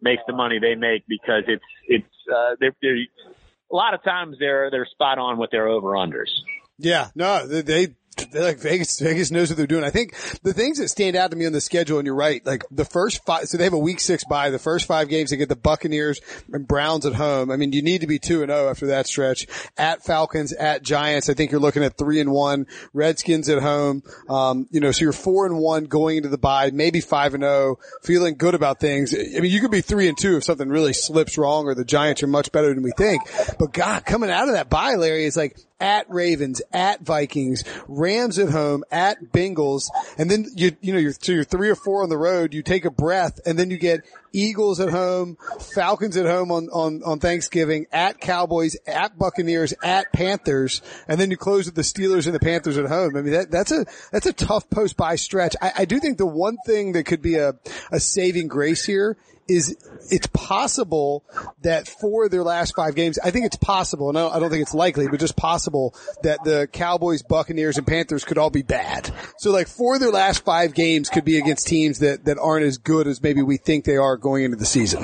makes 0.00 0.22
the 0.26 0.32
money 0.32 0.58
they 0.58 0.74
make 0.74 1.04
because 1.08 1.44
it's, 1.46 1.64
it's, 1.86 2.06
uh, 2.32 2.56
they're, 2.60 2.74
they're, 2.82 2.96
a 2.96 3.74
lot 3.74 3.94
of 3.94 4.02
times 4.02 4.36
they're, 4.38 4.70
they're 4.70 4.86
spot 4.86 5.18
on 5.18 5.38
with 5.38 5.50
their 5.50 5.68
over 5.68 5.90
unders. 5.92 6.30
Yeah, 6.78 7.08
no, 7.14 7.46
they, 7.46 7.94
like 8.34 8.58
Vegas, 8.58 9.00
Vegas 9.00 9.30
knows 9.30 9.50
what 9.50 9.56
they're 9.56 9.66
doing. 9.66 9.84
I 9.84 9.90
think 9.90 10.14
the 10.42 10.52
things 10.52 10.78
that 10.78 10.88
stand 10.88 11.16
out 11.16 11.30
to 11.30 11.36
me 11.36 11.46
on 11.46 11.52
the 11.52 11.60
schedule, 11.60 11.98
and 11.98 12.06
you're 12.06 12.14
right, 12.14 12.44
like 12.44 12.64
the 12.70 12.84
first 12.84 13.24
five, 13.24 13.46
so 13.46 13.56
they 13.56 13.64
have 13.64 13.72
a 13.72 13.78
week 13.78 14.00
six 14.00 14.24
bye. 14.24 14.50
The 14.50 14.58
first 14.58 14.86
five 14.86 15.08
games, 15.08 15.30
they 15.30 15.36
get 15.36 15.48
the 15.48 15.56
Buccaneers 15.56 16.20
and 16.52 16.66
Browns 16.66 17.06
at 17.06 17.14
home. 17.14 17.50
I 17.50 17.56
mean, 17.56 17.72
you 17.72 17.82
need 17.82 18.00
to 18.02 18.06
be 18.06 18.18
two 18.18 18.42
and 18.42 18.50
zero 18.50 18.66
oh 18.66 18.70
after 18.70 18.86
that 18.88 19.06
stretch. 19.06 19.46
At 19.76 20.04
Falcons, 20.04 20.52
at 20.52 20.82
Giants, 20.82 21.28
I 21.28 21.34
think 21.34 21.50
you're 21.50 21.60
looking 21.60 21.84
at 21.84 21.96
three 21.96 22.20
and 22.20 22.30
one. 22.30 22.66
Redskins 22.92 23.48
at 23.48 23.62
home. 23.62 24.02
Um, 24.28 24.68
you 24.70 24.80
know, 24.80 24.92
so 24.92 25.02
you're 25.02 25.12
four 25.12 25.46
and 25.46 25.58
one 25.58 25.84
going 25.84 26.18
into 26.18 26.28
the 26.28 26.38
bye, 26.38 26.70
maybe 26.72 27.00
five 27.00 27.34
and 27.34 27.42
zero, 27.42 27.52
oh, 27.52 27.78
feeling 28.02 28.36
good 28.36 28.54
about 28.54 28.80
things. 28.80 29.14
I 29.14 29.40
mean, 29.40 29.52
you 29.52 29.60
could 29.60 29.70
be 29.70 29.80
three 29.80 30.08
and 30.08 30.18
two 30.18 30.36
if 30.36 30.44
something 30.44 30.68
really 30.68 30.92
slips 30.92 31.38
wrong, 31.38 31.66
or 31.66 31.74
the 31.74 31.84
Giants 31.84 32.22
are 32.22 32.28
much 32.28 32.52
better 32.52 32.72
than 32.72 32.82
we 32.82 32.92
think. 32.96 33.22
But 33.58 33.72
God, 33.72 34.04
coming 34.04 34.30
out 34.30 34.48
of 34.48 34.54
that 34.54 34.68
bye, 34.68 34.94
Larry, 34.94 35.24
is 35.24 35.36
like 35.36 35.56
at 35.82 36.08
Ravens, 36.08 36.62
at 36.72 37.00
Vikings, 37.02 37.64
Rams 37.88 38.38
at 38.38 38.50
home, 38.50 38.84
at 38.90 39.20
Bengals, 39.32 39.88
and 40.16 40.30
then 40.30 40.46
you 40.54 40.76
you 40.80 40.92
know 40.92 40.98
you're 40.98 41.12
so 41.12 41.32
you're 41.32 41.44
three 41.44 41.68
or 41.68 41.74
four 41.74 42.02
on 42.02 42.08
the 42.08 42.16
road. 42.16 42.54
You 42.54 42.62
take 42.62 42.84
a 42.84 42.90
breath, 42.90 43.40
and 43.44 43.58
then 43.58 43.70
you 43.70 43.76
get 43.76 44.02
Eagles 44.32 44.80
at 44.80 44.90
home, 44.90 45.36
Falcons 45.74 46.16
at 46.16 46.26
home 46.26 46.50
on 46.50 46.68
on 46.70 47.02
on 47.04 47.20
Thanksgiving, 47.20 47.86
at 47.92 48.20
Cowboys, 48.20 48.76
at 48.86 49.18
Buccaneers, 49.18 49.74
at 49.82 50.12
Panthers, 50.12 50.82
and 51.08 51.20
then 51.20 51.30
you 51.30 51.36
close 51.36 51.66
with 51.66 51.74
the 51.74 51.82
Steelers 51.82 52.26
and 52.26 52.34
the 52.34 52.40
Panthers 52.40 52.78
at 52.78 52.86
home. 52.86 53.16
I 53.16 53.22
mean 53.22 53.32
that 53.32 53.50
that's 53.50 53.72
a 53.72 53.84
that's 54.10 54.26
a 54.26 54.32
tough 54.32 54.68
post 54.70 54.96
by 54.96 55.16
stretch. 55.16 55.54
I, 55.60 55.72
I 55.78 55.84
do 55.84 55.98
think 55.98 56.18
the 56.18 56.26
one 56.26 56.56
thing 56.66 56.92
that 56.92 57.04
could 57.04 57.22
be 57.22 57.36
a 57.36 57.54
a 57.90 58.00
saving 58.00 58.48
grace 58.48 58.84
here 58.84 59.16
is 59.48 59.76
it's 60.10 60.26
possible 60.28 61.24
that 61.62 61.88
for 61.88 62.28
their 62.28 62.42
last 62.42 62.74
five 62.74 62.94
games, 62.94 63.18
I 63.18 63.30
think 63.30 63.46
it's 63.46 63.56
possible, 63.56 64.08
and 64.08 64.18
I 64.18 64.38
don't 64.38 64.50
think 64.50 64.62
it's 64.62 64.74
likely, 64.74 65.08
but 65.08 65.20
just 65.20 65.36
possible 65.36 65.94
that 66.22 66.42
the 66.44 66.68
Cowboys, 66.72 67.22
Buccaneers, 67.22 67.78
and 67.78 67.86
Panthers 67.86 68.24
could 68.24 68.38
all 68.38 68.50
be 68.50 68.62
bad. 68.62 69.12
So 69.38 69.50
like 69.50 69.68
for 69.68 69.98
their 69.98 70.10
last 70.10 70.44
five 70.44 70.74
games 70.74 71.08
could 71.08 71.24
be 71.24 71.38
against 71.38 71.66
teams 71.66 71.98
that, 72.00 72.24
that 72.26 72.38
aren't 72.38 72.64
as 72.64 72.78
good 72.78 73.06
as 73.06 73.22
maybe 73.22 73.42
we 73.42 73.56
think 73.56 73.84
they 73.84 73.96
are 73.96 74.16
going 74.22 74.44
into 74.44 74.56
the 74.56 74.64
season. 74.64 75.02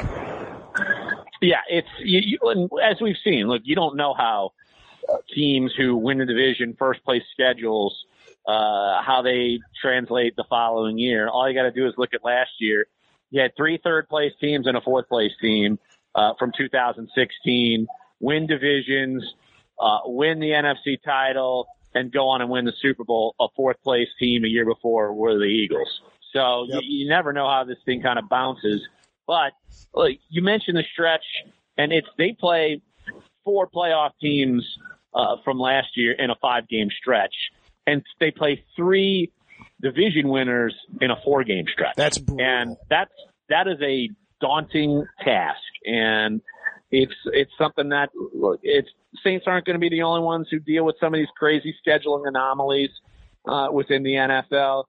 Yeah, 1.41 1.61
it's, 1.69 1.89
you, 2.01 2.39
you, 2.41 2.69
as 2.83 3.01
we've 3.01 3.17
seen, 3.23 3.47
look, 3.47 3.63
you 3.65 3.75
don't 3.75 3.97
know 3.97 4.15
how 4.15 4.53
teams 5.35 5.73
who 5.77 5.97
win 5.97 6.19
the 6.19 6.27
division, 6.27 6.75
first 6.79 7.05
place 7.05 7.23
schedules, 7.33 8.05
uh, 8.47 9.03
how 9.03 9.23
they 9.23 9.61
translate 9.81 10.37
the 10.37 10.45
following 10.49 10.99
year. 10.99 11.29
All 11.29 11.49
you 11.49 11.55
got 11.55 11.63
to 11.65 11.71
do 11.71 11.87
is 11.87 11.95
look 11.97 12.15
at 12.15 12.25
last 12.25 12.51
year 12.59 12.87
you 13.31 13.41
had 13.41 13.53
three 13.57 13.79
third 13.83 14.09
place 14.09 14.33
teams 14.41 14.67
and 14.67 14.77
a 14.77 14.81
fourth 14.81 15.09
place 15.09 15.33
team 15.41 15.79
uh, 16.15 16.33
from 16.39 16.53
2016 16.57 17.87
win 18.21 18.47
divisions, 18.47 19.23
uh, 19.81 19.99
win 20.05 20.41
the 20.41 20.51
NFC 20.51 21.01
title, 21.03 21.69
and 21.95 22.13
go 22.13 22.29
on 22.29 22.41
and 22.41 22.51
win 22.51 22.65
the 22.65 22.73
Super 22.81 23.05
Bowl. 23.05 23.35
A 23.41 23.47
fourth 23.55 23.81
place 23.83 24.09
team 24.19 24.45
a 24.45 24.49
year 24.49 24.65
before 24.65 25.15
were 25.15 25.39
the 25.39 25.45
Eagles. 25.45 26.01
So 26.33 26.67
yep. 26.69 26.83
you, 26.83 27.05
you 27.05 27.09
never 27.09 27.33
know 27.33 27.49
how 27.49 27.65
this 27.65 27.79
thing 27.85 28.03
kind 28.03 28.19
of 28.19 28.29
bounces. 28.29 28.81
But 29.29 29.53
look, 29.95 30.13
you 30.31 30.43
mentioned 30.43 30.79
the 30.79 30.85
stretch, 30.91 31.25
and 31.77 31.93
it's 31.93 32.09
they 32.17 32.33
play 32.33 32.81
four 33.45 33.69
playoff 33.69 34.13
teams 34.21 34.67
uh, 35.15 35.37
from 35.45 35.61
last 35.61 35.89
year 35.97 36.13
in 36.13 36.31
a 36.31 36.35
five 36.41 36.67
game 36.67 36.89
stretch, 36.99 37.35
and 37.87 38.03
they 38.19 38.33
play 38.33 38.65
three 38.75 39.31
division 39.81 40.29
winners 40.29 40.75
in 41.01 41.11
a 41.11 41.17
four 41.23 41.45
game 41.45 41.67
stretch. 41.71 41.95
That's 41.95 42.19
brutal. 42.19 42.45
and 42.45 42.77
that's 42.89 43.13
that 43.51 43.69
is 43.69 43.79
a 43.83 44.09
daunting 44.41 45.05
task, 45.23 45.61
and 45.85 46.41
it's 46.91 47.15
it's 47.27 47.53
something 47.59 47.91
that 47.91 48.09
look, 48.35 48.61
it's 48.63 48.89
Saints 49.23 49.45
aren't 49.47 49.67
going 49.67 49.75
to 49.75 49.81
be 49.81 49.91
the 49.91 50.03
only 50.03 50.23
ones 50.23 50.49
who 50.51 50.59
deal 50.59 50.87
with 50.87 50.97
some 50.99 51.13
of 51.13 51.19
these 51.19 51.29
crazy 51.37 51.75
scheduling 51.87 52.27
anomalies 52.27 52.91
uh, 53.47 53.69
within 53.71 54.03
the 54.03 54.15
NFL, 54.15 54.85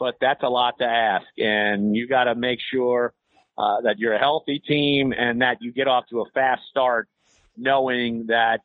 but 0.00 0.16
that's 0.20 0.42
a 0.42 0.48
lot 0.48 0.78
to 0.78 0.84
ask, 0.84 1.26
and 1.38 1.94
you 1.94 2.08
got 2.08 2.24
to 2.24 2.34
make 2.34 2.58
sure 2.72 3.14
uh, 3.56 3.80
that 3.82 3.98
you're 3.98 4.14
a 4.14 4.18
healthy 4.18 4.58
team 4.58 5.12
and 5.16 5.42
that 5.42 5.62
you 5.62 5.72
get 5.72 5.88
off 5.88 6.06
to 6.10 6.20
a 6.20 6.30
fast 6.30 6.62
start, 6.70 7.08
knowing 7.56 8.26
that 8.26 8.60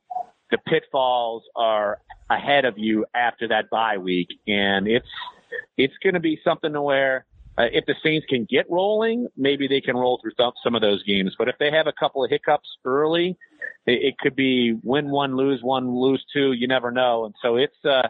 the 0.52 0.58
pitfalls 0.58 1.44
are 1.56 2.00
ahead 2.30 2.66
of 2.66 2.78
you 2.78 3.06
after 3.14 3.48
that 3.48 3.70
bye 3.70 3.98
week, 3.98 4.30
and 4.48 4.88
it's 4.88 5.08
it's 5.78 5.96
going 6.04 6.14
to 6.14 6.20
be 6.20 6.40
something 6.44 6.74
to 6.74 6.82
where 6.82 7.26
uh, 7.60 7.64
if 7.74 7.86
the 7.86 7.96
Saints 8.02 8.26
can 8.30 8.46
get 8.50 8.66
rolling, 8.70 9.28
maybe 9.36 9.68
they 9.68 9.82
can 9.82 9.98
roll 9.98 10.18
through 10.22 10.32
some, 10.38 10.54
some 10.64 10.76
of 10.76 10.82
those 10.82 11.04
games. 11.04 11.36
But 11.38 11.50
if 11.50 11.56
they 11.60 11.70
have 11.72 11.88
a 11.88 11.92
couple 11.92 12.24
of 12.24 12.30
hiccups 12.30 12.70
early, 12.86 13.38
it, 13.86 14.04
it 14.04 14.18
could 14.18 14.36
be 14.36 14.78
win 14.82 15.10
one, 15.10 15.36
lose 15.36 15.62
one, 15.62 15.94
lose 15.94 16.24
two. 16.32 16.54
You 16.54 16.68
never 16.70 16.90
know. 16.90 17.26
And 17.26 17.36
so 17.42 17.58
it's, 17.58 17.76
uh, 17.84 18.08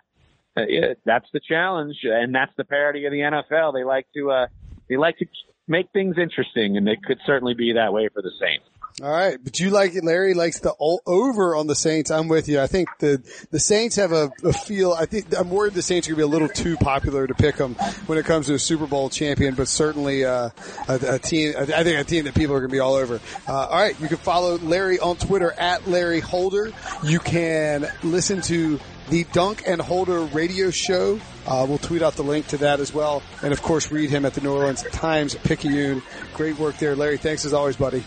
it, 0.55 0.99
that's 1.03 1.27
the 1.33 1.39
challenge 1.39 1.97
and 2.03 2.35
that's 2.35 2.51
the 2.57 2.63
parity 2.63 3.05
of 3.05 3.11
the 3.11 3.19
NFL. 3.19 3.73
They 3.73 3.83
like 3.83 4.05
to, 4.13 4.29
uh, 4.29 4.47
they 4.87 4.97
like 4.97 5.17
to 5.17 5.25
make 5.69 5.91
things 5.91 6.17
interesting, 6.17 6.77
and 6.77 6.87
it 6.87 7.03
could 7.03 7.19
certainly 7.25 7.53
be 7.53 7.73
that 7.73 7.93
way 7.93 8.09
for 8.13 8.21
the 8.21 8.31
Saints. 8.39 8.65
All 9.01 9.09
right, 9.09 9.37
but 9.41 9.59
you 9.61 9.69
like 9.69 9.95
it. 9.95 10.03
Larry 10.03 10.33
likes 10.33 10.59
the 10.59 10.71
all 10.71 11.01
over 11.05 11.55
on 11.55 11.67
the 11.67 11.75
Saints. 11.75 12.11
I'm 12.11 12.27
with 12.27 12.49
you. 12.49 12.59
I 12.59 12.67
think 12.67 12.89
the 12.99 13.23
the 13.49 13.59
Saints 13.59 13.95
have 13.95 14.11
a, 14.11 14.29
a 14.43 14.51
feel. 14.51 14.91
I 14.91 15.05
think 15.05 15.27
I'm 15.37 15.49
worried 15.49 15.73
the 15.73 15.81
Saints 15.81 16.07
are 16.07 16.11
going 16.11 16.21
to 16.21 16.27
be 16.27 16.29
a 16.29 16.39
little 16.39 16.49
too 16.49 16.75
popular 16.75 17.25
to 17.25 17.33
pick 17.33 17.55
them 17.55 17.75
when 18.07 18.17
it 18.17 18.25
comes 18.25 18.47
to 18.47 18.55
a 18.55 18.59
Super 18.59 18.87
Bowl 18.87 19.09
champion, 19.09 19.55
but 19.55 19.69
certainly 19.69 20.25
uh, 20.25 20.49
a, 20.89 20.99
a 21.15 21.19
team. 21.19 21.53
I 21.57 21.83
think 21.83 21.97
a 21.97 22.03
team 22.03 22.25
that 22.25 22.35
people 22.35 22.55
are 22.55 22.59
going 22.59 22.71
to 22.71 22.75
be 22.75 22.79
all 22.79 22.95
over. 22.95 23.21
Uh, 23.47 23.53
all 23.53 23.79
right, 23.79 23.97
you 24.01 24.09
can 24.09 24.17
follow 24.17 24.57
Larry 24.57 24.99
on 24.99 25.15
Twitter 25.15 25.53
at 25.53 25.87
Larry 25.87 26.19
Holder. 26.19 26.73
You 27.03 27.19
can 27.19 27.87
listen 28.03 28.41
to 28.41 28.79
the 29.09 29.25
Dunk 29.25 29.63
and 29.65 29.81
Holder 29.81 30.21
radio 30.21 30.71
show. 30.71 31.19
Uh, 31.47 31.65
we'll 31.67 31.77
tweet 31.77 32.01
out 32.01 32.13
the 32.13 32.23
link 32.23 32.47
to 32.47 32.57
that 32.57 32.79
as 32.79 32.93
well. 32.93 33.23
And 33.41 33.51
of 33.51 33.61
course, 33.61 33.91
read 33.91 34.09
him 34.09 34.25
at 34.25 34.33
the 34.33 34.41
New 34.41 34.53
Orleans 34.53 34.83
Times 34.91 35.35
Picayune. 35.35 36.01
Great 36.33 36.57
work 36.57 36.77
there, 36.77 36.95
Larry. 36.95 37.17
Thanks 37.17 37.45
as 37.45 37.53
always, 37.53 37.75
buddy. 37.75 38.03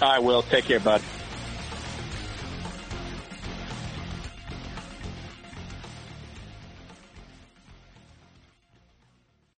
I 0.00 0.18
will. 0.18 0.42
Take 0.42 0.64
care, 0.64 0.80
bud. 0.80 1.02